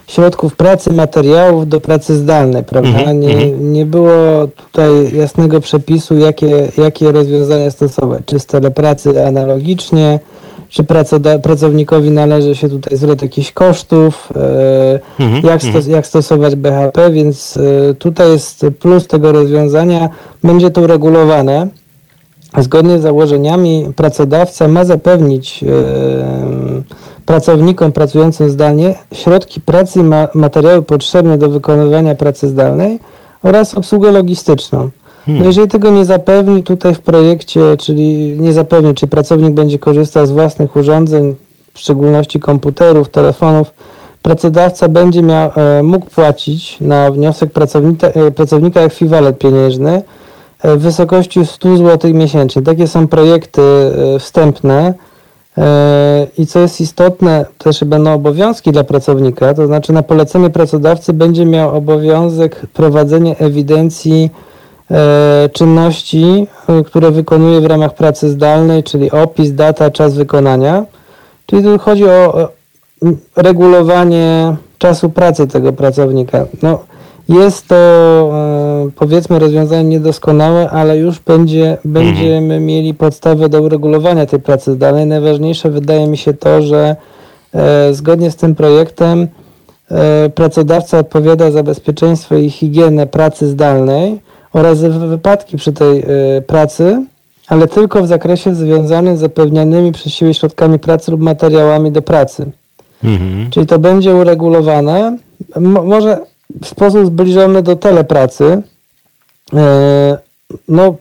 środków 0.06 0.56
pracy, 0.56 0.92
materiałów 0.92 1.68
do 1.68 1.80
pracy 1.80 2.16
zdalnej, 2.16 2.64
prawda? 2.64 2.88
Mhm, 2.98 3.20
nie, 3.20 3.50
nie 3.50 3.86
było 3.86 4.48
tutaj 4.56 4.90
jasnego 5.16 5.60
przepisu, 5.60 6.18
jakie, 6.18 6.68
jakie 6.78 7.12
rozwiązania 7.12 7.70
stosować. 7.70 8.22
Czy 8.26 8.38
z 8.38 8.46
telepracy 8.46 9.26
analogicznie, 9.26 10.18
czy 10.68 10.84
pracownikowi 11.42 12.10
należy 12.10 12.54
się 12.56 12.68
tutaj 12.68 12.98
zwrot 12.98 13.22
jakichś 13.22 13.52
kosztów, 13.52 14.28
e, 14.36 15.00
Mhm, 15.24 15.46
jak, 15.46 15.62
stos- 15.62 15.88
jak 15.88 16.06
stosować 16.06 16.56
BHP, 16.56 17.10
więc 17.10 17.56
e, 17.90 17.94
tutaj 17.94 18.30
jest 18.32 18.66
plus 18.80 19.06
tego 19.06 19.32
rozwiązania, 19.32 20.08
będzie 20.44 20.70
to 20.70 20.80
uregulowane. 20.80 21.68
Zgodnie 22.58 22.98
z 22.98 23.02
założeniami 23.02 23.86
pracodawca 23.96 24.68
ma 24.68 24.84
zapewnić 24.84 25.64
e, 25.64 25.66
pracownikom 27.30 27.92
pracującym 27.92 28.50
zdalnie 28.50 28.94
środki 29.14 29.60
pracy 29.60 30.00
i 30.00 30.02
ma- 30.02 30.28
materiały 30.34 30.82
potrzebne 30.82 31.38
do 31.38 31.48
wykonywania 31.48 32.14
pracy 32.14 32.48
zdalnej 32.48 32.98
oraz 33.42 33.74
obsługę 33.74 34.12
logistyczną. 34.12 34.90
No 35.26 35.44
jeżeli 35.44 35.68
tego 35.68 35.90
nie 35.90 36.04
zapewni 36.04 36.62
tutaj 36.62 36.94
w 36.94 37.00
projekcie, 37.00 37.60
czyli 37.78 38.36
nie 38.40 38.52
zapewni, 38.52 38.94
czy 38.94 39.06
pracownik 39.06 39.54
będzie 39.54 39.78
korzystał 39.78 40.26
z 40.26 40.30
własnych 40.30 40.76
urządzeń, 40.76 41.34
w 41.74 41.78
szczególności 41.78 42.40
komputerów, 42.40 43.08
telefonów, 43.08 43.70
pracodawca 44.22 44.88
będzie 44.88 45.22
miał, 45.22 45.50
e, 45.56 45.82
mógł 45.82 46.06
płacić 46.06 46.80
na 46.80 47.10
wniosek 47.10 47.52
pracownika, 47.52 48.06
e, 48.06 48.30
pracownika 48.30 48.80
ekwiwalent 48.80 49.38
pieniężny 49.38 50.02
e, 50.62 50.76
w 50.76 50.80
wysokości 50.80 51.46
100 51.46 51.76
zł 51.76 52.14
miesięcznie. 52.14 52.62
Takie 52.62 52.86
są 52.86 53.08
projekty 53.08 53.62
e, 53.62 54.18
wstępne. 54.18 54.94
E, 55.58 56.26
I 56.38 56.46
co 56.46 56.60
jest 56.60 56.80
istotne, 56.80 57.46
też 57.58 57.84
będą 57.84 58.14
obowiązki 58.14 58.72
dla 58.72 58.84
pracownika, 58.84 59.54
to 59.54 59.66
znaczy 59.66 59.92
na 59.92 60.02
polecenie 60.02 60.50
pracodawcy 60.50 61.12
będzie 61.12 61.46
miał 61.46 61.76
obowiązek 61.76 62.66
prowadzenia 62.74 63.36
ewidencji 63.36 64.30
e, 64.90 65.48
czynności, 65.52 66.46
e, 66.68 66.84
które 66.84 67.10
wykonuje 67.10 67.60
w 67.60 67.66
ramach 67.66 67.94
pracy 67.94 68.28
zdalnej, 68.28 68.82
czyli 68.82 69.10
opis, 69.10 69.52
data, 69.52 69.90
czas 69.90 70.14
wykonania. 70.14 70.84
Czyli 71.46 71.62
tu 71.62 71.78
chodzi 71.78 72.04
o 72.08 72.48
regulowanie 73.36 74.56
czasu 74.78 75.10
pracy 75.10 75.46
tego 75.46 75.72
pracownika. 75.72 76.46
No, 76.62 76.78
jest 77.28 77.68
to 77.68 77.76
powiedzmy 78.96 79.38
rozwiązanie 79.38 79.88
niedoskonałe, 79.88 80.70
ale 80.70 80.98
już 80.98 81.18
będzie, 81.18 81.78
będziemy 81.84 82.60
mieli 82.60 82.94
podstawę 82.94 83.48
do 83.48 83.62
uregulowania 83.62 84.26
tej 84.26 84.40
pracy 84.40 84.72
zdalnej. 84.72 85.06
Najważniejsze 85.06 85.70
wydaje 85.70 86.06
mi 86.06 86.16
się 86.16 86.34
to, 86.34 86.62
że 86.62 86.96
e, 87.54 87.94
zgodnie 87.94 88.30
z 88.30 88.36
tym 88.36 88.54
projektem 88.54 89.28
e, 89.90 90.30
pracodawca 90.30 90.98
odpowiada 90.98 91.50
za 91.50 91.62
bezpieczeństwo 91.62 92.36
i 92.36 92.50
higienę 92.50 93.06
pracy 93.06 93.48
zdalnej 93.48 94.20
oraz 94.52 94.80
wypadki 94.80 95.56
przy 95.56 95.72
tej 95.72 95.98
e, 95.98 96.06
pracy, 96.46 97.04
ale 97.48 97.68
tylko 97.68 98.02
w 98.02 98.06
zakresie 98.06 98.54
związanym 98.54 99.16
z 99.16 99.20
zapewnianymi 99.20 99.92
przez 99.92 100.12
siebie 100.12 100.34
środkami 100.34 100.78
pracy 100.78 101.10
lub 101.10 101.20
materiałami 101.20 101.92
do 101.92 102.02
pracy. 102.02 102.46
Mhm. 103.04 103.50
Czyli 103.50 103.66
to 103.66 103.78
będzie 103.78 104.14
uregulowane, 104.14 105.16
mo- 105.60 105.82
może 105.82 106.18
w 106.62 106.66
sposób 106.66 107.06
zbliżony 107.06 107.62
do 107.62 107.76
telepracy. 107.76 108.62
E, 109.54 110.18
No, 110.68 110.94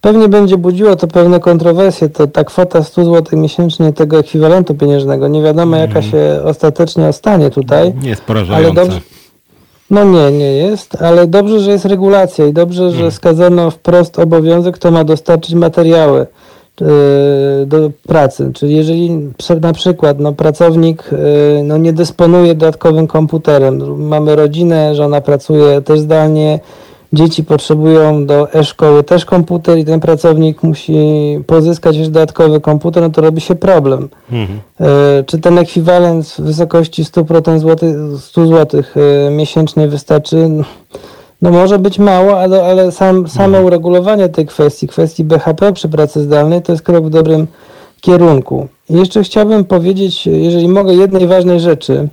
pewnie 0.00 0.28
będzie 0.28 0.56
budziło 0.58 0.96
to 0.96 1.06
pewne 1.06 1.40
kontrowersje, 1.40 2.08
to 2.08 2.26
ta 2.26 2.44
kwota 2.44 2.82
100 2.82 3.04
zł 3.04 3.38
miesięcznie 3.38 3.92
tego 3.92 4.18
ekwiwalentu 4.18 4.74
pieniężnego. 4.74 5.28
Nie 5.28 5.42
wiadomo, 5.42 5.76
jaka 5.76 6.02
się 6.02 6.40
ostatecznie 6.44 7.08
ostanie 7.08 7.50
tutaj. 7.50 7.94
Nie 8.02 8.08
jest 8.08 8.20
Ale 8.22 8.26
porażające. 8.26 8.74
dobrze. 8.82 9.00
No 9.90 10.04
nie, 10.04 10.32
nie 10.38 10.52
jest, 10.56 11.02
ale 11.02 11.26
dobrze, 11.26 11.60
że 11.60 11.70
jest 11.70 11.84
regulacja 11.84 12.46
i 12.46 12.52
dobrze, 12.52 12.90
że 12.90 13.10
wskazano 13.10 13.70
wprost 13.70 14.18
obowiązek, 14.18 14.74
kto 14.74 14.90
ma 14.90 15.04
dostarczyć 15.04 15.54
materiały 15.54 16.26
do 17.66 17.90
pracy. 18.06 18.50
Czyli 18.54 18.76
jeżeli 18.76 19.10
na 19.60 19.72
przykład 19.72 20.18
no, 20.18 20.32
pracownik 20.32 21.10
e, 21.12 21.62
no, 21.62 21.76
nie 21.76 21.92
dysponuje 21.92 22.54
dodatkowym 22.54 23.06
komputerem, 23.06 24.06
mamy 24.06 24.36
rodzinę, 24.36 24.94
żona 24.94 25.20
pracuje 25.20 25.80
też 25.80 26.00
zdalnie, 26.00 26.60
dzieci 27.12 27.44
potrzebują 27.44 28.26
do 28.26 28.52
e-szkoły 28.52 29.02
też 29.02 29.24
komputer 29.24 29.78
i 29.78 29.84
ten 29.84 30.00
pracownik 30.00 30.62
musi 30.62 30.94
pozyskać 31.46 31.96
jeszcze 31.96 32.12
dodatkowy 32.12 32.60
komputer, 32.60 33.02
no 33.02 33.10
to 33.10 33.20
robi 33.20 33.40
się 33.40 33.54
problem. 33.54 34.08
Mhm. 34.32 34.60
E, 34.80 35.24
Czy 35.26 35.38
ten 35.38 35.58
ekwiwalent 35.58 36.26
w 36.26 36.40
wysokości 36.40 37.04
100% 37.04 37.58
złoty, 37.58 37.96
100 38.18 38.46
zł 38.46 38.82
miesięcznie 39.30 39.88
wystarczy? 39.88 40.50
No 41.42 41.50
może 41.50 41.78
być 41.78 41.98
mało, 41.98 42.40
ale, 42.40 42.64
ale 42.64 42.92
sam, 42.92 43.28
same 43.28 43.62
uregulowanie 43.62 44.28
tej 44.28 44.46
kwestii, 44.46 44.88
kwestii 44.88 45.24
BHP 45.24 45.72
przy 45.72 45.88
pracy 45.88 46.22
zdalnej, 46.22 46.62
to 46.62 46.72
jest 46.72 46.84
krok 46.84 47.06
w 47.06 47.10
dobrym 47.10 47.46
kierunku. 48.00 48.68
I 48.90 48.94
jeszcze 48.94 49.22
chciałbym 49.22 49.64
powiedzieć, 49.64 50.26
jeżeli 50.26 50.68
mogę, 50.68 50.94
jednej 50.94 51.26
ważnej 51.26 51.60
rzeczy, 51.60 52.08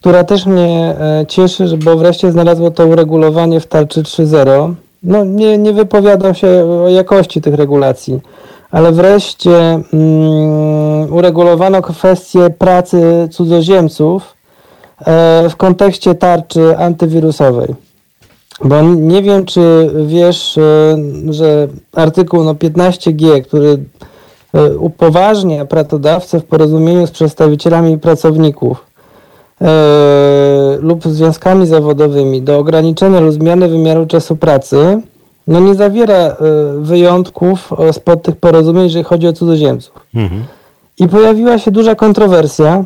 która 0.00 0.24
też 0.24 0.46
mnie 0.46 0.96
e, 1.00 1.26
cieszy, 1.28 1.78
bo 1.84 1.96
wreszcie 1.96 2.32
znalazło 2.32 2.70
to 2.70 2.86
uregulowanie 2.86 3.60
w 3.60 3.66
tarczy 3.66 4.02
3.0. 4.02 4.74
No 5.02 5.24
nie, 5.24 5.58
nie 5.58 5.72
wypowiadam 5.72 6.34
się 6.34 6.48
o 6.84 6.88
jakości 6.88 7.40
tych 7.40 7.54
regulacji, 7.54 8.20
ale 8.70 8.92
wreszcie 8.92 9.80
mm, 9.92 11.12
uregulowano 11.12 11.82
kwestię 11.82 12.50
pracy 12.50 13.28
cudzoziemców 13.32 14.34
e, 14.98 15.48
w 15.48 15.56
kontekście 15.56 16.14
tarczy 16.14 16.78
antywirusowej. 16.78 17.87
Bo 18.64 18.82
nie 18.82 19.22
wiem, 19.22 19.44
czy 19.44 19.90
wiesz, 20.06 20.58
e, 20.58 20.96
że 21.30 21.68
artykuł 21.92 22.44
no, 22.44 22.54
15G, 22.54 23.42
który 23.42 23.78
e, 24.54 24.78
upoważnia 24.78 25.64
pracodawcę 25.64 26.40
w 26.40 26.44
porozumieniu 26.44 27.06
z 27.06 27.10
przedstawicielami 27.10 27.98
pracowników 27.98 28.86
e, 29.60 30.78
lub 30.80 31.04
związkami 31.04 31.66
zawodowymi 31.66 32.42
do 32.42 32.58
ograniczenia 32.58 33.20
lub 33.20 33.32
zmiany 33.32 33.68
wymiaru 33.68 34.06
czasu 34.06 34.36
pracy, 34.36 35.02
no 35.46 35.60
nie 35.60 35.74
zawiera 35.74 36.36
wyjątków 36.78 37.70
spod 37.92 38.22
tych 38.22 38.36
porozumień, 38.36 38.84
jeżeli 38.84 39.04
chodzi 39.04 39.28
o 39.28 39.32
cudzoziemców. 39.32 39.94
Mhm. 40.14 40.44
I 40.98 41.08
pojawiła 41.08 41.58
się 41.58 41.70
duża 41.70 41.94
kontrowersja, 41.94 42.84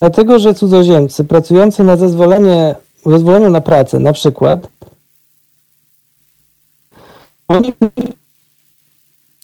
dlatego 0.00 0.38
że 0.38 0.54
cudzoziemcy 0.54 1.24
pracujący 1.24 1.84
na 1.84 1.96
zezwolenie, 1.96 2.74
zezwoleniu 3.06 3.50
na 3.50 3.60
pracę, 3.60 3.98
na 3.98 4.12
przykład, 4.12 4.68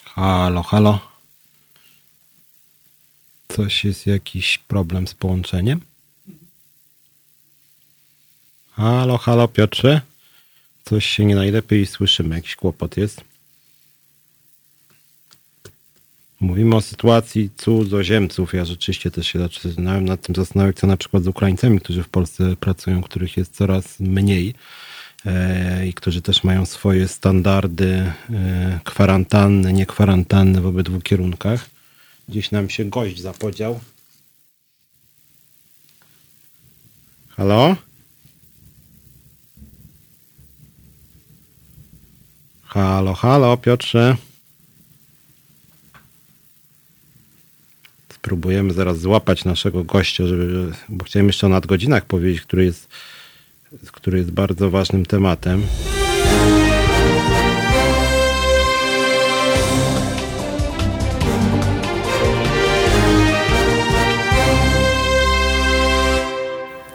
Halo, 0.04 0.62
halo. 0.62 0.98
Coś 3.48 3.84
jest 3.84 4.06
jakiś 4.06 4.58
problem 4.58 5.08
z 5.08 5.14
połączeniem? 5.14 5.80
Halo, 8.72 9.18
halo, 9.18 9.48
Piotrze. 9.48 10.00
Coś 10.84 11.06
się 11.06 11.24
nie 11.24 11.34
najlepiej 11.34 11.86
słyszymy, 11.86 12.34
jakiś 12.34 12.56
kłopot 12.56 12.96
jest. 12.96 13.24
Mówimy 16.40 16.76
o 16.76 16.80
sytuacji 16.80 17.50
cudzoziemców. 17.56 18.54
Ja 18.54 18.64
rzeczywiście 18.64 19.10
też 19.10 19.26
się 19.26 19.38
zaczynałem 19.38 20.04
nad 20.04 20.22
tym 20.22 20.34
zastanawiać, 20.34 20.76
co 20.76 20.86
na 20.86 20.96
przykład 20.96 21.22
z 21.22 21.28
Ukraińcami, 21.28 21.80
którzy 21.80 22.02
w 22.02 22.08
Polsce 22.08 22.56
pracują, 22.56 23.02
których 23.02 23.36
jest 23.36 23.56
coraz 23.56 24.00
mniej 24.00 24.54
i 25.86 25.94
którzy 25.94 26.22
też 26.22 26.44
mają 26.44 26.66
swoje 26.66 27.08
standardy 27.08 28.12
e, 28.30 28.80
kwarantanny, 28.84 29.72
nie 29.72 29.86
kwarantanny 29.86 30.60
w 30.60 30.66
obydwu 30.66 31.00
kierunkach. 31.00 31.70
Gdzieś 32.28 32.50
nam 32.50 32.70
się 32.70 32.84
gość 32.84 33.20
zapodział. 33.20 33.80
Halo? 37.28 37.76
Halo, 42.62 43.14
halo, 43.14 43.56
Piotrze. 43.56 44.16
Spróbujemy 48.08 48.72
zaraz 48.72 49.00
złapać 49.00 49.44
naszego 49.44 49.84
gościa, 49.84 50.26
żeby, 50.26 50.72
bo 50.88 51.04
chciałem 51.04 51.26
jeszcze 51.26 51.46
o 51.46 51.50
nadgodzinach 51.50 52.04
powiedzieć, 52.04 52.42
który 52.42 52.64
jest, 52.64 52.88
który 53.92 54.18
jest 54.18 54.30
bardzo 54.30 54.70
ważnym 54.70 55.06
tematem. 55.06 55.62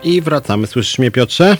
I 0.03 0.22
wracamy. 0.22 0.68
Słyszysz 0.68 0.99
mnie, 0.99 1.11
Piotrze? 1.11 1.57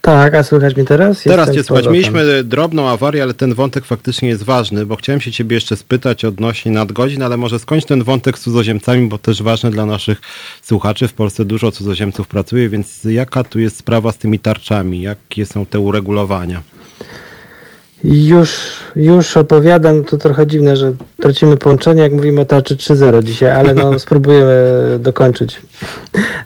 Tak, 0.00 0.34
a 0.34 0.42
słychać 0.42 0.76
mnie 0.76 0.84
teraz? 0.84 1.22
Teraz 1.22 1.52
cię 1.54 1.64
słychać. 1.64 1.86
Mieliśmy 1.92 2.44
drobną 2.44 2.88
awarię, 2.88 3.22
ale 3.22 3.34
ten 3.34 3.54
wątek 3.54 3.84
faktycznie 3.84 4.28
jest 4.28 4.42
ważny, 4.42 4.86
bo 4.86 4.96
chciałem 4.96 5.20
się 5.20 5.32
ciebie 5.32 5.54
jeszcze 5.54 5.76
spytać 5.76 6.24
odnośnie 6.24 6.72
nadgodzin, 6.72 7.22
ale 7.22 7.36
może 7.36 7.58
skończ 7.58 7.84
ten 7.84 8.02
wątek 8.02 8.38
z 8.38 8.42
cudzoziemcami, 8.42 9.08
bo 9.08 9.18
też 9.18 9.42
ważny 9.42 9.70
dla 9.70 9.86
naszych 9.86 10.20
słuchaczy. 10.62 11.08
W 11.08 11.12
Polsce 11.12 11.44
dużo 11.44 11.72
cudzoziemców 11.72 12.28
pracuje, 12.28 12.68
więc 12.68 13.04
jaka 13.04 13.44
tu 13.44 13.60
jest 13.60 13.76
sprawa 13.76 14.12
z 14.12 14.18
tymi 14.18 14.38
tarczami? 14.38 15.02
Jakie 15.02 15.46
są 15.46 15.66
te 15.66 15.80
uregulowania? 15.80 16.62
Już, 18.04 18.76
już 18.96 19.36
opowiadam, 19.36 20.04
to 20.04 20.16
trochę 20.18 20.46
dziwne, 20.46 20.76
że 20.76 20.92
tracimy 21.20 21.56
połączenie, 21.56 22.02
jak 22.02 22.12
mówimy 22.12 22.40
o 22.40 22.44
tarczy 22.44 22.76
3.0 22.76 23.22
dzisiaj, 23.22 23.50
ale 23.50 23.74
no 23.74 23.98
spróbujemy 23.98 24.54
dokończyć. 24.98 25.60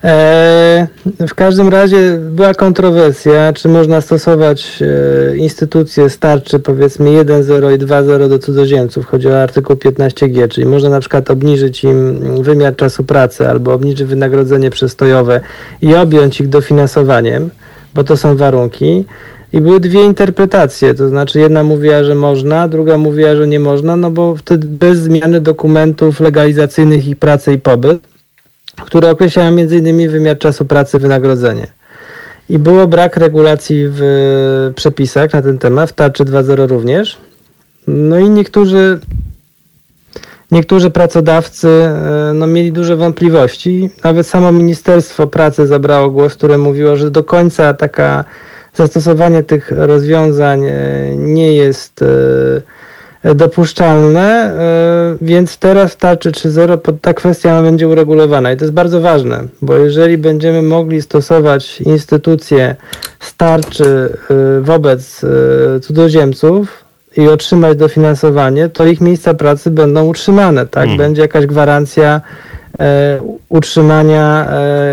E, 0.03 0.87
w 1.27 1.33
każdym 1.35 1.69
razie 1.69 2.17
była 2.31 2.53
kontrowersja, 2.53 3.53
czy 3.53 3.69
można 3.69 4.01
stosować 4.01 4.79
e, 4.81 5.37
instytucje 5.37 6.09
starczy 6.09 6.59
powiedzmy 6.59 7.09
1.0 7.09 7.75
i 7.75 7.79
2.0 7.79 8.29
do 8.29 8.39
cudzoziemców. 8.39 9.05
Chodzi 9.05 9.27
o 9.27 9.41
artykuł 9.41 9.75
15g, 9.75 10.47
czyli 10.47 10.67
można 10.67 10.89
na 10.89 10.99
przykład 10.99 11.31
obniżyć 11.31 11.83
im 11.83 12.43
wymiar 12.43 12.75
czasu 12.75 13.03
pracy 13.03 13.49
albo 13.49 13.73
obniżyć 13.73 14.03
wynagrodzenie 14.03 14.69
przestojowe 14.69 15.41
i 15.81 15.95
objąć 15.95 16.41
ich 16.41 16.49
dofinansowaniem, 16.49 17.49
bo 17.93 18.03
to 18.03 18.17
są 18.17 18.37
warunki. 18.37 19.05
I 19.53 19.61
były 19.61 19.79
dwie 19.79 20.05
interpretacje, 20.05 20.93
to 20.93 21.09
znaczy 21.09 21.39
jedna 21.39 21.63
mówiła, 21.63 22.03
że 22.03 22.15
można, 22.15 22.67
druga 22.67 22.97
mówiła, 22.97 23.35
że 23.35 23.47
nie 23.47 23.59
można, 23.59 23.95
no 23.95 24.11
bo 24.11 24.35
wtedy 24.35 24.67
bez 24.67 24.99
zmiany 24.99 25.41
dokumentów 25.41 26.19
legalizacyjnych 26.19 27.07
ich 27.07 27.15
pracy 27.15 27.53
i 27.53 27.59
pobyt, 27.59 27.99
które 28.85 29.09
określają 29.11 29.49
m.in. 29.49 30.09
wymiar 30.09 30.37
czasu 30.37 30.65
pracy, 30.65 30.99
wynagrodzenie. 30.99 31.67
I 32.49 32.59
było 32.59 32.87
brak 32.87 33.17
regulacji 33.17 33.85
w 33.87 34.01
przepisach 34.75 35.33
na 35.33 35.41
ten 35.41 35.57
temat, 35.57 35.89
w 35.89 35.93
tarczy 35.93 36.25
2.0 36.25 36.67
również. 36.67 37.17
No 37.87 38.19
i 38.19 38.29
niektórzy 38.29 38.99
niektórzy 40.51 40.89
pracodawcy 40.89 41.67
e, 41.67 42.31
no, 42.33 42.47
mieli 42.47 42.71
duże 42.71 42.95
wątpliwości. 42.95 43.89
Nawet 44.03 44.27
samo 44.27 44.51
Ministerstwo 44.51 45.27
Pracy 45.27 45.67
zabrało 45.67 46.09
głos, 46.09 46.33
które 46.33 46.57
mówiło, 46.57 46.95
że 46.95 47.11
do 47.11 47.23
końca 47.23 47.73
taka 47.73 48.25
zastosowanie 48.73 49.43
tych 49.43 49.71
rozwiązań 49.71 50.65
e, 50.65 50.75
nie 51.15 51.53
jest 51.53 52.01
e, 53.23 53.35
dopuszczalne, 53.35 54.21
e, 54.21 55.17
więc 55.21 55.57
teraz 55.57 55.93
w 55.93 55.95
tarczy 55.95 56.31
3.0 56.31 56.93
ta 57.01 57.13
kwestia 57.13 57.61
będzie 57.61 57.87
uregulowana 57.87 58.51
i 58.51 58.57
to 58.57 58.65
jest 58.65 58.73
bardzo 58.73 59.01
ważne, 59.01 59.43
bo 59.61 59.77
jeżeli 59.77 60.17
będziemy 60.17 60.61
mogli 60.61 61.01
stosować 61.01 61.81
instytucje 61.81 62.75
starczy 63.19 64.17
wobec 64.61 65.21
cudzoziemców 65.81 66.85
i 67.17 67.27
otrzymać 67.27 67.77
dofinansowanie, 67.77 68.69
to 68.69 68.85
ich 68.85 69.01
miejsca 69.01 69.33
pracy 69.33 69.71
będą 69.71 70.05
utrzymane, 70.05 70.67
tak? 70.67 70.83
Hmm. 70.83 70.97
Będzie 70.97 71.21
jakaś 71.21 71.45
gwarancja 71.45 72.21
utrzymania 73.49 74.47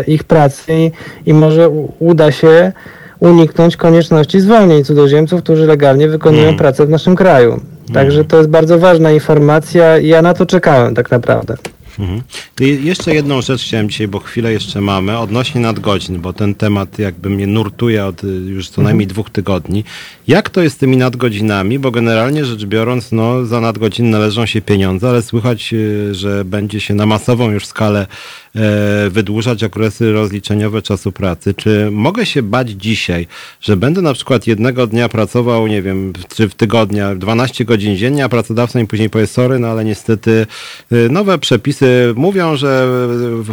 ich 0.07 0.23
pracy 0.23 0.91
i 1.25 1.33
może 1.33 1.69
uda 1.99 2.31
się 2.31 2.71
uniknąć 3.19 3.77
konieczności 3.77 4.39
zwolnień 4.39 4.83
cudzoziemców, 4.83 5.43
którzy 5.43 5.65
legalnie 5.65 6.07
wykonują 6.07 6.43
hmm. 6.43 6.57
pracę 6.57 6.85
w 6.85 6.89
naszym 6.89 7.15
kraju. 7.15 7.61
Także 7.93 8.11
hmm. 8.11 8.27
to 8.27 8.37
jest 8.37 8.49
bardzo 8.49 8.79
ważna 8.79 9.11
informacja 9.11 9.97
i 9.97 10.07
ja 10.07 10.21
na 10.21 10.33
to 10.33 10.45
czekałem 10.45 10.95
tak 10.95 11.11
naprawdę. 11.11 11.57
Mhm. 11.99 12.21
Jeszcze 12.59 13.13
jedną 13.13 13.41
rzecz 13.41 13.61
chciałem 13.61 13.89
dzisiaj, 13.89 14.07
bo 14.07 14.19
chwilę 14.19 14.53
jeszcze 14.53 14.81
mamy, 14.81 15.17
odnośnie 15.17 15.61
nadgodzin, 15.61 16.19
bo 16.21 16.33
ten 16.33 16.55
temat 16.55 16.99
jakby 16.99 17.29
mnie 17.29 17.47
nurtuje 17.47 18.05
od 18.05 18.23
y, 18.23 18.27
już 18.27 18.69
co 18.69 18.81
najmniej 18.81 19.03
mhm. 19.03 19.13
dwóch 19.13 19.29
tygodni. 19.29 19.83
Jak 20.27 20.49
to 20.49 20.61
jest 20.61 20.75
z 20.75 20.79
tymi 20.79 20.97
nadgodzinami? 20.97 21.79
Bo 21.79 21.91
generalnie 21.91 22.45
rzecz 22.45 22.65
biorąc, 22.65 23.11
no, 23.11 23.45
za 23.45 23.61
nadgodziny 23.61 24.09
należą 24.09 24.45
się 24.45 24.61
pieniądze, 24.61 25.09
ale 25.09 25.21
słychać, 25.21 25.73
y, 25.73 26.15
że 26.15 26.45
będzie 26.45 26.79
się 26.79 26.93
na 26.93 27.05
masową 27.05 27.51
już 27.51 27.65
skalę 27.65 28.07
e, 28.55 29.09
wydłużać 29.09 29.63
okresy 29.63 30.11
rozliczeniowe 30.11 30.81
czasu 30.81 31.11
pracy. 31.11 31.53
Czy 31.53 31.91
mogę 31.91 32.25
się 32.25 32.43
bać 32.43 32.69
dzisiaj, 32.69 33.27
że 33.61 33.77
będę 33.77 34.01
na 34.01 34.13
przykład 34.13 34.47
jednego 34.47 34.87
dnia 34.87 35.09
pracował, 35.09 35.67
nie 35.67 35.81
wiem, 35.81 36.13
czy 36.35 36.49
w 36.49 36.55
tygodniu 36.55 37.15
12 37.15 37.65
godzin 37.65 37.97
dziennie, 37.97 38.23
a 38.25 38.29
pracodawca 38.29 38.79
mi 38.79 38.87
później 38.87 39.09
powie, 39.09 39.27
sorry, 39.27 39.59
no 39.59 39.67
ale 39.67 39.85
niestety 39.85 40.45
y, 40.91 41.09
nowe 41.09 41.37
przepisy 41.37 42.13
mówią, 42.15 42.55
że 42.55 42.87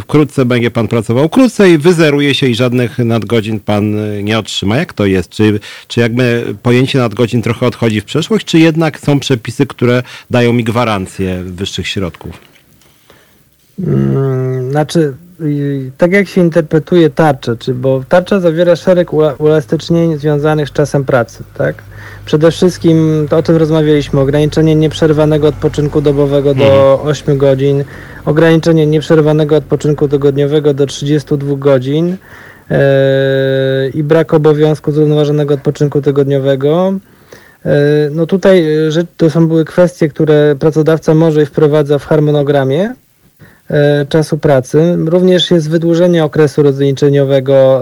wkrótce 0.01 0.45
będzie 0.45 0.71
pan 0.71 0.87
pracował 0.87 1.29
krócej, 1.29 1.77
wyzeruje 1.77 2.35
się 2.35 2.47
i 2.47 2.55
żadnych 2.55 2.99
nadgodzin 2.99 3.59
pan 3.59 3.95
nie 4.23 4.39
otrzyma. 4.39 4.77
Jak 4.77 4.93
to 4.93 5.05
jest? 5.05 5.29
Czy, 5.29 5.59
czy 5.87 5.99
jakby 5.99 6.55
pojęcie 6.65 6.99
nadgodzin 6.99 7.41
trochę 7.41 7.65
odchodzi 7.65 8.01
w 8.01 8.05
przeszłość, 8.05 8.45
czy 8.45 8.59
jednak 8.59 8.99
są 8.99 9.19
przepisy, 9.19 9.65
które 9.65 10.03
dają 10.31 10.53
mi 10.53 10.63
gwarancję 10.63 11.43
wyższych 11.43 11.87
środków? 11.87 12.39
Hmm, 13.85 14.71
znaczy, 14.71 15.13
tak 15.97 16.11
jak 16.11 16.27
się 16.27 16.41
interpretuje 16.41 17.09
tarczę, 17.09 17.57
czy, 17.57 17.73
bo 17.73 18.03
tarcza 18.09 18.39
zawiera 18.39 18.75
szereg 18.75 19.13
uelastycznień 19.39 20.17
związanych 20.17 20.69
z 20.69 20.71
czasem 20.71 21.03
pracy, 21.03 21.43
tak? 21.57 21.75
Przede 22.25 22.51
wszystkim, 22.51 23.27
to 23.29 23.37
o 23.37 23.43
tym 23.43 23.55
rozmawialiśmy, 23.55 24.19
ograniczenie 24.19 24.75
nieprzerwanego 24.75 25.47
odpoczynku 25.47 26.01
dobowego 26.01 26.53
do 26.53 26.93
mhm. 26.93 27.07
8 27.07 27.37
godzin, 27.37 27.83
ograniczenie 28.25 28.87
nieprzerwanego 28.87 29.55
odpoczynku 29.55 30.07
tygodniowego 30.07 30.73
do 30.73 30.85
32 30.85 31.55
godzin, 31.55 32.17
i 33.93 34.03
brak 34.03 34.33
obowiązku 34.33 34.91
zrównoważonego 34.91 35.53
odpoczynku 35.53 36.01
tygodniowego. 36.01 36.93
E, 37.65 38.09
no 38.11 38.25
tutaj 38.25 38.87
e, 38.87 39.05
to 39.17 39.29
są 39.29 39.47
były 39.47 39.65
kwestie, 39.65 40.09
które 40.09 40.55
pracodawca 40.59 41.13
może 41.13 41.41
i 41.41 41.45
wprowadza 41.45 41.99
w 41.99 42.05
harmonogramie 42.05 42.93
czasu 44.09 44.37
pracy. 44.37 44.97
Również 45.05 45.51
jest 45.51 45.69
wydłużenie 45.69 46.23
okresu 46.23 46.63
rozliczeniowego. 46.63 47.81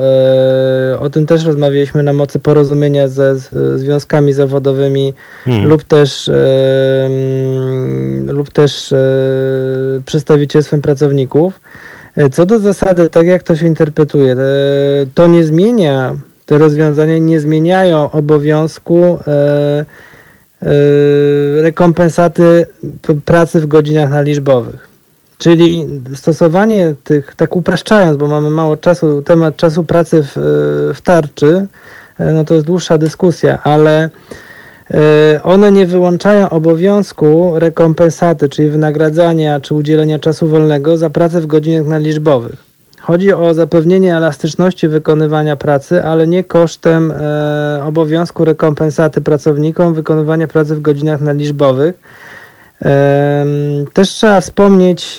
O 0.99 1.09
tym 1.09 1.25
też 1.25 1.45
rozmawialiśmy 1.45 2.03
na 2.03 2.13
mocy 2.13 2.39
porozumienia 2.39 3.07
ze 3.07 3.35
związkami 3.75 4.33
zawodowymi 4.33 5.13
hmm. 5.45 5.69
lub 5.69 5.83
też 5.83 6.31
lub 8.27 8.51
też 8.51 8.93
przedstawicielstwem 10.05 10.81
pracowników. 10.81 11.59
E, 12.17 12.29
co 12.29 12.45
do 12.45 12.59
zasady, 12.59 13.09
tak 13.09 13.25
jak 13.25 13.43
to 13.43 13.55
się 13.55 13.67
interpretuje, 13.67 14.33
e, 14.33 14.37
to 15.13 15.27
nie 15.27 15.43
zmienia, 15.43 16.15
te 16.45 16.57
rozwiązania 16.57 17.17
nie 17.17 17.39
zmieniają 17.39 18.11
obowiązku 18.11 19.19
e, 19.27 19.85
rekompensaty 21.61 22.65
pracy 23.25 23.59
w 23.59 23.67
godzinach 23.67 24.09
naliczbowych. 24.09 24.87
Czyli 25.37 25.87
stosowanie 26.15 26.95
tych, 27.03 27.35
tak 27.35 27.55
upraszczając, 27.55 28.17
bo 28.17 28.27
mamy 28.27 28.49
mało 28.49 28.77
czasu, 28.77 29.21
temat 29.21 29.55
czasu 29.55 29.83
pracy 29.83 30.23
w, 30.23 30.31
w 30.95 31.01
tarczy, 31.01 31.67
no 32.19 32.43
to 32.43 32.53
jest 32.53 32.65
dłuższa 32.65 32.97
dyskusja, 32.97 33.63
ale 33.63 34.09
one 35.43 35.71
nie 35.71 35.85
wyłączają 35.85 36.49
obowiązku 36.49 37.51
rekompensaty, 37.55 38.49
czyli 38.49 38.69
wynagradzania 38.69 39.59
czy 39.59 39.73
udzielenia 39.73 40.19
czasu 40.19 40.47
wolnego 40.47 40.97
za 40.97 41.09
pracę 41.09 41.41
w 41.41 41.45
godzinach 41.45 41.85
naliczbowych. 41.85 42.55
Chodzi 43.01 43.33
o 43.33 43.53
zapewnienie 43.53 44.17
elastyczności 44.17 44.87
wykonywania 44.87 45.55
pracy, 45.55 46.03
ale 46.03 46.27
nie 46.27 46.43
kosztem 46.43 47.11
e, 47.11 47.83
obowiązku 47.85 48.45
rekompensaty 48.45 49.21
pracownikom 49.21 49.93
wykonywania 49.93 50.47
pracy 50.47 50.75
w 50.75 50.81
godzinach 50.81 51.21
naliczbowych. 51.21 51.95
Też 53.93 54.09
trzeba 54.09 54.41
wspomnieć 54.41 55.17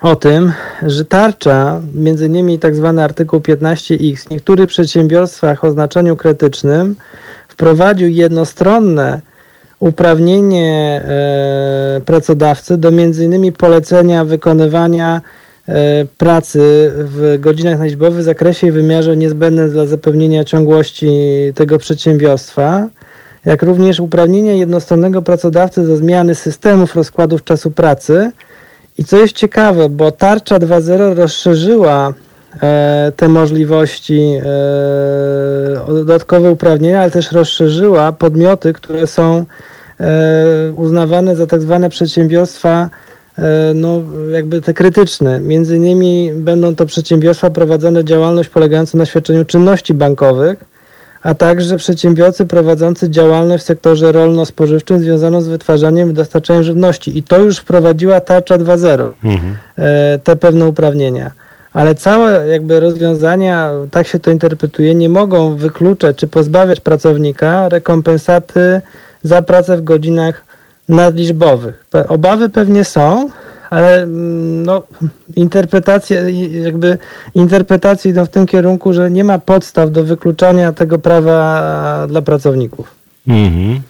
o 0.00 0.16
tym, 0.16 0.52
że 0.82 1.04
tarcza, 1.04 1.80
między 1.94 2.26
innymi 2.26 2.58
tak 2.58 2.76
zwany 2.76 3.04
artykuł 3.04 3.40
15x, 3.40 4.16
w 4.16 4.30
niektórych 4.30 4.68
przedsiębiorstwach 4.68 5.64
o 5.64 5.70
znaczeniu 5.70 6.16
krytycznym 6.16 6.96
wprowadził 7.52 8.08
jednostronne 8.08 9.20
uprawnienie 9.80 11.02
e, 11.04 12.00
pracodawcy 12.04 12.76
do 12.76 12.90
innymi 12.90 13.52
polecenia 13.52 14.24
wykonywania 14.24 15.20
e, 15.68 16.04
pracy 16.18 16.92
w 16.94 17.36
godzinach 17.40 17.78
na 17.78 17.84
liczbowych 17.84 18.20
w 18.20 18.22
zakresie 18.22 18.66
i 18.66 18.70
wymiarze 18.70 19.16
niezbędnym 19.16 19.70
dla 19.70 19.86
zapewnienia 19.86 20.44
ciągłości 20.44 21.08
tego 21.54 21.78
przedsiębiorstwa, 21.78 22.88
jak 23.44 23.62
również 23.62 24.00
uprawnienie 24.00 24.56
jednostronnego 24.58 25.22
pracodawcy 25.22 25.86
do 25.86 25.96
zmiany 25.96 26.34
systemów 26.34 26.96
rozkładów 26.96 27.44
czasu 27.44 27.70
pracy. 27.70 28.30
I 28.98 29.04
co 29.04 29.16
jest 29.16 29.34
ciekawe, 29.34 29.88
bo 29.88 30.10
tarcza 30.10 30.58
2.0 30.58 31.14
rozszerzyła 31.14 32.14
te 33.16 33.28
możliwości, 33.28 34.20
e, 34.20 35.94
dodatkowe 35.94 36.50
uprawnienia, 36.50 37.00
ale 37.00 37.10
też 37.10 37.32
rozszerzyła 37.32 38.12
podmioty, 38.12 38.72
które 38.72 39.06
są 39.06 39.44
E, 40.02 40.72
uznawane 40.76 41.36
za 41.36 41.46
tak 41.46 41.60
zwane 41.60 41.90
przedsiębiorstwa 41.90 42.90
e, 43.38 43.72
no, 43.74 44.02
jakby 44.32 44.60
te 44.60 44.74
krytyczne. 44.74 45.40
Między 45.40 45.76
innymi 45.76 46.30
będą 46.34 46.74
to 46.74 46.86
przedsiębiorstwa 46.86 47.50
prowadzone 47.50 48.04
działalność 48.04 48.48
polegającą 48.48 48.98
na 48.98 49.06
świadczeniu 49.06 49.44
czynności 49.44 49.94
bankowych, 49.94 50.64
a 51.22 51.34
także 51.34 51.76
przedsiębiorcy 51.76 52.46
prowadzący 52.46 53.10
działalność 53.10 53.64
w 53.64 53.66
sektorze 53.66 54.12
rolno-spożywczym 54.12 54.98
związaną 54.98 55.40
z 55.40 55.48
wytwarzaniem 55.48 56.10
i 56.10 56.14
dostarczaniem 56.14 56.62
żywności. 56.62 57.18
I 57.18 57.22
to 57.22 57.38
już 57.38 57.58
wprowadziła 57.58 58.20
tarcza 58.20 58.58
2.0, 58.58 59.12
mhm. 59.24 59.56
E, 59.78 60.18
te 60.18 60.36
pewne 60.36 60.66
uprawnienia. 60.66 61.30
Ale 61.72 61.94
całe 61.94 62.48
jakby 62.48 62.80
rozwiązania, 62.80 63.70
tak 63.90 64.06
się 64.06 64.18
to 64.18 64.30
interpretuje, 64.30 64.94
nie 64.94 65.08
mogą 65.08 65.56
wykluczać 65.56 66.16
czy 66.16 66.28
pozbawiać 66.28 66.80
pracownika 66.80 67.68
rekompensaty 67.68 68.80
za 69.22 69.42
pracę 69.42 69.76
w 69.76 69.84
godzinach 69.84 70.44
nadliczbowych. 70.88 71.86
Obawy 72.08 72.48
pewnie 72.48 72.84
są, 72.84 73.30
ale 73.70 74.02
mm, 74.02 74.66
no, 74.66 74.82
interpretacje, 75.36 76.30
jakby 76.62 76.98
interpretacje 77.34 78.10
idą 78.10 78.26
w 78.26 78.28
tym 78.28 78.46
kierunku, 78.46 78.92
że 78.92 79.10
nie 79.10 79.24
ma 79.24 79.38
podstaw 79.38 79.90
do 79.90 80.04
wykluczania 80.04 80.72
tego 80.72 80.98
prawa 80.98 82.06
dla 82.08 82.22
pracowników. 82.22 82.94
Mhm. 83.28 83.80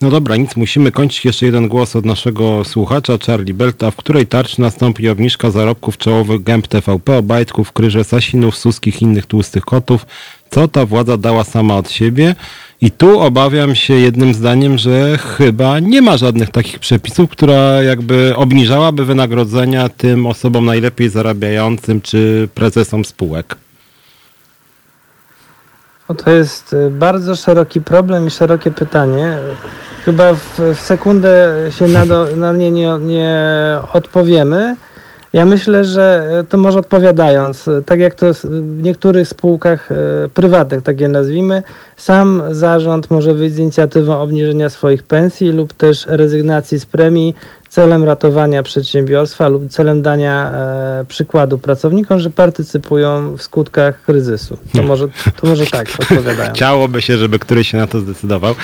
No 0.00 0.10
dobra, 0.10 0.36
nic, 0.36 0.56
musimy 0.56 0.92
kończyć. 0.92 1.24
Jeszcze 1.24 1.46
jeden 1.46 1.68
głos 1.68 1.96
od 1.96 2.04
naszego 2.04 2.64
słuchacza, 2.64 3.18
Charlie 3.26 3.54
Belta, 3.54 3.90
w 3.90 3.96
której 3.96 4.26
tarczy 4.26 4.60
nastąpi 4.60 5.08
obniżka 5.08 5.50
zarobków 5.50 5.98
czołowych 5.98 6.42
gęb 6.42 6.66
TVP, 6.66 7.16
Obajtków, 7.16 7.72
Kryże, 7.72 8.04
Sasinów, 8.04 8.56
Suskich 8.56 9.02
innych 9.02 9.26
tłustych 9.26 9.64
kotów. 9.64 10.06
Co 10.50 10.68
ta 10.68 10.86
władza 10.86 11.16
dała 11.16 11.44
sama 11.44 11.76
od 11.76 11.90
siebie? 11.90 12.34
I 12.80 12.90
tu 12.90 13.20
obawiam 13.20 13.74
się 13.74 13.94
jednym 13.94 14.34
zdaniem, 14.34 14.78
że 14.78 15.18
chyba 15.18 15.80
nie 15.80 16.02
ma 16.02 16.16
żadnych 16.16 16.50
takich 16.50 16.78
przepisów, 16.78 17.30
która 17.30 17.82
jakby 17.82 18.36
obniżałaby 18.36 19.04
wynagrodzenia 19.04 19.88
tym 19.88 20.26
osobom 20.26 20.64
najlepiej 20.64 21.08
zarabiającym 21.08 22.00
czy 22.00 22.48
prezesom 22.54 23.04
spółek. 23.04 23.56
To 26.14 26.30
jest 26.30 26.72
y, 26.72 26.90
bardzo 26.90 27.36
szeroki 27.36 27.80
problem 27.80 28.26
i 28.26 28.30
szerokie 28.30 28.70
pytanie. 28.70 29.38
Chyba 30.04 30.34
w, 30.34 30.60
w 30.74 30.80
sekundę 30.80 31.56
się 31.70 31.88
na, 31.88 32.06
do, 32.06 32.26
na 32.36 32.52
nie, 32.52 32.70
nie, 32.70 32.98
nie 33.00 33.38
odpowiemy. 33.92 34.76
Ja 35.32 35.44
myślę, 35.44 35.84
że 35.84 36.30
e, 36.40 36.44
to 36.44 36.58
może 36.58 36.78
odpowiadając, 36.78 37.68
e, 37.68 37.82
tak 37.82 38.00
jak 38.00 38.14
to 38.14 38.34
w 38.34 38.82
niektórych 38.82 39.28
spółkach 39.28 39.88
prywatnych, 40.34 40.82
tak 40.82 41.00
je 41.00 41.08
nazwijmy, 41.08 41.62
sam 41.96 42.42
zarząd 42.50 43.10
może 43.10 43.34
wyjść 43.34 43.54
z 43.54 43.58
inicjatywą 43.58 44.20
obniżenia 44.20 44.70
swoich 44.70 45.02
pensji 45.02 45.52
lub 45.52 45.72
też 45.72 46.06
rezygnacji 46.08 46.80
z 46.80 46.86
premii 46.86 47.34
celem 47.70 48.04
ratowania 48.04 48.62
przedsiębiorstwa 48.62 49.48
lub 49.48 49.70
celem 49.70 50.02
dania 50.02 50.50
e, 50.50 51.04
przykładu 51.08 51.58
pracownikom, 51.58 52.20
że 52.20 52.30
partycypują 52.30 53.36
w 53.36 53.42
skutkach 53.42 54.02
kryzysu. 54.02 54.56
To 54.56 54.72
hmm. 54.72 54.88
może, 54.88 55.08
to 55.36 55.46
może 55.46 55.66
tak 55.66 55.88
odpowiadają. 56.00 56.52
Chciałoby 56.52 57.02
się, 57.02 57.18
żeby 57.18 57.38
któryś 57.38 57.70
się 57.70 57.78
na 57.78 57.86
to 57.86 58.00
zdecydował. 58.00 58.54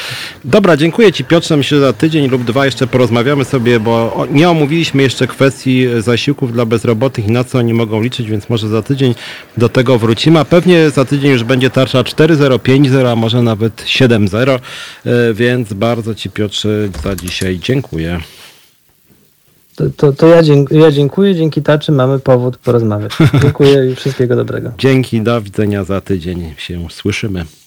Dobra, 0.44 0.76
dziękuję 0.76 1.12
Ci 1.12 1.24
Piotrze. 1.24 1.56
Myślę, 1.56 1.78
że 1.78 1.86
za 1.86 1.92
tydzień 1.92 2.28
lub 2.28 2.44
dwa 2.44 2.64
jeszcze 2.64 2.86
porozmawiamy 2.86 3.44
sobie, 3.44 3.80
bo 3.80 4.26
nie 4.30 4.50
omówiliśmy 4.50 5.02
jeszcze 5.02 5.26
kwestii 5.26 5.86
zasiłków 5.98 6.52
dla 6.52 6.66
bezrobotnych 6.66 7.28
i 7.28 7.30
na 7.30 7.44
co 7.44 7.58
oni 7.58 7.74
mogą 7.74 8.02
liczyć, 8.02 8.30
więc 8.30 8.48
może 8.48 8.68
za 8.68 8.82
tydzień 8.82 9.14
do 9.56 9.68
tego 9.68 9.98
wrócimy. 9.98 10.38
A 10.38 10.44
pewnie 10.44 10.90
za 10.90 11.04
tydzień 11.04 11.30
już 11.30 11.44
będzie 11.44 11.70
tarcza 11.70 12.02
4.0, 12.02 12.58
5.0, 12.58 13.12
a 13.12 13.16
może 13.16 13.42
nawet 13.42 13.84
7.0, 13.84 14.58
e, 15.06 15.34
więc 15.34 15.72
bardzo 15.72 16.14
Ci 16.14 16.30
Piotrze 16.30 16.88
za 17.04 17.16
dzisiaj 17.16 17.58
dziękuję. 17.58 18.20
To, 19.76 19.84
to, 19.96 20.12
to 20.12 20.26
ja, 20.26 20.42
dziękuję, 20.42 20.80
ja, 20.80 20.90
dziękuję. 20.90 21.34
Dzięki 21.34 21.62
tarczy 21.62 21.92
mamy 21.92 22.18
powód 22.18 22.56
porozmawiać. 22.56 23.12
Dziękuję 23.42 23.90
i 23.90 23.94
wszystkiego 23.94 24.36
dobrego. 24.36 24.72
Dzięki, 24.78 25.20
do 25.20 25.42
widzenia 25.42 25.84
za 25.84 26.00
tydzień. 26.00 26.54
Się 26.56 26.86
słyszymy 26.90 27.44